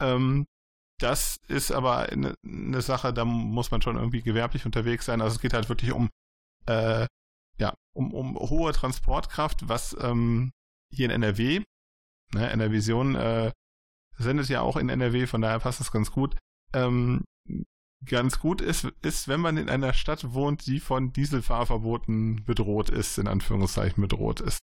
Ähm, 0.00 0.46
das 0.98 1.38
ist 1.48 1.70
aber 1.70 2.10
eine, 2.10 2.34
eine, 2.44 2.82
Sache, 2.82 3.12
da 3.12 3.24
muss 3.24 3.70
man 3.70 3.80
schon 3.80 3.96
irgendwie 3.96 4.22
gewerblich 4.22 4.66
unterwegs 4.66 5.06
sein. 5.06 5.20
Also 5.20 5.36
es 5.36 5.40
geht 5.40 5.54
halt 5.54 5.68
wirklich 5.68 5.92
um, 5.92 6.10
äh, 6.66 7.06
ja, 7.58 7.74
um, 7.94 8.12
um 8.12 8.36
hohe 8.36 8.72
Transportkraft, 8.72 9.68
was 9.68 9.96
ähm, 10.00 10.52
hier 10.90 11.06
in 11.06 11.10
NRW, 11.12 11.62
ne, 12.34 12.50
NRVision 12.50 13.14
äh, 13.14 13.52
sendet 14.18 14.48
ja 14.48 14.60
auch 14.60 14.76
in 14.76 14.88
NRW, 14.88 15.26
von 15.26 15.40
daher 15.40 15.60
passt 15.60 15.80
das 15.80 15.92
ganz 15.92 16.10
gut, 16.10 16.36
ähm, 16.72 17.24
ganz 18.04 18.38
gut 18.38 18.60
ist, 18.60 18.84
ist, 19.02 19.28
wenn 19.28 19.40
man 19.40 19.56
in 19.56 19.68
einer 19.68 19.92
Stadt 19.92 20.32
wohnt, 20.32 20.66
die 20.66 20.80
von 20.80 21.12
Dieselfahrverboten 21.12 22.44
bedroht 22.44 22.90
ist, 22.90 23.18
in 23.18 23.26
Anführungszeichen 23.26 24.00
bedroht 24.00 24.40
ist. 24.40 24.58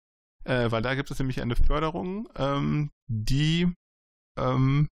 Äh, 0.43 0.71
weil 0.71 0.81
da 0.81 0.95
gibt 0.95 1.11
es 1.11 1.19
nämlich 1.19 1.41
eine 1.41 1.55
Förderung, 1.55 2.27
ähm, 2.35 2.91
die, 3.07 3.71
ähm, 4.37 4.87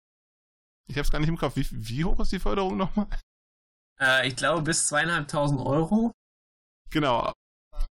ich 0.88 0.96
habe 0.96 1.02
es 1.02 1.10
gar 1.10 1.18
nicht 1.20 1.28
im 1.28 1.36
Kopf, 1.36 1.56
wie, 1.56 1.66
wie 1.70 2.04
hoch 2.04 2.18
ist 2.20 2.32
die 2.32 2.38
Förderung 2.38 2.76
nochmal? 2.76 3.06
Äh, 4.00 4.26
ich 4.26 4.36
glaube 4.36 4.62
bis 4.62 4.88
zweieinhalbtausend 4.88 5.60
Euro. 5.60 6.12
Genau. 6.90 7.32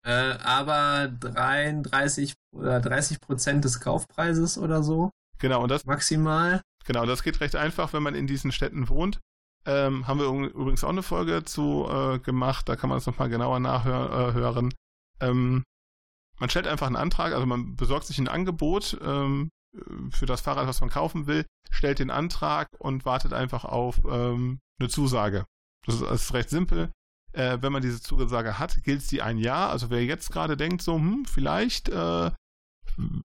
Äh, 0.05 0.33
aber 0.43 1.09
33 1.09 2.35
oder 2.55 2.81
30 2.81 3.21
Prozent 3.21 3.65
des 3.65 3.81
Kaufpreises 3.81 4.59
oder 4.59 4.83
so. 4.83 5.11
Genau, 5.39 5.63
und 5.63 5.71
das. 5.71 5.85
Maximal. 5.85 6.63
Genau, 6.85 7.07
das 7.07 7.23
geht 7.23 7.41
recht 7.41 7.57
einfach, 7.57 7.93
wenn 7.93 8.03
man 8.03 8.15
in 8.15 8.27
diesen 8.27 8.53
Städten 8.53 8.89
wohnt. 8.89 9.21
Ähm, 9.69 10.07
haben 10.09 10.19
wir 10.19 10.27
übrigens 10.27 10.83
auch 10.83 10.89
eine 10.89 11.03
Folge 11.03 11.45
zu 11.45 11.87
äh, 11.91 12.19
gemacht, 12.21 12.71
da 12.71 12.75
kann 12.75 12.89
man 12.89 12.97
es 12.97 13.07
nochmal 13.07 13.29
genauer 13.29 13.61
nachhören. 13.61 14.71
Äh, 15.21 15.27
ähm, 15.27 15.63
man 16.39 16.49
stellt 16.49 16.67
einfach 16.67 16.87
einen 16.87 16.97
Antrag, 16.97 17.35
also 17.35 17.45
man 17.45 17.77
besorgt 17.77 18.07
sich 18.07 18.19
ein 18.19 18.29
Angebot 18.29 18.99
ähm, 19.03 19.51
für 20.11 20.25
das 20.25 20.41
Fahrrad, 20.41 20.67
was 20.67 20.81
man 20.81 20.89
kaufen 20.89 21.27
will, 21.27 21.45
stellt 21.71 21.99
den 21.99 22.11
Antrag 22.11 22.69
und 22.79 23.05
wartet 23.05 23.35
einfach 23.35 23.67
auf 23.67 24.01
ähm, 24.09 24.59
eine 24.81 24.89
Zusage. 24.89 25.45
Das 25.85 25.97
ist, 25.97 26.03
das 26.03 26.23
ist 26.23 26.33
recht 26.33 26.49
simpel. 26.49 26.91
Äh, 27.33 27.59
wenn 27.61 27.73
man 27.73 27.83
diese 27.83 28.01
Zusage 28.01 28.59
hat, 28.59 28.83
gilt 28.85 29.03
sie 29.03 29.21
ein 29.21 29.37
Jahr. 29.37 29.69
Also 29.69 29.91
wer 29.91 30.03
jetzt 30.03 30.33
gerade 30.33 30.57
denkt, 30.57 30.81
so, 30.81 30.95
hm, 30.95 31.27
vielleicht 31.27 31.91
äh, 31.91 32.31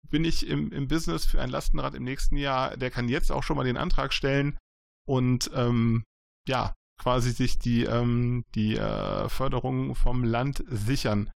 bin 0.09 0.23
ich 0.23 0.47
im, 0.47 0.71
im 0.71 0.87
Business 0.87 1.25
für 1.25 1.41
ein 1.41 1.49
Lastenrad 1.49 1.93
im 1.93 2.05
nächsten 2.05 2.37
Jahr, 2.37 2.77
der 2.77 2.89
kann 2.89 3.09
jetzt 3.09 3.33
auch 3.33 3.43
schon 3.43 3.57
mal 3.57 3.65
den 3.65 3.75
Antrag 3.75 4.13
stellen 4.13 4.57
und 5.05 5.51
ähm, 5.53 6.05
ja, 6.47 6.73
quasi 6.97 7.31
sich 7.31 7.59
die, 7.59 7.85
ähm, 7.85 8.45
die 8.55 8.77
äh, 8.77 9.27
Förderung 9.29 9.95
vom 9.95 10.23
Land 10.23 10.63
sichern. 10.67 11.31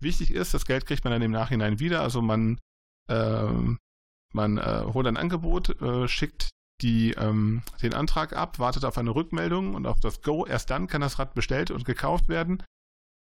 Wichtig 0.00 0.32
ist, 0.32 0.54
das 0.54 0.64
Geld 0.64 0.86
kriegt 0.86 1.04
man 1.04 1.12
dann 1.12 1.22
im 1.22 1.32
Nachhinein 1.32 1.80
wieder. 1.80 2.02
Also 2.02 2.22
man, 2.22 2.58
ähm, 3.08 3.78
man 4.32 4.58
äh, 4.58 4.84
holt 4.92 5.06
ein 5.06 5.16
Angebot, 5.16 5.80
äh, 5.82 6.06
schickt 6.06 6.50
die, 6.80 7.12
ähm, 7.12 7.62
den 7.82 7.94
Antrag 7.94 8.32
ab, 8.32 8.60
wartet 8.60 8.84
auf 8.84 8.96
eine 8.96 9.14
Rückmeldung 9.14 9.74
und 9.74 9.86
auf 9.86 9.98
das 9.98 10.22
Go. 10.22 10.46
Erst 10.46 10.70
dann 10.70 10.86
kann 10.86 11.00
das 11.00 11.18
Rad 11.18 11.34
bestellt 11.34 11.72
und 11.72 11.84
gekauft 11.84 12.28
werden. 12.28 12.62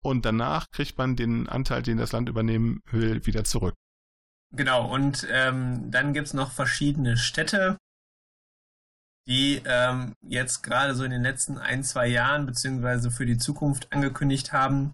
Und 0.03 0.25
danach 0.25 0.65
kriegt 0.71 0.97
man 0.97 1.15
den 1.15 1.47
Anteil, 1.47 1.81
den 1.81 1.97
das 1.97 2.11
Land 2.11 2.29
übernehmen 2.29 2.81
will, 2.91 3.25
wieder 3.25 3.43
zurück. 3.43 3.75
Genau, 4.51 4.91
und 4.91 5.27
ähm, 5.31 5.91
dann 5.91 6.13
gibt's 6.13 6.33
noch 6.33 6.51
verschiedene 6.51 7.17
Städte, 7.17 7.77
die 9.29 9.61
ähm, 9.65 10.15
jetzt 10.21 10.63
gerade 10.63 10.95
so 10.95 11.03
in 11.03 11.11
den 11.11 11.21
letzten 11.21 11.59
ein, 11.59 11.83
zwei 11.83 12.07
Jahren 12.07 12.47
beziehungsweise 12.47 13.11
für 13.11 13.27
die 13.27 13.37
Zukunft 13.37 13.93
angekündigt 13.93 14.53
haben, 14.53 14.91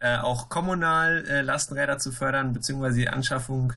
äh, 0.00 0.16
auch 0.16 0.48
kommunal 0.48 1.24
äh, 1.28 1.42
Lastenräder 1.42 1.98
zu 1.98 2.10
fördern, 2.10 2.54
beziehungsweise 2.54 2.98
die 2.98 3.10
Anschaffung. 3.10 3.74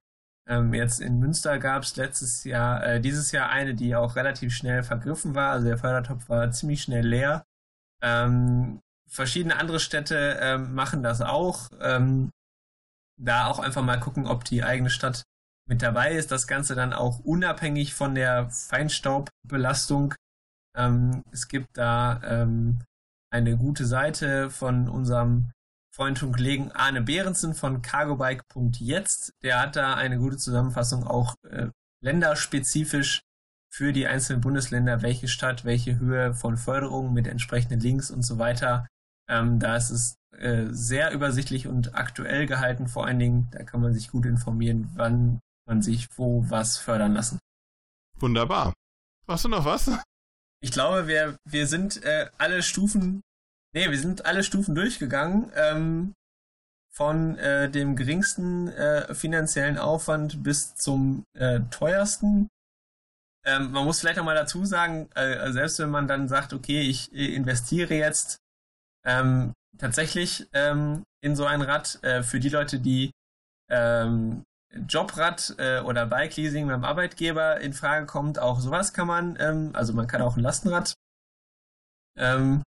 Ähm, 0.47 0.73
jetzt 0.73 1.01
in 1.01 1.19
Münster 1.19 1.59
gab 1.59 1.83
es 1.83 1.97
letztes 1.97 2.45
Jahr, 2.45 2.81
äh, 2.85 3.01
dieses 3.01 3.33
Jahr 3.33 3.49
eine, 3.49 3.75
die 3.75 3.97
auch 3.97 4.15
relativ 4.15 4.53
schnell 4.53 4.81
vergriffen 4.81 5.35
war. 5.35 5.51
Also 5.51 5.67
der 5.67 5.77
Fördertopf 5.77 6.29
war 6.29 6.51
ziemlich 6.51 6.81
schnell 6.81 7.05
leer. 7.05 7.43
Ähm, 8.01 8.79
verschiedene 9.09 9.57
andere 9.57 9.81
Städte 9.81 10.37
ähm, 10.41 10.73
machen 10.73 11.03
das 11.03 11.21
auch. 11.21 11.67
Ähm, 11.81 12.31
da 13.17 13.47
auch 13.47 13.59
einfach 13.59 13.83
mal 13.83 13.99
gucken, 13.99 14.25
ob 14.25 14.45
die 14.45 14.63
eigene 14.63 14.89
Stadt 14.89 15.23
mit 15.67 15.81
dabei 15.81 16.13
ist. 16.13 16.31
Das 16.31 16.47
Ganze 16.47 16.75
dann 16.75 16.93
auch 16.93 17.19
unabhängig 17.19 17.93
von 17.93 18.15
der 18.15 18.49
Feinstaubbelastung. 18.49 20.15
Ähm, 20.75 21.23
es 21.31 21.47
gibt 21.47 21.77
da 21.77 22.21
ähm, 22.23 22.79
eine 23.31 23.57
gute 23.57 23.85
Seite 23.85 24.49
von 24.49 24.87
unserem 24.89 25.51
Freund 25.93 26.21
und 26.21 26.33
Kollegen 26.33 26.71
Arne 26.71 27.01
Behrensen 27.01 27.53
von 27.53 27.81
cargobike.jetzt. 27.81 29.33
Der 29.43 29.59
hat 29.59 29.75
da 29.75 29.95
eine 29.95 30.19
gute 30.19 30.37
Zusammenfassung 30.37 31.05
auch 31.05 31.35
äh, 31.49 31.69
länderspezifisch 32.03 33.21
für 33.73 33.91
die 33.93 34.07
einzelnen 34.07 34.41
Bundesländer, 34.41 35.01
welche 35.01 35.27
Stadt, 35.27 35.65
welche 35.65 35.99
Höhe 35.99 36.33
von 36.33 36.57
Förderungen 36.57 37.13
mit 37.13 37.27
entsprechenden 37.27 37.79
Links 37.79 38.11
und 38.11 38.21
so 38.21 38.37
weiter. 38.37 38.87
Ähm, 39.29 39.59
da 39.59 39.75
ist 39.75 39.89
es 39.89 40.15
äh, 40.37 40.67
sehr 40.69 41.11
übersichtlich 41.11 41.67
und 41.67 41.95
aktuell 41.95 42.45
gehalten. 42.45 42.87
Vor 42.87 43.05
allen 43.05 43.19
Dingen, 43.19 43.47
da 43.51 43.63
kann 43.63 43.81
man 43.81 43.93
sich 43.93 44.09
gut 44.09 44.25
informieren, 44.25 44.89
wann 44.93 45.39
man 45.67 45.81
sich 45.81 46.07
wo 46.15 46.49
was 46.49 46.77
fördern 46.77 47.13
lassen. 47.13 47.39
Wunderbar. 48.19 48.73
Hast 49.27 49.45
du 49.45 49.49
noch 49.49 49.65
was? 49.65 49.91
Ich 50.61 50.71
glaube, 50.71 51.07
wir, 51.07 51.37
wir 51.45 51.67
sind 51.67 52.03
äh, 52.03 52.29
alle 52.37 52.63
Stufen, 52.63 53.21
nee, 53.73 53.89
wir 53.89 53.99
sind 53.99 54.25
alle 54.25 54.43
Stufen 54.43 54.73
durchgegangen. 54.73 55.51
Ähm, 55.55 56.13
von 56.97 57.37
äh, 57.37 57.69
dem 57.69 57.95
geringsten 57.95 58.69
äh, 58.69 59.13
finanziellen 59.13 59.77
Aufwand 59.77 60.41
bis 60.41 60.73
zum 60.73 61.25
äh, 61.37 61.59
teuersten. 61.69 62.49
Ähm, 63.45 63.71
man 63.71 63.85
muss 63.85 63.99
vielleicht 63.99 64.17
noch 64.17 64.25
mal 64.25 64.33
dazu 64.33 64.65
sagen, 64.65 65.07
äh, 65.13 65.51
selbst 65.51 65.77
wenn 65.77 65.91
man 65.91 66.07
dann 66.07 66.27
sagt, 66.27 66.53
okay, 66.53 66.81
ich 66.81 67.13
investiere 67.13 67.93
jetzt 67.93 68.37
ähm, 69.05 69.53
tatsächlich 69.77 70.47
ähm, 70.53 71.03
in 71.21 71.35
so 71.35 71.45
ein 71.45 71.61
Rad 71.61 71.99
äh, 72.03 72.23
für 72.23 72.39
die 72.39 72.49
Leute, 72.49 72.79
die 72.79 73.11
ähm, 73.69 74.43
Jobrad 74.87 75.55
äh, 75.57 75.79
oder 75.79 76.05
Bike 76.05 76.35
Leasing 76.35 76.67
beim 76.67 76.83
Arbeitgeber 76.83 77.59
in 77.61 77.73
Frage 77.73 78.05
kommt, 78.05 78.39
auch 78.39 78.59
sowas 78.59 78.93
kann 78.93 79.07
man, 79.07 79.37
ähm, 79.39 79.71
also 79.73 79.93
man 79.93 80.07
kann 80.07 80.21
auch 80.21 80.35
ein 80.35 80.43
Lastenrad 80.43 80.93
ähm, 82.17 82.63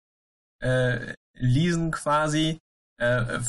äh, 0.63 1.15
leasen 1.35 1.91
quasi 1.91 2.59
äh, 3.01 3.41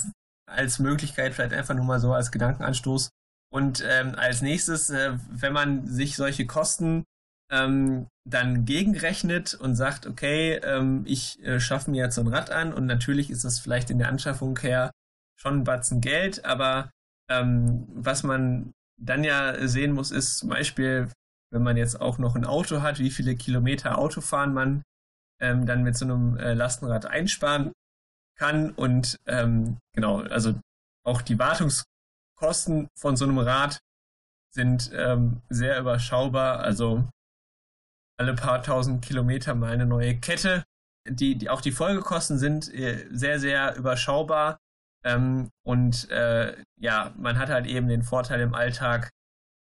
als 0.47 0.79
Möglichkeit, 0.79 1.33
vielleicht 1.33 1.53
einfach 1.53 1.75
nur 1.75 1.85
mal 1.85 1.99
so 1.99 2.13
als 2.13 2.31
Gedankenanstoß. 2.31 3.09
Und 3.51 3.83
ähm, 3.85 4.15
als 4.15 4.41
nächstes, 4.41 4.89
äh, 4.89 5.17
wenn 5.29 5.53
man 5.53 5.87
sich 5.87 6.15
solche 6.15 6.45
Kosten 6.45 7.03
ähm, 7.51 8.07
dann 8.27 8.65
gegenrechnet 8.65 9.55
und 9.55 9.75
sagt, 9.75 10.05
okay, 10.05 10.55
ähm, 10.63 11.03
ich 11.05 11.43
äh, 11.43 11.59
schaffe 11.59 11.89
mir 11.89 12.03
jetzt 12.03 12.15
so 12.15 12.21
ein 12.21 12.27
Rad 12.27 12.51
an 12.51 12.73
und 12.73 12.85
natürlich 12.85 13.31
ist 13.31 13.43
das 13.43 13.59
vielleicht 13.59 13.89
in 13.89 13.97
der 13.97 14.09
Anschaffung 14.09 14.57
her 14.59 14.91
schon 15.39 15.59
ein 15.59 15.63
Batzen 15.63 15.99
Geld, 15.99 16.45
aber 16.45 16.91
ähm, 17.29 17.87
was 17.93 18.23
man 18.23 18.73
dann 18.97 19.23
ja 19.23 19.67
sehen 19.67 19.93
muss, 19.93 20.11
ist 20.11 20.39
zum 20.39 20.49
Beispiel, 20.49 21.09
wenn 21.51 21.63
man 21.63 21.77
jetzt 21.77 21.99
auch 21.99 22.17
noch 22.17 22.35
ein 22.35 22.45
Auto 22.45 22.81
hat, 22.81 22.99
wie 22.99 23.11
viele 23.11 23.35
Kilometer 23.35 23.97
Autofahren 23.97 24.53
man 24.53 24.83
ähm, 25.39 25.65
dann 25.65 25.83
mit 25.83 25.95
so 25.97 26.05
einem 26.05 26.37
äh, 26.37 26.53
Lastenrad 26.53 27.05
einsparen 27.05 27.71
kann 28.37 28.71
und 28.71 29.19
ähm, 29.25 29.77
genau, 29.93 30.21
also 30.21 30.59
auch 31.05 31.21
die 31.21 31.39
Wartungskosten 31.39 32.87
von 32.97 33.15
so 33.15 33.25
einem 33.25 33.39
Rad 33.39 33.79
sind 34.51 34.91
ähm, 34.93 35.41
sehr 35.49 35.79
überschaubar. 35.79 36.59
Also 36.59 37.07
alle 38.17 38.33
paar 38.35 38.63
tausend 38.63 39.03
Kilometer 39.03 39.55
mal 39.55 39.71
eine 39.71 39.85
neue 39.85 40.19
Kette. 40.19 40.63
Die, 41.07 41.35
die 41.35 41.49
auch 41.49 41.61
die 41.61 41.71
Folgekosten 41.71 42.37
sind 42.37 42.73
äh, 42.73 43.07
sehr, 43.11 43.39
sehr 43.39 43.75
überschaubar. 43.75 44.57
Ähm, 45.03 45.49
und 45.63 46.09
äh, 46.11 46.55
ja, 46.77 47.13
man 47.17 47.37
hat 47.37 47.49
halt 47.49 47.65
eben 47.67 47.87
den 47.87 48.03
Vorteil 48.03 48.41
im 48.41 48.53
Alltag, 48.53 49.09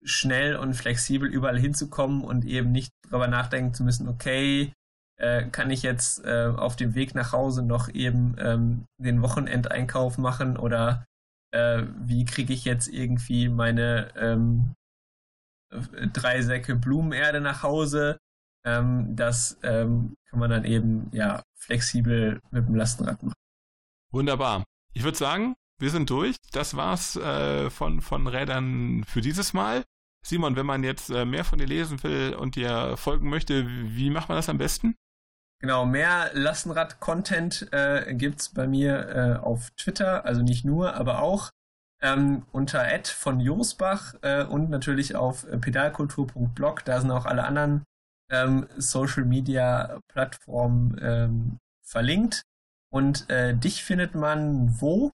schnell 0.03 0.57
und 0.57 0.74
flexibel 0.74 1.29
überall 1.29 1.59
hinzukommen 1.59 2.22
und 2.22 2.45
eben 2.45 2.70
nicht 2.70 2.93
darüber 3.11 3.27
nachdenken 3.27 3.74
zu 3.74 3.83
müssen, 3.83 4.09
okay, 4.09 4.72
äh, 5.18 5.47
kann 5.49 5.70
ich 5.70 5.83
jetzt 5.83 6.24
äh, 6.24 6.53
auf 6.55 6.77
dem 6.77 6.95
Weg 6.95 7.14
nach 7.14 7.33
Hause 7.33 7.62
noch 7.64 7.89
eben 7.89 8.37
ähm, 8.39 8.85
den 8.99 9.22
Wochenendeinkauf 9.22 10.18
machen 10.18 10.57
oder 10.57 11.07
äh, 11.53 11.83
wie 11.99 12.24
kriege 12.24 12.53
ich 12.53 12.64
jetzt 12.64 12.87
irgendwie 12.87 13.49
meine 13.49 14.14
ähm, 14.16 14.74
drei 16.12 16.43
Säcke 16.43 16.77
Blumenerde 16.77 17.41
nach 17.41 17.62
Hause 17.62 18.18
ähm, 18.66 19.14
das 19.14 19.59
ähm, 19.62 20.16
kann 20.29 20.41
man 20.41 20.51
dann 20.51 20.64
eben 20.64 21.09
ja 21.12 21.43
flexibel 21.55 22.41
mit 22.51 22.66
dem 22.66 22.74
Lastenrad 22.74 23.22
machen. 23.22 23.39
Wunderbar. 24.11 24.64
Ich 24.97 25.05
würde 25.05 25.18
sagen, 25.18 25.57
wir 25.78 25.90
sind 25.90 26.09
durch. 26.09 26.36
Das 26.53 26.74
war's 26.74 27.16
äh, 27.16 27.68
von, 27.68 28.01
von 28.01 28.26
Rädern 28.26 29.05
für 29.05 29.20
dieses 29.20 29.53
Mal. 29.53 29.84
Simon, 30.26 30.57
wenn 30.57 30.64
man 30.64 30.84
jetzt 30.84 31.11
äh, 31.11 31.26
mehr 31.26 31.44
von 31.44 31.59
dir 31.59 31.66
lesen 31.66 32.03
will 32.03 32.34
und 32.34 32.57
dir 32.57 32.97
folgen 32.97 33.28
möchte, 33.28 33.66
wie 33.68 34.09
macht 34.09 34.30
man 34.30 34.36
das 34.36 34.49
am 34.49 34.57
besten? 34.57 34.97
Genau, 35.61 35.84
mehr 35.84 36.30
Lastenrad-Content 36.32 37.68
äh, 37.72 38.14
gibt's 38.14 38.49
bei 38.49 38.66
mir 38.66 39.09
äh, 39.09 39.36
auf 39.36 39.70
Twitter, 39.72 40.24
also 40.24 40.40
nicht 40.40 40.64
nur, 40.64 40.94
aber 40.94 41.20
auch 41.20 41.51
ähm, 42.01 42.47
unter 42.53 42.80
Ad 42.80 43.11
von 43.11 43.38
Josbach 43.38 44.14
äh, 44.22 44.44
und 44.44 44.70
natürlich 44.70 45.14
auf 45.14 45.47
pedalkultur.blog. 45.61 46.86
Da 46.86 47.03
sind 47.03 47.11
auch 47.11 47.26
alle 47.26 47.44
anderen 47.44 47.84
ähm, 48.30 48.66
Social 48.78 49.26
Media 49.26 50.01
Plattform 50.09 50.97
ähm, 51.03 51.59
verlinkt. 51.84 52.47
Und 52.97 53.28
äh, 53.28 53.55
dich 53.55 53.84
findet 53.84 54.14
man 54.14 54.80
wo? 54.80 55.11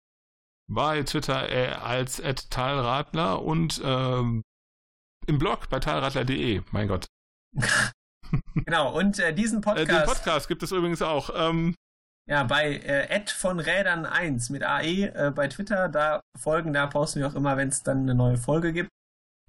Bei 0.70 1.02
Twitter 1.02 1.50
äh, 1.50 1.72
als 1.72 2.22
Talradler 2.48 3.42
und 3.42 3.80
ähm, 3.84 4.44
im 5.26 5.38
Blog 5.40 5.68
bei 5.68 5.80
talradler.de, 5.80 6.62
mein 6.70 6.86
Gott. 6.86 7.06
genau, 8.54 8.96
und 8.96 9.18
äh, 9.18 9.34
diesen 9.34 9.62
Podcast. 9.62 9.90
Äh, 9.90 9.94
den 9.94 10.04
Podcast 10.04 10.46
gibt 10.46 10.62
es 10.62 10.70
übrigens 10.70 11.02
auch. 11.02 11.30
Ähm, 11.34 11.74
ja, 12.28 12.44
bei 12.44 12.76
äh, 12.76 13.12
Ad 13.12 13.32
von 13.32 13.58
Rädern 13.58 14.06
1 14.06 14.50
mit 14.50 14.62
AE 14.62 15.06
äh, 15.06 15.32
bei 15.34 15.48
Twitter, 15.48 15.88
da 15.88 16.20
folgen, 16.38 16.72
da 16.72 16.86
posten 16.86 17.18
wir 17.18 17.26
auch 17.26 17.34
immer, 17.34 17.56
wenn 17.56 17.66
es 17.66 17.82
dann 17.82 18.02
eine 18.02 18.14
neue 18.14 18.36
Folge 18.36 18.72
gibt. 18.72 18.90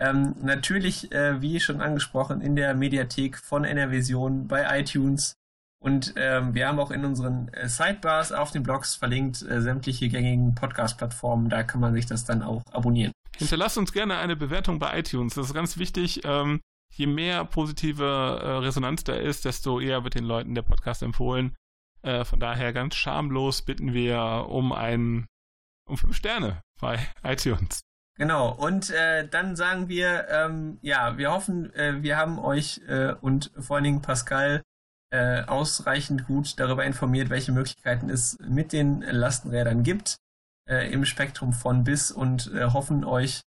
Ähm, 0.02 0.34
natürlich, 0.42 1.12
äh, 1.12 1.40
wie 1.40 1.60
schon 1.60 1.82
angesprochen, 1.82 2.42
in 2.42 2.56
der 2.56 2.74
Mediathek 2.74 3.38
von 3.38 3.64
NRVision 3.64 4.48
bei 4.48 4.80
iTunes. 4.80 5.36
Und 5.84 6.14
ähm, 6.16 6.54
wir 6.54 6.70
haben 6.70 6.80
auch 6.80 6.92
in 6.92 7.04
unseren 7.04 7.50
äh, 7.50 7.68
Sidebars 7.68 8.32
auf 8.32 8.52
den 8.52 8.64
Blogs 8.64 8.96
verlinkt 8.96 9.42
äh, 9.42 9.62
sämtliche 9.62 10.08
gängigen 10.08 10.56
Podcast-Plattformen. 10.56 11.50
Da 11.50 11.64
kann 11.64 11.82
man 11.82 11.94
sich 11.94 12.06
das 12.06 12.24
dann 12.24 12.42
auch 12.42 12.64
abonnieren. 12.72 13.12
Hinterlasst 13.36 13.78
uns 13.78 13.92
gerne 13.92 14.18
eine 14.18 14.38
Bewertung 14.38 14.80
bei 14.80 14.98
iTunes. 14.98 15.36
Das 15.36 15.48
ist 15.48 15.54
ganz 15.54 15.78
wichtig. 15.78 16.22
Ähm, 16.24 16.62
je 16.94 17.06
mehr 17.06 17.44
positive 17.44 18.06
äh, 18.06 18.48
Resonanz 18.60 19.04
da 19.04 19.14
ist, 19.14 19.44
desto 19.44 19.82
eher 19.82 20.06
wird 20.06 20.16
den 20.16 20.24
Leuten 20.24 20.56
der 20.56 20.62
Podcast 20.62 21.04
empfohlen. 21.04 21.54
Äh, 22.02 22.24
von 22.24 22.40
daher 22.40 22.72
ganz 22.72 22.96
schamlos 22.96 23.62
bitten 23.62 23.94
wir 23.94 24.46
um 24.48 24.72
ein 24.72 25.26
um 25.86 25.98
fünf 25.98 26.16
Sterne 26.16 26.62
bei 26.80 26.98
iTunes. 27.24 27.82
Genau, 28.16 28.54
und 28.54 28.90
äh, 28.90 29.28
dann 29.28 29.58
sagen 29.58 29.90
wir, 29.90 30.30
ähm, 30.30 30.78
ja, 30.82 31.18
wir 31.18 31.32
hoffen, 31.32 31.74
äh, 31.74 32.02
wir 32.04 32.16
haben 32.16 32.40
euch 32.40 32.80
äh, 32.88 33.16
und 33.20 33.52
vor 33.60 33.76
allen 33.76 33.84
Dingen 33.84 34.02
Pascal 34.02 34.62
äh, 35.14 35.44
ausreichend 35.44 36.26
gut 36.26 36.60
darüber 36.60 36.84
informiert, 36.84 37.30
welche 37.30 37.52
Möglichkeiten 37.52 38.10
es 38.10 38.38
mit 38.40 38.74
den 38.74 39.02
Lastenrädern 39.02 39.84
gibt 39.84 40.18
äh, 40.68 40.92
im 40.92 41.06
Spektrum 41.06 41.54
von 41.54 41.84
bis 41.84 42.12
und 42.12 42.52
äh, 42.54 42.66
hoffen 42.66 43.04
euch 43.04 43.42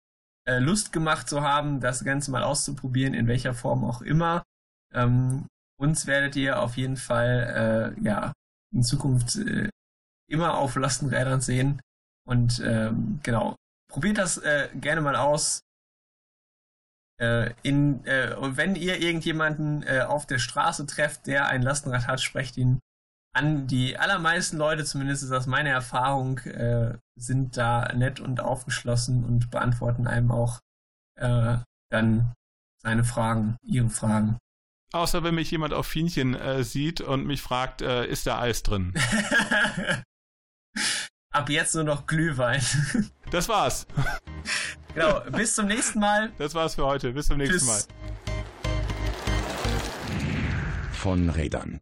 äh, 0.46 0.60
Lust 0.60 0.92
gemacht 0.92 1.30
zu 1.30 1.42
haben, 1.42 1.80
das 1.80 2.04
Ganze 2.04 2.32
mal 2.32 2.44
auszuprobieren, 2.44 3.14
in 3.14 3.28
welcher 3.28 3.54
Form 3.54 3.86
auch 3.86 4.02
immer. 4.02 4.44
Ähm, 4.94 5.48
uns 5.80 6.06
werdet 6.06 6.36
ihr 6.36 6.62
auf 6.62 6.76
jeden 6.76 6.98
Fall 6.98 7.96
äh, 7.98 8.04
ja 8.04 8.34
in 8.74 8.84
Zukunft 8.84 9.38
äh, 9.38 9.70
immer 10.30 10.58
auf 10.58 10.76
Lastenrädern 10.76 11.40
sehen. 11.40 11.82
Und 12.28 12.62
ähm, 12.66 13.20
genau, 13.24 13.56
probiert 13.90 14.18
das 14.18 14.38
äh, 14.38 14.70
gerne 14.76 15.02
mal 15.02 15.16
aus. 15.16 15.62
Äh, 17.24 17.54
in, 17.64 18.04
äh, 18.06 18.36
und 18.38 18.58
wenn 18.58 18.76
ihr 18.76 19.00
irgendjemanden 19.00 19.84
äh, 19.84 20.02
auf 20.02 20.26
der 20.28 20.40
Straße 20.40 20.86
trefft, 20.86 21.26
der 21.28 21.48
ein 21.48 21.62
Lastenrad 21.62 22.08
hat, 22.08 22.22
sprecht 22.22 22.58
ihn 22.58 22.80
an. 23.34 23.66
Die 23.68 23.98
allermeisten 23.98 24.58
Leute, 24.58 24.84
zumindest 24.84 25.24
ist 25.24 25.32
das 25.32 25.48
meine 25.48 25.70
Erfahrung, 25.70 26.40
äh, 26.40 26.98
sind 27.18 27.56
da 27.56 27.94
nett 27.94 28.20
und 28.20 28.42
aufgeschlossen 28.42 29.24
und 29.24 29.52
beantworten 29.52 30.06
einem 30.06 30.32
auch 30.32 30.60
äh, 31.18 31.58
dann 31.90 32.34
seine 32.82 33.06
Fragen, 33.06 33.56
ihre 33.64 33.90
Fragen. 33.90 34.38
Außer 34.92 35.24
wenn 35.24 35.36
mich 35.36 35.50
jemand 35.50 35.74
auf 35.74 35.88
Fienchen 35.88 36.36
äh, 36.36 36.66
sieht 36.66 37.00
und 37.00 37.26
mich 37.26 37.42
fragt, 37.42 37.82
äh, 37.82 38.06
ist 38.06 38.28
da 38.28 38.40
Eis 38.40 38.64
drin? 38.64 38.94
Ab 41.32 41.50
jetzt 41.50 41.74
nur 41.74 41.86
noch 41.86 42.06
Glühwein. 42.06 42.62
Das 43.32 43.48
war's. 43.48 43.88
Genau, 44.94 45.22
bis 45.32 45.56
zum 45.56 45.68
nächsten 45.68 46.00
Mal. 46.00 46.32
Das 46.38 46.54
war's 46.54 46.76
für 46.76 46.86
heute. 46.86 47.12
Bis 47.14 47.28
zum 47.28 47.38
nächsten 47.38 47.58
Tschüss. 47.58 47.68
Mal. 47.68 47.82
Von 50.94 51.30
Rädern 51.30 51.82